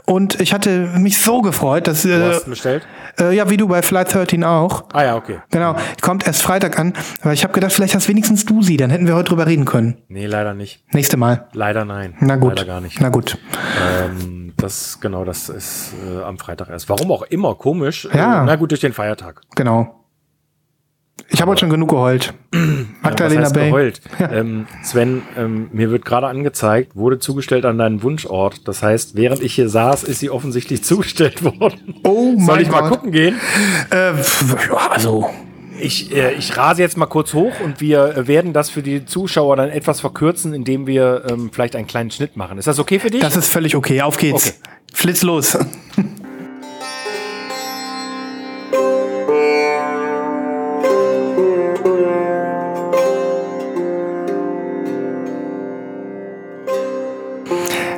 [0.05, 2.87] Und ich hatte mich so gefreut, dass, Du äh, hast ihn bestellt?
[3.19, 4.85] äh, ja, wie du bei Flight 13 auch.
[4.93, 5.37] Ah ja, okay.
[5.51, 8.89] Genau, kommt erst Freitag an, aber ich habe gedacht, vielleicht hast wenigstens du sie, dann
[8.89, 9.97] hätten wir heute drüber reden können.
[10.07, 10.83] Nee, leider nicht.
[10.91, 11.45] Nächste Mal.
[11.53, 12.15] Leider nein.
[12.21, 12.49] Na gut.
[12.57, 12.99] Leider gar nicht.
[13.01, 13.37] Na gut.
[13.87, 16.89] Ähm, das, genau, das ist äh, am Freitag erst.
[16.89, 18.07] Warum auch immer, komisch.
[18.13, 18.41] Ja.
[18.41, 19.41] Äh, na gut, durch den Feiertag.
[19.55, 20.01] Genau.
[21.29, 22.33] Ich habe heute schon genug geheult.
[23.01, 23.69] Magdalena Bay.
[23.69, 24.01] geheult?
[24.19, 28.67] Ähm, Sven, ähm, mir wird gerade angezeigt, wurde zugestellt an deinen Wunschort.
[28.67, 31.95] Das heißt, während ich hier saß, ist sie offensichtlich zugestellt worden.
[32.03, 32.91] Oh Soll mein ich mal Gott.
[32.91, 33.35] gucken gehen?
[33.91, 35.29] Äh, ja, also.
[35.77, 39.57] Ich, äh, ich rase jetzt mal kurz hoch und wir werden das für die Zuschauer
[39.57, 42.57] dann etwas verkürzen, indem wir ähm, vielleicht einen kleinen Schnitt machen.
[42.57, 43.19] Ist das okay für dich?
[43.19, 44.01] Das ist völlig okay.
[44.01, 44.47] Auf geht's.
[44.47, 44.57] Okay.
[44.93, 45.57] Flitz los.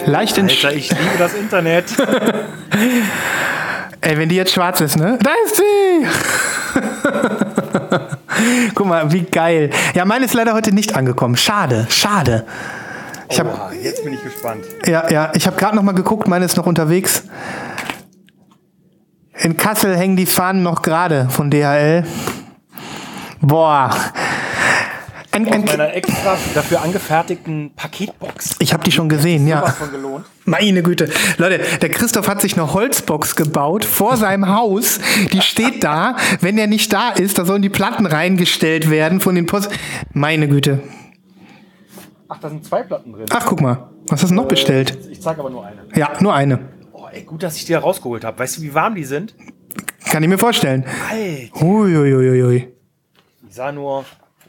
[0.07, 1.85] Leicht in Alter, ich liebe das Internet.
[4.01, 5.19] Ey, wenn die jetzt schwarz ist, ne?
[5.21, 6.07] Da ist sie!
[8.73, 9.69] Guck mal, wie geil.
[9.93, 11.35] Ja, meine ist leider heute nicht angekommen.
[11.35, 12.45] Schade, schade.
[13.29, 14.63] Ich habe Oha, jetzt bin ich gespannt.
[14.85, 17.23] ja, ja, ich habe gerade noch mal geguckt, meine ist noch unterwegs.
[19.39, 22.05] In Kassel hängen die Fahnen noch gerade von DHL.
[23.41, 23.93] Boah.
[25.38, 28.55] Ein, Aus ein, meiner extra dafür angefertigten Paketbox.
[28.57, 29.71] ich habe die schon gesehen, ja.
[30.45, 31.11] Meine Güte.
[31.38, 34.99] Leute, der Christoph hat sich eine Holzbox gebaut vor seinem Haus.
[35.31, 36.15] Die steht da.
[36.41, 39.69] Wenn er nicht da ist, da sollen die Platten reingestellt werden von den Post.
[40.11, 40.81] Meine Güte.
[42.29, 43.25] Ach, da sind zwei Platten drin.
[43.29, 43.89] Ach, guck mal.
[44.07, 44.97] Was hast du noch bestellt?
[45.11, 45.81] Ich zeige aber nur eine.
[45.95, 46.59] Ja, nur eine.
[46.93, 48.39] Oh, ey, gut, dass ich die da rausgeholt habe.
[48.39, 49.35] Weißt du, wie warm die sind?
[50.05, 50.83] Kann ich mir vorstellen.
[51.11, 51.63] Alter.
[51.63, 52.73] Uiuiuiui.
[53.47, 54.03] Ich sah nur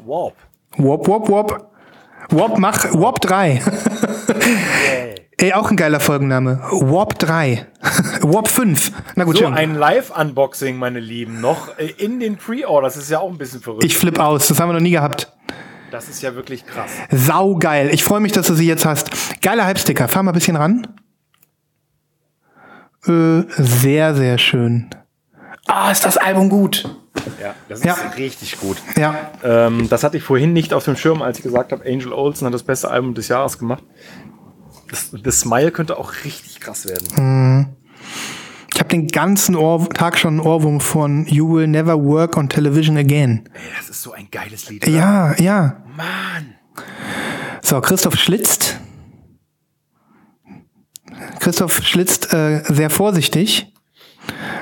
[0.07, 0.35] Warp.
[0.79, 1.71] Wop, wop, wop.
[2.31, 3.63] Wop, mach, Wop 3.
[5.41, 6.61] Ey, auch ein geiler Folgenname.
[6.71, 7.67] Wop 3.
[8.23, 8.93] Wop 5.
[9.15, 9.55] Na gut, So schön.
[9.55, 12.95] ein Live-Unboxing, meine Lieben, noch äh, in den Pre-Orders.
[12.95, 13.85] Das ist ja auch ein bisschen verrückt.
[13.85, 14.49] Ich flipp aus.
[14.49, 15.33] Das haben wir noch nie gehabt.
[15.91, 16.91] das ist ja wirklich krass.
[17.11, 17.91] Sau geil.
[17.93, 19.11] Ich freue mich, dass du sie jetzt hast.
[19.41, 20.09] Geiler Hype-Sticker.
[20.09, 20.87] Fahr mal ein bisschen ran.
[23.07, 24.91] Äh, sehr, sehr schön.
[25.67, 26.89] Ah, ist das Album gut.
[27.41, 27.95] Ja, das Ja.
[27.95, 28.77] ist richtig gut.
[28.97, 29.31] Ja.
[29.43, 32.47] Ähm, das hatte ich vorhin nicht auf dem Schirm, als ich gesagt habe, Angel Olsen
[32.47, 33.83] hat das beste Album des Jahres gemacht.
[34.91, 37.77] Das, das Smile könnte auch richtig krass werden.
[38.73, 42.49] Ich habe den ganzen Ohr Tag schon einen Ohrwurm von You Will Never Work on
[42.49, 43.49] Television Again.
[43.53, 44.87] Ey, das ist so ein geiles Lied.
[44.87, 45.83] Ja, ja.
[45.97, 46.55] Mann.
[47.63, 48.79] So, Christoph schlitzt.
[51.41, 53.68] Christoph schlitzt äh, sehr vorsichtig,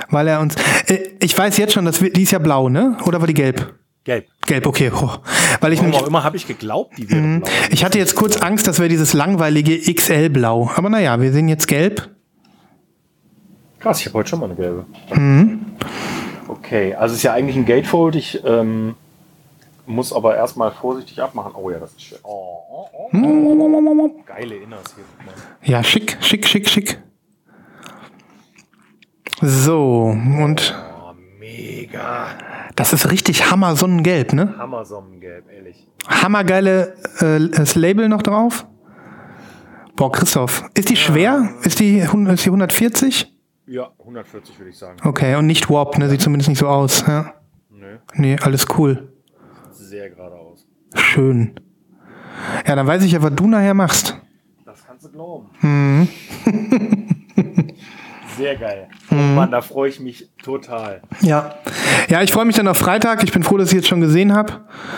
[0.09, 0.55] weil er uns.
[0.87, 2.97] Äh, ich weiß jetzt schon, dass wir, die ist ja blau, ne?
[3.05, 3.73] Oder war die gelb?
[4.03, 4.25] Gelb.
[4.45, 4.89] Gelb, okay.
[4.95, 5.09] Oh.
[5.59, 7.41] Weil ich Warum nämlich, auch immer habe ich geglaubt, die wäre Mhm.
[7.41, 7.49] blau.
[7.71, 10.71] ich hatte jetzt kurz Angst, dass wir dieses langweilige XL-Blau.
[10.75, 12.09] Aber naja, wir sehen jetzt gelb.
[13.79, 14.85] Krass, ich habe heute schon mal eine gelbe.
[15.13, 15.59] Mhm.
[16.47, 18.15] Okay, also es ist ja eigentlich ein Gatefold.
[18.15, 18.95] Ich ähm,
[19.85, 21.51] muss aber erstmal vorsichtig abmachen.
[21.55, 22.17] Oh ja, das ist schön.
[22.23, 24.09] Oh, oh, oh.
[24.25, 25.69] Geile Inners hier.
[25.73, 26.99] Ja, schick, schick, schick, schick.
[29.41, 32.27] So, und Oh, mega.
[32.75, 34.55] das ist richtig Hammer Sonnengelb, ne?
[34.57, 35.87] Hammer Sonnengelb, ehrlich.
[36.07, 38.65] Hammergeile äh, das Label noch drauf.
[39.95, 41.49] Boah, Christoph, ist die schwer?
[41.63, 43.33] Ist die, ist die 140?
[43.67, 44.97] Ja, 140 würde ich sagen.
[45.03, 46.09] Okay, und nicht Warp, ne?
[46.09, 47.03] Sieht zumindest nicht so aus.
[47.07, 47.33] Ja.
[47.69, 49.11] Nö, Nee, alles cool.
[49.71, 50.65] sehr geradeaus.
[50.95, 51.59] Schön.
[52.65, 54.17] Ja, dann weiß ich ja, was du nachher machst.
[54.65, 55.47] Das kannst du glauben.
[55.61, 56.07] Mhm.
[58.37, 58.87] sehr geil.
[59.11, 61.01] Oh Mann, da freue ich mich total.
[61.21, 61.55] Ja.
[62.09, 63.23] Ja, ich freue mich dann auf Freitag.
[63.23, 64.53] Ich bin froh, dass ich jetzt schon gesehen habe.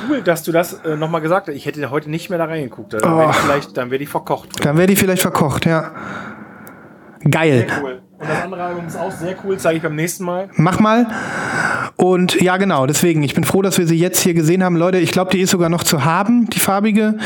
[0.09, 1.55] Cool, dass du das äh, nochmal gesagt hast.
[1.55, 2.93] Ich hätte heute nicht mehr da reingeguckt.
[2.93, 3.17] Dann Oh.
[3.17, 4.63] wäre ich vielleicht, dann wäre ich verkocht.
[4.63, 5.91] Dann werde ich vielleicht verkocht, ja.
[7.29, 7.67] Geil.
[7.67, 8.01] Sehr cool.
[8.17, 10.49] Und das andere Album ist auch sehr cool, zeige ich beim nächsten Mal.
[10.55, 11.05] Mach mal.
[11.99, 14.77] Und ja, genau, deswegen, ich bin froh, dass wir sie jetzt hier gesehen haben.
[14.77, 17.17] Leute, ich glaube, die ist sogar noch zu haben, die farbige.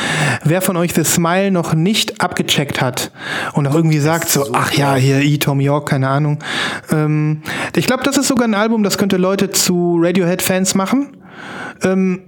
[0.43, 3.11] Wer von euch The Smile noch nicht abgecheckt hat
[3.53, 5.38] und auch irgendwie sagt so, ach ja, hier E.
[5.38, 6.39] Tom York, keine Ahnung.
[6.91, 7.43] Ähm,
[7.76, 11.17] ich glaube, das ist sogar ein Album, das könnte Leute zu Radiohead-Fans machen.
[11.84, 12.24] Ähm,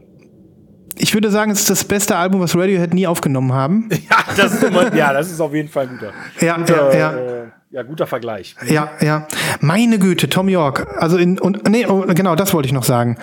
[0.98, 3.90] ich würde sagen, es ist das beste Album, was Radiohead nie aufgenommen haben.
[4.08, 6.12] Ja, das ist, immer, ja, das ist auf jeden Fall ein guter.
[6.46, 7.18] Ja, guter, ja, ja.
[7.18, 8.56] Äh, ja, guter Vergleich.
[8.70, 9.28] Ja, ja.
[9.60, 10.88] Meine Güte, Tom York.
[10.98, 13.18] Also in und nee, oh, genau, das wollte ich noch sagen.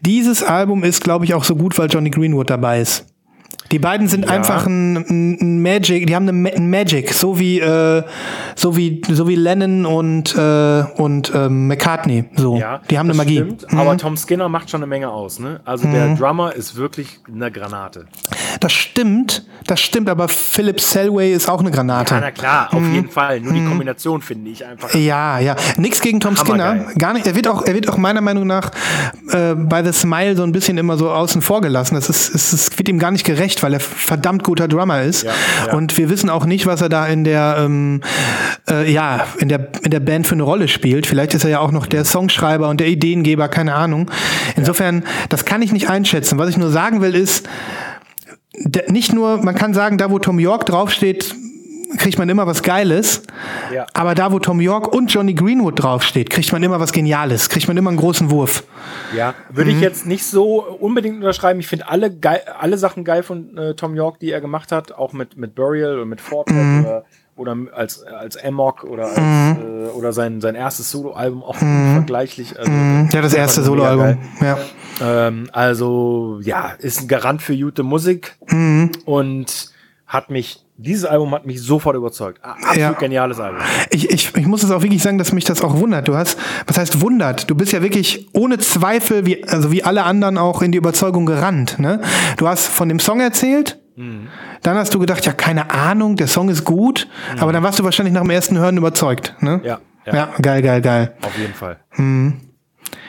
[0.00, 3.06] Dieses Album ist, glaube ich, auch so gut, weil Johnny Greenwood dabei ist.
[3.70, 8.02] Die beiden sind einfach ein, ein, Magic, die haben eine, ein Magic, so wie äh,
[8.56, 12.56] so wie so wie Lennon und äh, und ähm, McCartney, so.
[12.56, 13.36] Ja, die haben eine Magie.
[13.36, 13.78] Stimmt, Mhm.
[13.78, 15.38] Aber Tom Skinner macht schon eine Menge aus.
[15.38, 15.60] Ne?
[15.64, 18.06] Also der Drummer ist wirklich eine Granate.
[18.60, 22.14] Das stimmt, das stimmt, aber Philip Selway ist auch eine Granate.
[22.14, 22.94] Ja, na klar, auf Mhm.
[22.94, 23.40] jeden Fall.
[23.40, 24.92] Nur die Kombination finde ich einfach.
[24.94, 25.54] Ja, ja.
[25.76, 26.86] Nix gegen Tom Skinner.
[26.98, 27.26] Gar nicht.
[27.26, 28.70] Er wird auch, er wird auch meiner Meinung nach
[29.30, 31.94] äh, bei The Smile so ein bisschen immer so außen vor gelassen.
[31.94, 35.22] Das ist, es ist, wird ihm gar nicht gerecht, weil er verdammt guter Drummer ist.
[35.24, 35.32] Ja,
[35.66, 35.74] ja.
[35.74, 38.00] Und wir wissen auch nicht, was er da in der, ähm,
[38.70, 41.06] äh, ja, in der, in der Band für eine Rolle spielt.
[41.06, 44.10] Vielleicht ist er ja auch noch der Songschreiber und der Ideengeber, keine Ahnung.
[44.56, 46.38] Insofern, das kann ich nicht einschätzen.
[46.38, 47.46] Was ich nur sagen will, ist,
[48.88, 51.34] nicht nur, man kann sagen, da wo Tom York draufsteht,
[51.96, 53.22] kriegt man immer was Geiles.
[53.72, 53.86] Ja.
[53.94, 57.66] Aber da, wo Tom York und Johnny Greenwood draufsteht, kriegt man immer was Geniales, kriegt
[57.66, 58.64] man immer einen großen Wurf.
[59.16, 59.76] Ja, würde Mhm.
[59.78, 61.60] ich jetzt nicht so unbedingt unterschreiben.
[61.60, 64.92] Ich finde alle, geil, alle Sachen geil von äh, Tom York, die er gemacht hat,
[64.92, 66.84] auch mit, mit Burial und mit Fortnite Mhm.
[66.84, 67.04] oder,
[67.38, 72.58] oder als, als Amok oder, als, äh, oder sein, sein erstes Soloalbum auch unvergleichlich.
[72.58, 73.08] Also, Mhm.
[73.12, 74.18] Ja, das erste Soloalbum.
[74.40, 74.58] Ja.
[75.00, 78.90] Ähm, also, ja, ist ein Garant für gute Musik Mhm.
[79.04, 79.70] und
[80.06, 82.42] hat mich, dieses Album hat mich sofort überzeugt.
[82.42, 82.92] Absolut Ja.
[82.92, 83.60] geniales Album.
[83.90, 86.08] Ich, ich, ich muss es auch wirklich sagen, dass mich das auch wundert.
[86.08, 87.50] Du hast, was heißt wundert?
[87.50, 91.26] Du bist ja wirklich ohne Zweifel, wie, also wie alle anderen auch in die Überzeugung
[91.26, 91.78] gerannt.
[91.78, 92.00] Ne?
[92.38, 93.78] Du hast von dem Song erzählt,
[94.62, 97.08] dann hast du gedacht, ja, keine Ahnung, der Song ist gut,
[97.38, 99.34] aber dann warst du wahrscheinlich nach dem ersten Hören überzeugt.
[99.40, 99.60] Ne?
[99.64, 101.14] Ja, ja, Ja, geil, geil, geil.
[101.22, 101.78] auf jeden Fall.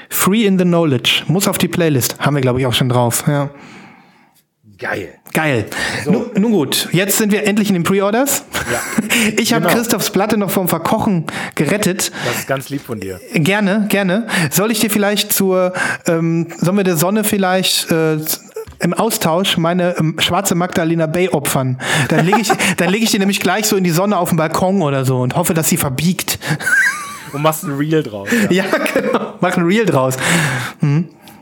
[0.09, 1.23] Free in the Knowledge.
[1.27, 2.19] Muss auf die Playlist.
[2.19, 3.25] Haben wir, glaube ich, auch schon drauf.
[3.27, 3.49] Ja.
[4.79, 5.09] Geil.
[5.33, 5.65] Geil.
[6.05, 8.45] Nun, nun gut, jetzt sind wir endlich in den Pre-Orders.
[8.71, 8.79] Ja.
[9.37, 9.75] Ich habe Genau.
[9.75, 11.25] Christophs Platte noch vom Verkochen
[11.55, 12.11] gerettet.
[12.25, 13.19] Das ist ganz lieb von dir.
[13.33, 14.27] Gerne, gerne.
[14.49, 15.73] Soll ich dir vielleicht zur,
[16.07, 18.17] ähm, sollen wir der Sonne vielleicht äh,
[18.79, 21.77] im Austausch meine ähm, schwarze Magdalena Bay opfern?
[22.09, 24.37] Dann lege ich, dann lege ich die nämlich gleich so in die Sonne auf den
[24.37, 26.39] Balkon oder so und hoffe, dass sie verbiegt.
[27.31, 28.27] Und machst ein Reel draus.
[28.49, 28.63] Ja.
[28.63, 29.33] Ja, genau.
[29.39, 30.17] Mach ein Reel draus.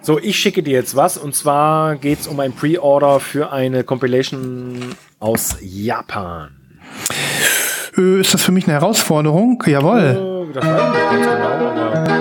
[0.02, 3.86] So, ich schicke dir jetzt was und zwar geht es um ein Pre-Order für eine
[3.86, 6.50] Compilation aus Japan.
[7.98, 9.64] Äh, Ist das für mich eine Herausforderung?
[9.66, 10.48] Jawohl.
[10.50, 12.16] Äh, Das weiß ich nicht ganz genau, aber.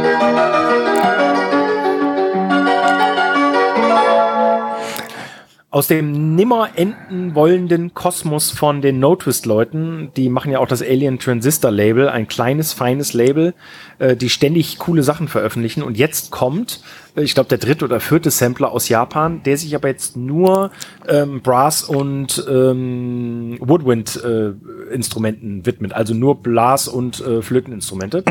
[5.77, 10.69] Aus dem nimmer enden wollenden Kosmos von den No Twist Leuten, die machen ja auch
[10.69, 13.53] das Alien Transistor Label, ein kleines, feines Label,
[13.98, 15.82] äh, die ständig coole Sachen veröffentlichen.
[15.82, 16.81] Und jetzt kommt,
[17.15, 20.70] äh, ich glaube, der dritte oder vierte Sampler aus Japan, der sich aber jetzt nur
[21.09, 24.53] ähm, Brass und ähm, Woodwind äh,
[24.94, 28.24] Instrumenten widmet, also nur Blas- und äh, Flöteninstrumente.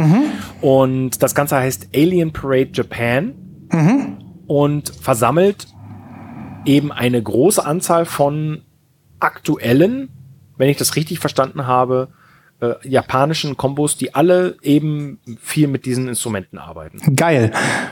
[0.61, 3.35] Und das Ganze heißt Alien Parade Japan
[4.47, 5.67] und versammelt
[6.65, 8.61] eben eine große Anzahl von
[9.19, 10.09] aktuellen,
[10.57, 12.09] wenn ich das richtig verstanden habe,
[12.61, 17.15] äh, japanischen Kombos, die alle eben viel mit diesen Instrumenten arbeiten.
[17.15, 17.51] Geil.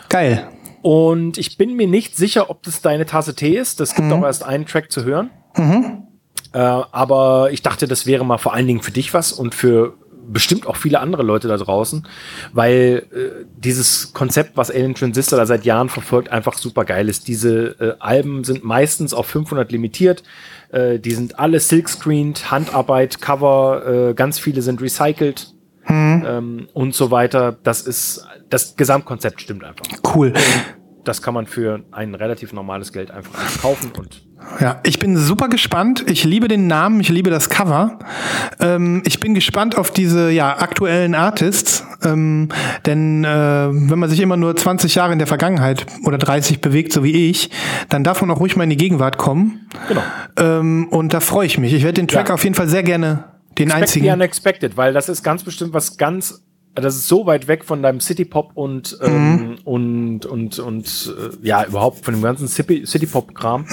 [0.09, 0.47] Geil.
[0.81, 3.79] Und ich bin mir nicht sicher, ob das deine Tasse Tee ist.
[3.79, 5.29] Das gibt auch erst einen Track zu hören.
[6.53, 9.95] Äh, aber ich dachte, das wäre mal vor allen Dingen für dich was und für
[10.27, 12.07] bestimmt auch viele andere Leute da draußen,
[12.53, 17.27] weil äh, dieses Konzept, was Alien Transistor da seit Jahren verfolgt, einfach super geil ist.
[17.27, 20.23] Diese äh, Alben sind meistens auf 500 limitiert.
[20.71, 25.53] Äh, die sind alle silkscreened, Handarbeit, Cover, äh, ganz viele sind recycelt
[25.87, 27.57] ähm, und so weiter.
[27.63, 29.85] Das ist, das Gesamtkonzept stimmt einfach.
[30.15, 30.33] Cool.
[31.03, 34.23] Das kann man für ein relativ normales Geld einfach kaufen und
[34.59, 36.03] Ja, ich bin super gespannt.
[36.07, 37.97] Ich liebe den Namen, ich liebe das Cover.
[38.59, 41.85] Ähm, ich bin gespannt auf diese ja, aktuellen Artists.
[42.03, 42.49] Ähm,
[42.85, 46.93] denn äh, wenn man sich immer nur 20 Jahre in der Vergangenheit oder 30 bewegt,
[46.93, 47.49] so wie ich,
[47.89, 49.67] dann darf man auch ruhig mal in die Gegenwart kommen.
[49.87, 50.01] genau.
[50.37, 51.73] Ähm, und da freue ich mich.
[51.73, 52.35] Ich werde den Track Ja.
[52.35, 53.23] auf jeden Fall sehr gerne
[53.57, 54.09] den Expect einzigen.
[54.13, 56.43] unexpected, weil das ist ganz bestimmt was ganz,
[56.75, 61.47] das ist so weit weg von deinem City Pop und ähm, und und und äh,
[61.47, 63.65] ja überhaupt von dem ganzen City, Pop Kram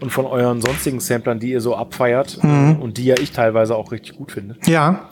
[0.00, 3.76] und von euren sonstigen Samplern, die ihr so abfeiert äh, und die ja ich teilweise
[3.76, 4.56] auch richtig gut finde.
[4.66, 5.10] Ja,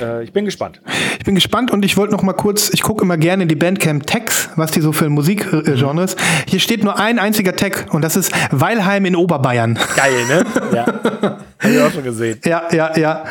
[0.00, 0.80] Äh, ich bin gespannt.
[1.18, 3.54] Ich bin gespannt und ich wollte noch mal kurz, ich gucke immer gerne in die
[3.56, 6.16] Bandcamp Tags, was die so für Musikgenres.
[6.48, 9.78] Hier steht nur ein einziger Tag und das ist Weilheim in Oberbayern.
[9.96, 10.44] Geil, ne?
[10.74, 11.38] ja.
[11.62, 12.38] Hab ich auch schon gesehen.
[12.44, 13.24] Ja, ja, ja.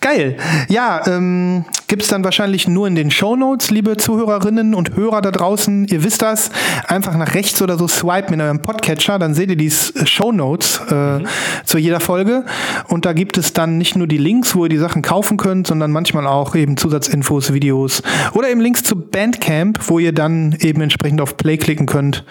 [0.00, 0.36] Geil.
[0.68, 5.86] Ja, ähm, gibt's dann wahrscheinlich nur in den Shownotes, liebe Zuhörerinnen und Hörer da draußen.
[5.86, 6.50] Ihr wisst das.
[6.88, 10.80] Einfach nach rechts oder so swipen in eurem Podcatcher, dann seht ihr die S- Shownotes
[10.90, 11.20] äh,
[11.64, 12.44] zu jeder Folge.
[12.88, 15.68] Und da gibt es dann nicht nur die Links, wo ihr die Sachen kaufen könnt,
[15.68, 18.02] sondern manchmal auch eben Zusatzinfos, Videos
[18.34, 22.24] oder eben Links zu Bandcamp, wo ihr dann eben entsprechend auf Play klicken könnt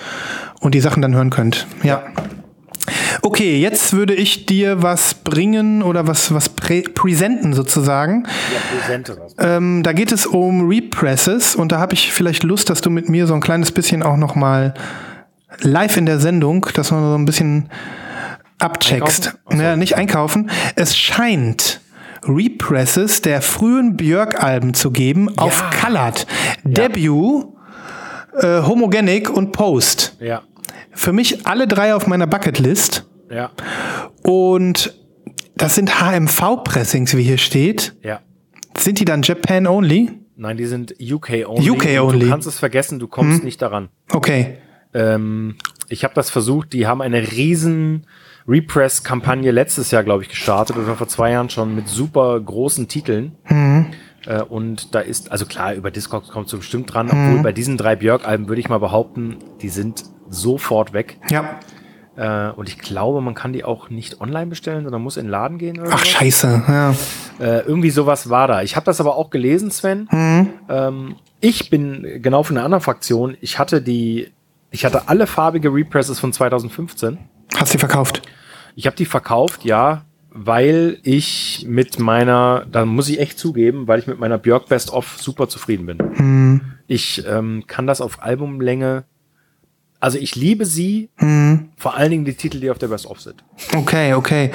[0.59, 1.65] und die Sachen dann hören könnt.
[1.83, 2.03] Ja.
[3.25, 8.27] Okay, jetzt würde ich dir was bringen oder was, was prä präsenten sozusagen.
[8.53, 9.33] Ja, präsente was.
[9.39, 13.09] Ähm, da geht es um Represses und da habe ich vielleicht Lust, dass du mit
[13.09, 14.75] mir so ein kleines bisschen auch noch mal
[15.61, 17.71] live in der Sendung, dass man so ein bisschen
[18.59, 19.29] abcheckst.
[19.29, 19.59] Einkaufen?
[19.59, 20.51] Ja, nicht einkaufen.
[20.75, 21.81] Es scheint
[22.27, 26.27] Represses der frühen Björk-Alben zu geben auf Colored.
[26.63, 27.47] Debut,
[28.39, 30.15] äh, Homogenic und Post.
[30.19, 30.43] Ja.
[30.91, 33.03] Für mich alle drei auf meiner Bucketlist.
[33.29, 33.51] Ja.
[34.23, 34.93] Und
[35.55, 37.95] das sind HMV-Pressings, wie hier steht.
[38.01, 38.19] Ja.
[38.77, 40.11] Sind die dann Japan only?
[40.35, 41.69] Nein, die sind UK only.
[41.69, 42.19] UK only.
[42.25, 43.89] Du kannst es vergessen, du kommst nicht daran.
[44.11, 44.57] Okay.
[44.93, 45.55] Ähm,
[45.87, 48.05] ich habe das versucht, die haben eine riesen
[48.47, 53.35] Repress-Kampagne letztes Jahr, glaube ich, gestartet oder vor zwei Jahren schon mit super großen Titeln.
[54.25, 57.77] Äh, und da ist, also klar, über Discogs kommst du bestimmt dran, obwohl bei diesen
[57.77, 61.17] drei Björk-Alben würde ich mal behaupten, die sind sofort weg.
[61.29, 61.59] Ja.
[62.17, 65.31] Äh, und ich glaube, man kann die auch nicht online bestellen, sondern muss in den
[65.31, 66.05] Laden gehen oder Ach, so.
[66.05, 66.63] scheiße.
[66.67, 66.91] Ja.
[67.39, 68.61] Äh, irgendwie sowas war da.
[68.61, 70.07] Ich habe das aber auch gelesen, Sven.
[70.69, 73.35] Ähm, ich bin genau von einer anderen Fraktion.
[73.41, 74.31] Ich hatte die,
[74.71, 77.17] ich hatte alle farbige Represses von 2015.
[77.57, 78.21] Hast du verkauft?
[78.75, 83.99] Ich habe die verkauft, ja, weil ich mit meiner, da muss ich echt zugeben, weil
[83.99, 86.61] ich mit meiner Björk Best of super zufrieden bin.
[86.87, 89.05] Ich ähm, kann das auf Albumlänge,
[90.05, 91.09] also ich liebe sie,
[91.77, 93.43] vor allen Dingen die Titel, die auf der Best of sind.
[93.73, 94.51] Okay, okay.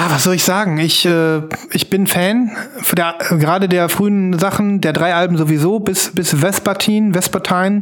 [0.00, 0.78] Ah, was soll ich sagen?
[0.78, 1.40] Ich, äh,
[1.72, 2.52] ich bin Fan
[2.82, 7.80] für der, gerade der frühen Sachen, der drei Alben sowieso, bis, bis Vespertine, Vespertine,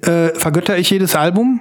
[0.00, 1.60] äh, vergötter ich jedes Album.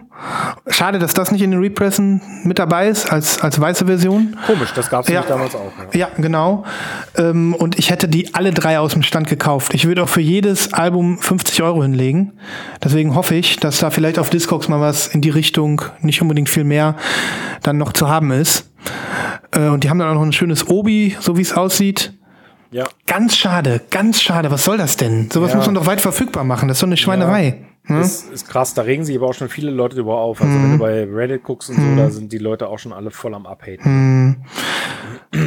[0.68, 4.38] Schade, dass das nicht in den Repressen mit dabei ist, als, als weiße Version.
[4.48, 5.24] Komisch, das gab es Ja.
[5.24, 5.74] damals auch.
[5.92, 6.00] Ja.
[6.00, 6.64] Ja, genau.
[7.18, 9.74] Ähm, und ich hätte die alle drei aus dem Stand gekauft.
[9.74, 12.32] Ich würde auch für jedes Album 50 Euro hinlegen.
[12.82, 16.48] Deswegen hoffe ich, dass da vielleicht auf Discogs mal was in die Richtung, nicht unbedingt
[16.48, 16.96] viel mehr,
[17.62, 18.71] dann noch zu haben ist.
[19.52, 22.14] Äh, und die haben dann auch noch ein schönes Obi, so wie es aussieht.
[22.72, 22.86] ja.
[23.06, 24.50] Ganz schade, ganz schade.
[24.52, 25.30] Was soll das denn?
[25.32, 25.58] Sowas Ja.
[25.58, 26.68] muss man doch weit verfügbar machen.
[26.70, 27.66] Das ist doch eine Schweinerei.
[27.90, 28.74] ist, ist krass.
[28.74, 30.42] Da regen sich aber auch schon viele Leute drüber auf.
[30.42, 33.12] Also wenn du bei Reddit guckst und so, da sind die Leute auch schon alle
[33.12, 34.46] voll am Abhaten.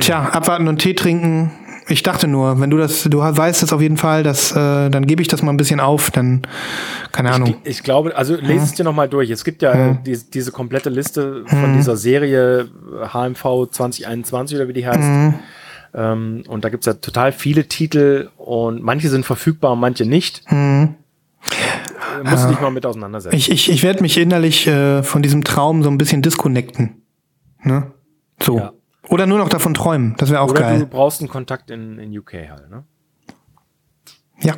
[0.01, 1.53] Tja, abwarten und Tee trinken.
[1.89, 5.07] Ich dachte nur, wenn du das, du weißt es auf jeden Fall, dass, äh, dann
[5.07, 6.43] gebe ich das mal ein bisschen auf, dann,
[7.13, 7.57] keine Ahnung.
[7.65, 9.29] Ich glaube, also lese es dir nochmal durch.
[9.31, 12.69] Es gibt ja äh, die, diese komplette Liste von dieser Serie
[13.13, 15.35] HMV 2021 oder wie die heißt.
[15.95, 20.43] Ähm, und da gibt's ja total viele Titel und manche sind verfügbar und manche nicht.
[20.51, 20.89] Äh,
[22.25, 23.37] Musst du dich mal mit auseinandersetzen.
[23.37, 27.03] Ich, ich, ich werde mich innerlich äh, von diesem Traum so ein bisschen disconnecten.
[27.63, 27.93] Ne?
[28.43, 28.59] So.
[28.59, 28.73] Ja.
[29.09, 30.15] Oder nur noch davon träumen.
[30.19, 30.79] Das wäre auch Oder geil.
[30.81, 32.85] du brauchst einen Kontakt in, in UK halt, ne?
[34.41, 34.55] Ja.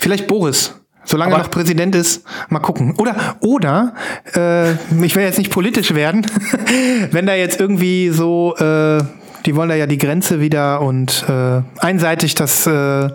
[0.00, 0.74] Vielleicht Boris.
[1.04, 2.94] Solange er Aber- noch Präsident ist, mal gucken.
[2.98, 3.94] Oder, oder,
[4.34, 4.72] äh,
[5.04, 6.26] ich will jetzt nicht politisch werden,
[7.12, 9.02] wenn da jetzt irgendwie so, äh,
[9.46, 13.08] die wollen da ja die Grenze wieder und äh, einseitig das äh,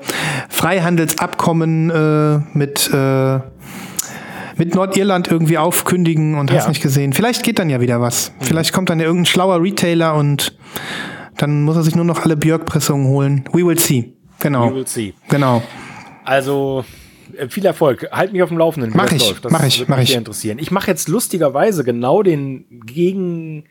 [0.49, 3.39] Freihandelsabkommen äh, mit, äh,
[4.61, 6.69] mit Nordirland irgendwie aufkündigen und hast Ja.
[6.69, 7.13] nicht gesehen.
[7.13, 8.31] Vielleicht geht dann ja wieder was.
[8.41, 10.55] Vielleicht kommt dann ja irgendein schlauer Retailer und
[11.37, 13.43] dann muss er sich nur noch alle Björk-Pressungen holen.
[13.53, 14.13] We will see.
[14.39, 14.69] Genau.
[14.69, 15.15] We will see.
[15.29, 15.63] Genau.
[16.25, 16.85] Also
[17.35, 18.07] äh, viel Erfolg.
[18.11, 19.45] Halt mich auf dem Laufenden, Mach ich, läuft.
[19.45, 20.13] Das mach ich, würde mach ich.
[20.15, 20.59] interessieren.
[20.59, 23.63] Ich mache jetzt lustigerweise genau den gegenläufigen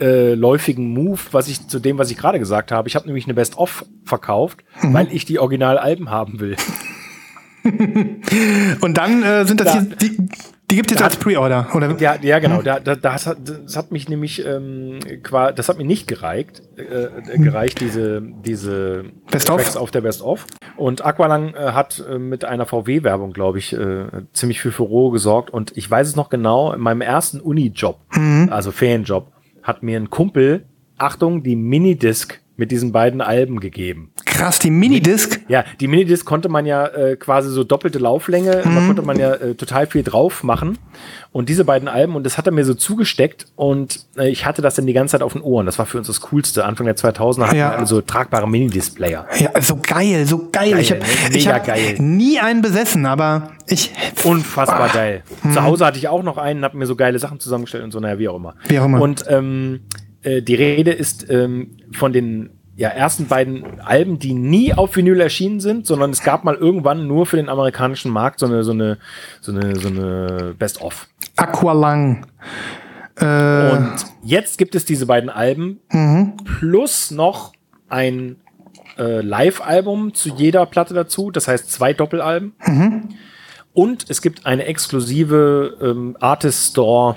[0.00, 2.86] äh, läufigen Move, was ich zu dem, was ich gerade gesagt habe.
[2.86, 4.92] Ich habe nämlich eine Best-of verkauft, Mhm.
[4.92, 6.54] weil ich die Originalalben haben will.
[8.80, 10.28] Und dann äh, sind das Da- hier, die,
[10.70, 11.96] die gibt es jetzt als Pre-Order, oder?
[11.98, 12.60] Ja, ja genau.
[12.62, 16.62] Da, da, das, hat, das hat mich nämlich ähm, qua, das hat mir nicht gereicht,
[16.76, 19.56] äh, äh, gereicht diese diese Best of?
[19.56, 20.46] Tracks auf der Best of.
[20.76, 25.50] Und Aqualang äh, hat äh, mit einer VW-Werbung, glaube ich, äh, ziemlich für Furore gesorgt.
[25.50, 26.72] Und ich weiß es noch genau.
[26.72, 28.00] In meinem ersten Uni-Job,
[28.50, 29.32] also Ferienjob,
[29.62, 30.66] hat mir ein Kumpel,
[30.98, 34.10] Achtung, die Minidisc mit diesen beiden Alben gegeben.
[34.26, 35.40] Krass, die Minidisc.
[35.48, 39.32] Ja, die Minidisc konnte man ja äh, quasi so doppelte Lauflänge, da konnte man ja
[39.34, 40.76] äh, total viel drauf machen.
[41.30, 44.60] Und diese beiden Alben, und das hat er mir so zugesteckt und äh, ich hatte
[44.60, 45.66] das dann die ganze Zeit auf den Ohren.
[45.66, 46.64] Das war für uns das Coolste.
[46.64, 47.78] Anfang der 2000er hatten Ja.
[47.78, 49.26] wir so tragbare Minidisplayer.
[49.38, 50.72] Ja, so geil, so geil.
[50.72, 51.54] Geil, ich habe ne?
[51.54, 51.94] hab geil.
[51.98, 53.92] nie einen besessen, aber ich.
[54.24, 55.22] Unfassbar geil.
[55.52, 58.00] Zu Hause hatte ich auch noch einen, hab mir so geile Sachen zusammengestellt und so,
[58.00, 58.54] naja, wie auch immer.
[58.66, 59.00] Wie auch immer.
[59.00, 59.80] Und ähm,
[60.28, 65.20] äh, die Rede ist ähm, von den ja, ersten beiden Alben, die nie auf Vinyl
[65.20, 68.70] erschienen sind, sondern es gab mal irgendwann nur für den amerikanischen Markt so eine, so
[68.70, 68.98] eine,
[69.40, 71.08] so eine, so eine Best-of.
[71.36, 72.26] Aqualang.
[73.16, 75.80] Äh, Und jetzt gibt es diese beiden Alben
[76.58, 77.52] plus noch
[77.88, 78.36] ein
[78.96, 82.52] äh, Live-Album zu jeder Platte dazu, das heißt zwei Doppelalben.
[83.78, 87.14] Und es gibt eine exklusive ähm, Artist Store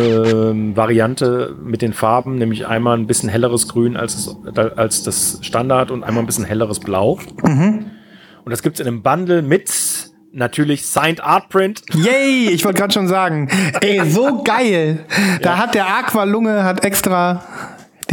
[0.00, 5.38] ähm, Variante mit den Farben, nämlich einmal ein bisschen helleres Grün als, das- als das
[5.42, 7.18] Standard und einmal ein bisschen helleres Blau.
[7.42, 9.68] Und das gibt es in einem Bundle mit
[10.30, 11.82] natürlich Signed Art Print.
[11.94, 13.48] Yay, ich wollte gerade schon sagen.
[13.80, 15.06] Ey, so geil.
[15.42, 17.42] Da hat der Aqualunge hat extra.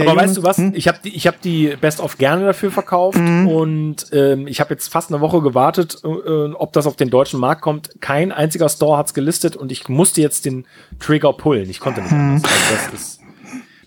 [0.01, 0.57] Der Aber Junge- weißt du was?
[0.73, 4.73] Ich habe die, ich hab die Best of gerne dafür verkauft und ähm, ich habe
[4.73, 6.07] jetzt fast eine Woche gewartet, äh,
[6.53, 7.89] ob das auf den deutschen Markt kommt.
[8.01, 10.65] Kein einziger Store hat's gelistet und ich musste jetzt den
[10.99, 11.69] Trigger pullen.
[11.69, 12.43] Ich konnte nicht anders.
[12.43, 13.19] Also das ist,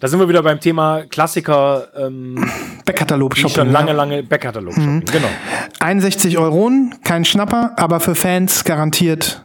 [0.00, 2.48] da sind wir wieder beim Thema Klassiker, ähm,
[2.84, 3.54] Backkatalog die shopping.
[3.56, 5.04] schon lange, lange Backkatalog shopping.
[5.06, 5.28] Genau.
[5.80, 9.44] 61 Euronen, kein Schnapper, aber für Fans garantiert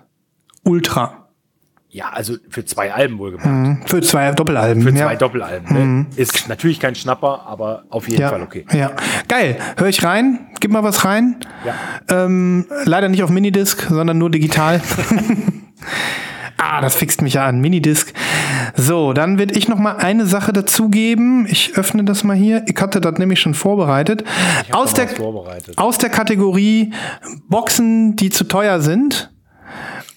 [0.63, 1.18] Ultra.
[1.91, 3.89] Ja, also für zwei Alben wohlgemerkt.
[3.89, 4.83] Für zwei Doppelalben.
[4.83, 5.07] Für ja.
[5.07, 6.01] zwei Doppelalben.
[6.01, 6.05] Ne?
[6.15, 8.29] Ist natürlich kein Schnapper, aber auf jeden ja.
[8.29, 8.63] Fall okay.
[8.71, 8.91] Ja.
[9.27, 9.57] Geil.
[9.75, 10.49] Hör ich rein?
[10.59, 11.37] Gib mal was rein.
[11.65, 12.25] Ja.
[12.25, 14.81] Ähm, leider nicht auf Minidisc, sondern nur digital.
[16.57, 17.59] ah, das fixt mich ja an.
[17.59, 18.13] Minidisc.
[18.75, 21.47] So, dann werde ich noch mal eine Sache dazugeben.
[21.49, 22.63] Ich öffne das mal hier.
[22.67, 24.23] Ich hatte das nämlich schon vorbereitet.
[24.71, 25.75] Aus der, vorbereitet.
[25.79, 26.93] aus der Kategorie
[27.47, 29.31] Boxen, die zu teuer sind.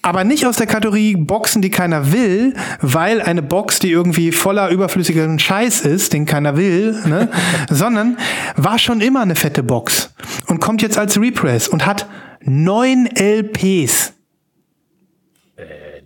[0.03, 4.69] Aber nicht aus der Kategorie Boxen, die keiner will, weil eine Box, die irgendwie voller
[4.69, 7.29] überflüssigen Scheiß ist, den keiner will, ne?
[7.69, 8.17] sondern
[8.57, 10.13] war schon immer eine fette Box
[10.47, 12.07] und kommt jetzt als Repress und hat
[12.41, 14.13] neun LPs.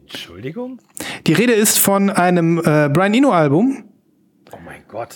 [0.03, 0.79] Entschuldigung?
[1.25, 3.83] Die Rede ist von einem äh, Brian Eno Album,
[4.51, 5.15] Oh mein Gott.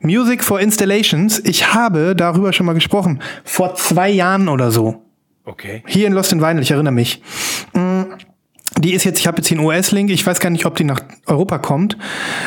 [0.00, 1.40] Music for Installations.
[1.44, 5.02] Ich habe darüber schon mal gesprochen, vor zwei Jahren oder so.
[5.44, 5.82] Okay.
[5.86, 7.22] Hier in Lost in Vinyl, ich erinnere mich.
[7.72, 7.99] Mm,
[8.80, 11.00] Die ist jetzt, ich habe jetzt den US-Link, ich weiß gar nicht, ob die nach
[11.26, 11.98] Europa kommt.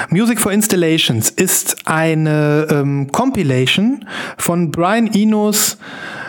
[0.09, 4.05] Music for Installations ist eine ähm, Compilation
[4.37, 5.77] von Brian Enos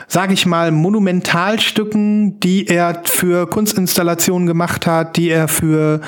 [0.09, 6.01] sage ich mal, Monumentalstücken, die er für Kunstinstallationen gemacht hat, die er für,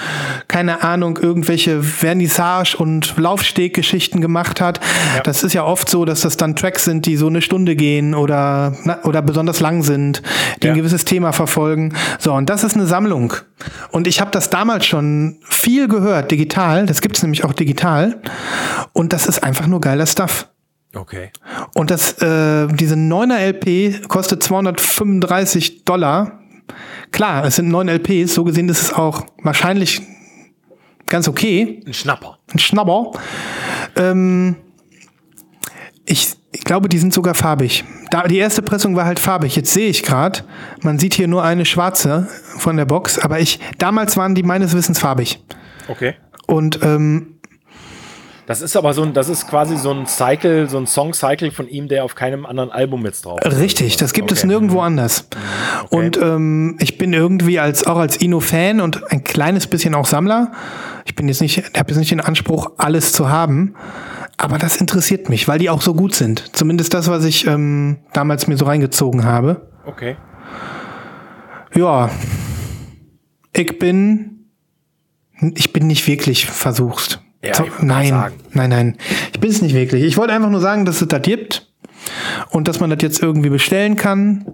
[0.48, 4.80] keine Ahnung, irgendwelche Vernissage- und Laufsteggeschichten gemacht hat.
[5.24, 8.14] Das ist ja oft so, dass das dann Tracks sind, die so eine Stunde gehen
[8.14, 10.22] oder, na, oder besonders lang sind,
[10.62, 10.72] die Ja.
[10.72, 11.94] ein gewisses Thema verfolgen.
[12.18, 13.32] So, und das ist eine Sammlung.
[13.90, 16.86] Und ich habe das damals schon viel gehört, digital.
[16.86, 18.20] Das gibt's nämlich auch digital.
[18.92, 20.48] Und das ist einfach nur geiler Stuff.
[20.96, 21.30] Okay.
[21.74, 26.40] Und das, äh, diese 9er LP kostet 235 Dollar.
[27.12, 30.02] Klar, es sind 9 LPs, so gesehen ist es auch wahrscheinlich
[31.06, 31.82] ganz okay.
[31.86, 32.38] Ein Schnapper.
[32.52, 33.12] Ein Schnabber.
[33.96, 34.56] Ähm,
[36.04, 37.84] ich, ich glaube, die sind sogar farbig.
[38.10, 39.56] Da, die erste Pressung war halt farbig.
[39.56, 40.40] Jetzt sehe ich gerade,
[40.82, 42.28] man sieht hier nur eine schwarze
[42.58, 45.42] von der Box, aber ich, damals waren die meines Wissens farbig.
[45.88, 46.14] Okay.
[46.46, 47.35] Und ähm,
[48.46, 51.68] Das ist aber so ein, das ist quasi so ein Cycle, so ein Song-Cycle von
[51.68, 53.58] ihm, der auf keinem anderen Album jetzt drauf ist.
[53.58, 54.46] Richtig, das gibt es Okay.
[54.46, 55.28] nirgendwo anders.
[55.90, 60.52] Und ähm, ich bin irgendwie als auch als Ino-Fan und ein kleines bisschen auch Sammler.
[61.06, 63.74] Ich bin jetzt nicht, habe jetzt nicht den Anspruch, alles zu haben,
[64.36, 66.54] aber das interessiert mich, weil die auch so gut sind.
[66.54, 69.68] Zumindest das, was ich ähm, damals mir so reingezogen habe.
[69.86, 70.16] Okay.
[71.74, 72.10] Ja,
[73.52, 74.46] ich bin,
[75.56, 77.20] ich bin nicht wirklich versucht.
[77.46, 78.96] Ja, So, nein, nein, nein,
[79.32, 80.04] ich bin es nicht wirklich.
[80.04, 81.68] Ich wollte einfach nur sagen, dass es das gibt
[82.50, 84.44] und dass man das jetzt irgendwie bestellen kann.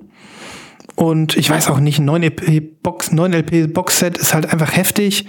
[0.94, 4.76] Und ich weiß auch nicht, ein 9 LP Box, 9 LP Boxset ist halt einfach
[4.76, 5.26] heftig.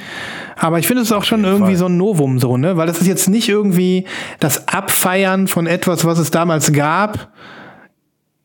[0.57, 1.77] Aber ich finde es auch schon irgendwie Fall.
[1.77, 2.76] so ein Novum so, ne?
[2.76, 4.06] Weil das ist jetzt nicht irgendwie
[4.40, 7.31] das Abfeiern von etwas, was es damals gab,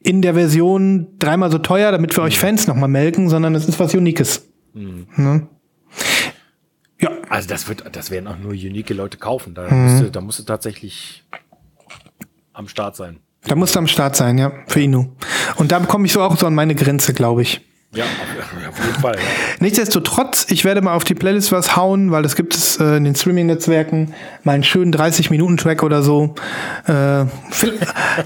[0.01, 3.81] in der Version dreimal so teuer, damit wir euch Fans nochmal melken, sondern es ist
[3.81, 4.49] was Unikes.
[5.17, 5.49] Ne?
[7.01, 9.55] Ja, Also das wird, das werden auch nur unique Leute kaufen.
[9.55, 9.85] Da, Mhm.
[9.85, 11.25] musst, du, da musst du tatsächlich
[12.53, 13.19] am Start sein.
[13.47, 15.07] da musst du am Start sein, ja, für Inu.
[15.57, 17.61] Und da komme ich so auch so an meine Grenze, glaube ich.
[17.95, 19.15] Ja, auf, jeden Fall.
[19.15, 19.23] Ja.
[19.61, 23.05] Nichtsdestotrotz, ich werde mal auf die Playlist was hauen, weil das gibt es äh, in
[23.05, 24.13] den Streaming-Netzwerken.
[24.45, 26.35] Mal einen schönen 30-Minuten-Track oder so.
[26.87, 26.91] Äh,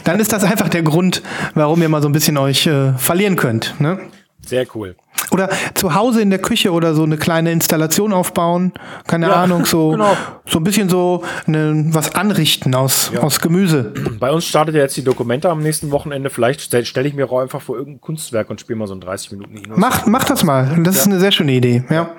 [0.05, 1.23] dann ist das einfach der Grund,
[1.55, 3.81] warum ihr mal so ein bisschen euch äh, verlieren könnt.
[3.81, 4.01] Ne?
[4.44, 4.97] Sehr cool.
[5.31, 8.73] Oder zu Hause in der Küche oder so eine kleine Installation aufbauen.
[9.06, 10.14] Keine Ja, Ahnung, so, genau.
[10.47, 13.94] so ein bisschen so eine, was anrichten aus, aus Gemüse.
[14.20, 16.28] Bei uns startet ja jetzt die Dokumente am nächsten Wochenende.
[16.28, 19.01] Vielleicht stelle stell ich mir auch einfach vor irgendein Kunstwerk und spiele mal so ein
[19.01, 19.78] 30 Minuten Inos.
[19.78, 20.77] Mach, mach das mal.
[20.82, 21.85] Das ist eine sehr schöne Idee.
[21.89, 22.10] Ja.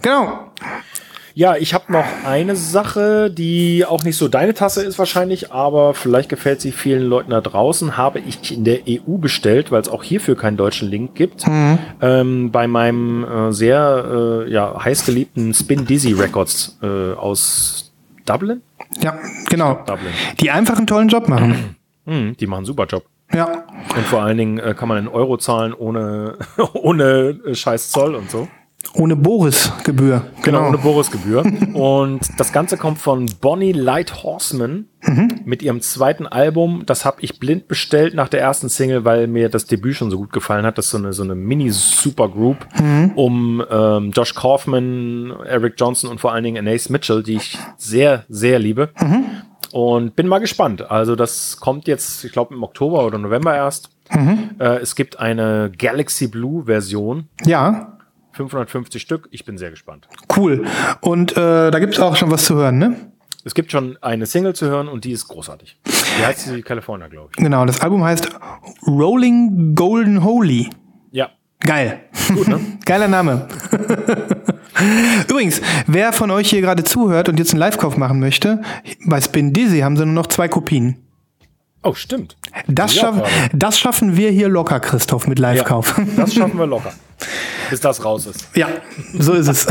[0.00, 0.50] Genau.
[1.38, 5.94] Ja, ich habe noch eine Sache, die auch nicht so deine Tasse ist wahrscheinlich, aber
[5.94, 7.96] vielleicht gefällt sie vielen Leuten da draußen.
[7.96, 11.44] Habe ich in der EU bestellt, weil es auch hierfür keinen deutschen Link gibt.
[12.00, 17.92] Ähm, bei meinem äh, sehr äh, ja, heißgeliebten Spin Dizzy Records äh, aus
[18.26, 18.60] Dublin.
[19.00, 19.16] Ja,
[19.48, 19.74] genau.
[19.86, 20.12] Dublin.
[20.40, 21.76] Die einfach einen tollen Job machen.
[22.04, 23.04] Hm, die machen einen super Job.
[23.32, 23.64] Ja.
[23.94, 26.36] Und vor allen Dingen äh, kann man in Euro zahlen ohne,
[26.72, 28.48] ohne äh, scheiß Zoll und so.
[28.94, 30.22] Ohne Boris-Gebühr.
[30.42, 31.40] Genau, ohne Boris-Gebühr.
[31.74, 34.86] Und das Ganze kommt von Bonnie Light Horseman
[35.44, 36.84] mit ihrem zweiten Album.
[36.86, 40.16] Das habe ich blind bestellt nach der ersten Single, weil mir das Debüt schon so
[40.18, 40.78] gut gefallen hat.
[40.78, 42.56] Das ist so eine, so eine Mini-Supergroup
[43.16, 48.24] um ähm, Josh Kaufman, Eric Johnson und vor allen Dingen Anace Mitchell, die ich sehr,
[48.28, 48.90] sehr liebe.
[49.72, 50.90] Und bin mal gespannt.
[50.90, 53.90] Also das kommt jetzt, ich glaube, im Oktober oder November erst.
[54.58, 57.97] Äh, es gibt eine Galaxy Blue Version, Ja,
[58.32, 59.28] 550 Stück.
[59.30, 60.08] Ich bin sehr gespannt.
[60.36, 60.66] cool.
[61.00, 62.96] Und äh, da gibt's auch schon was zu hören, ne?
[63.44, 65.78] Es gibt schon eine Single zu hören und die ist großartig.
[65.86, 67.42] Die heißt sie California, glaube ich.
[67.42, 68.28] Genau, das Album heißt
[68.86, 70.68] Rolling Golden Holy.
[71.12, 71.30] Ja.
[71.60, 72.00] Geil.
[72.34, 72.60] Gut, ne?
[72.84, 73.48] Geiler Name.
[75.28, 78.62] Übrigens, wer von euch hier gerade zuhört und jetzt einen Live-Kauf machen möchte,
[79.06, 80.96] bei Spin Dizzy haben sie nur noch zwei Kopien.
[81.82, 82.36] Oh, stimmt.
[82.66, 83.28] Das, Ja, gerade.
[83.52, 86.00] das schaffen wir hier locker, Christoph, mit Live-Kauf.
[86.16, 86.92] Das schaffen wir locker.
[87.70, 88.46] Bis das raus ist.
[88.54, 88.68] Ja,
[89.18, 89.66] so ist es.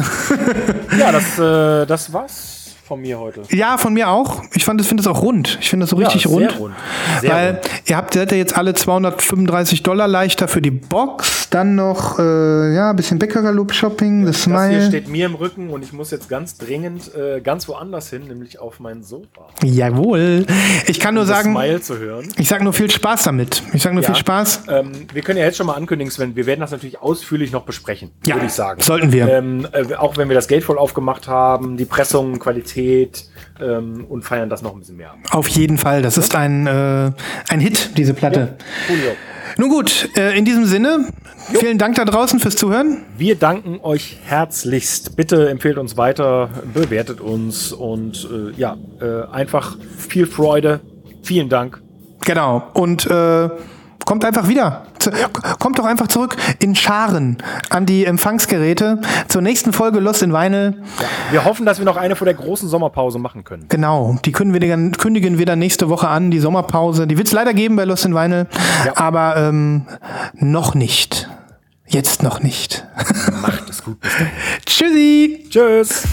[0.97, 3.41] Ja, das, äh, das war's von mir heute.
[3.49, 4.43] Ja, von mir auch.
[4.53, 5.57] Ich finde es auch rund.
[5.61, 6.59] Ich finde das so richtig ja, rund.
[6.59, 6.75] Rund.
[7.21, 7.69] Weil rund.
[7.85, 12.91] ihr habt, ja jetzt alle 235 Dollar leichter für die Box, dann noch äh, ja
[12.91, 16.29] ein bisschen Bäckergalopp Shopping, das Das hier steht mir im Rücken und ich muss jetzt
[16.29, 19.47] ganz dringend äh, ganz woanders hin, nämlich auf mein Sofa.
[19.63, 20.45] Jawohl.
[20.87, 23.61] Ich kann nur Um das sagen, ich sag nur viel Spaß damit.
[23.73, 24.07] Ich sag nur Ja.
[24.07, 24.63] viel Spaß.
[24.69, 27.63] Ähm, wir können ja jetzt schon mal ankündigen, Sven, wir werden das natürlich ausführlich noch
[27.63, 28.81] besprechen, Ja, würde ich sagen.
[28.81, 29.27] sollten wir.
[29.27, 34.49] Ähm, äh, auch wenn wir das Gatefold aufgemacht haben, die Pressung, Qualität ähm, und feiern
[34.49, 35.13] das noch ein bisschen mehr.
[35.31, 36.01] Auf jeden Fall.
[36.01, 37.11] Das ist ein, äh,
[37.49, 38.57] ein Hit, diese Platte.
[38.87, 39.11] Coolio.
[39.57, 41.07] Nun gut, äh, in diesem Sinne,
[41.51, 43.05] vielen Dank da draußen fürs Zuhören.
[43.17, 45.15] Wir danken euch herzlichst.
[45.15, 50.81] Bitte empfehlt uns weiter, bewertet uns und äh, ja, äh, einfach viel Freude.
[51.23, 51.81] Vielen Dank.
[52.25, 52.67] Genau.
[52.73, 53.49] Und äh,
[54.07, 54.83] Kommt einfach wieder.
[54.99, 55.11] Zu,
[55.59, 57.39] Kommt doch einfach zurück in Scharen
[57.69, 60.81] an die Empfangsgeräte zur nächsten Folge Lost in Vinyl.
[61.31, 63.65] Wir hoffen, dass wir noch eine vor der großen Sommerpause machen können.
[63.67, 67.05] Genau, die können wir dann, kündigen wir dann nächste Woche an, die Sommerpause.
[67.05, 68.47] Die wird es leider geben bei Lost in Vinyl,
[68.85, 68.93] Ja.
[68.95, 69.85] aber ähm,
[70.35, 71.29] noch nicht.
[71.85, 72.87] Jetzt noch nicht.
[73.41, 73.97] Macht es gut.
[74.65, 75.47] Tschüssi!
[75.49, 76.03] Tschüss.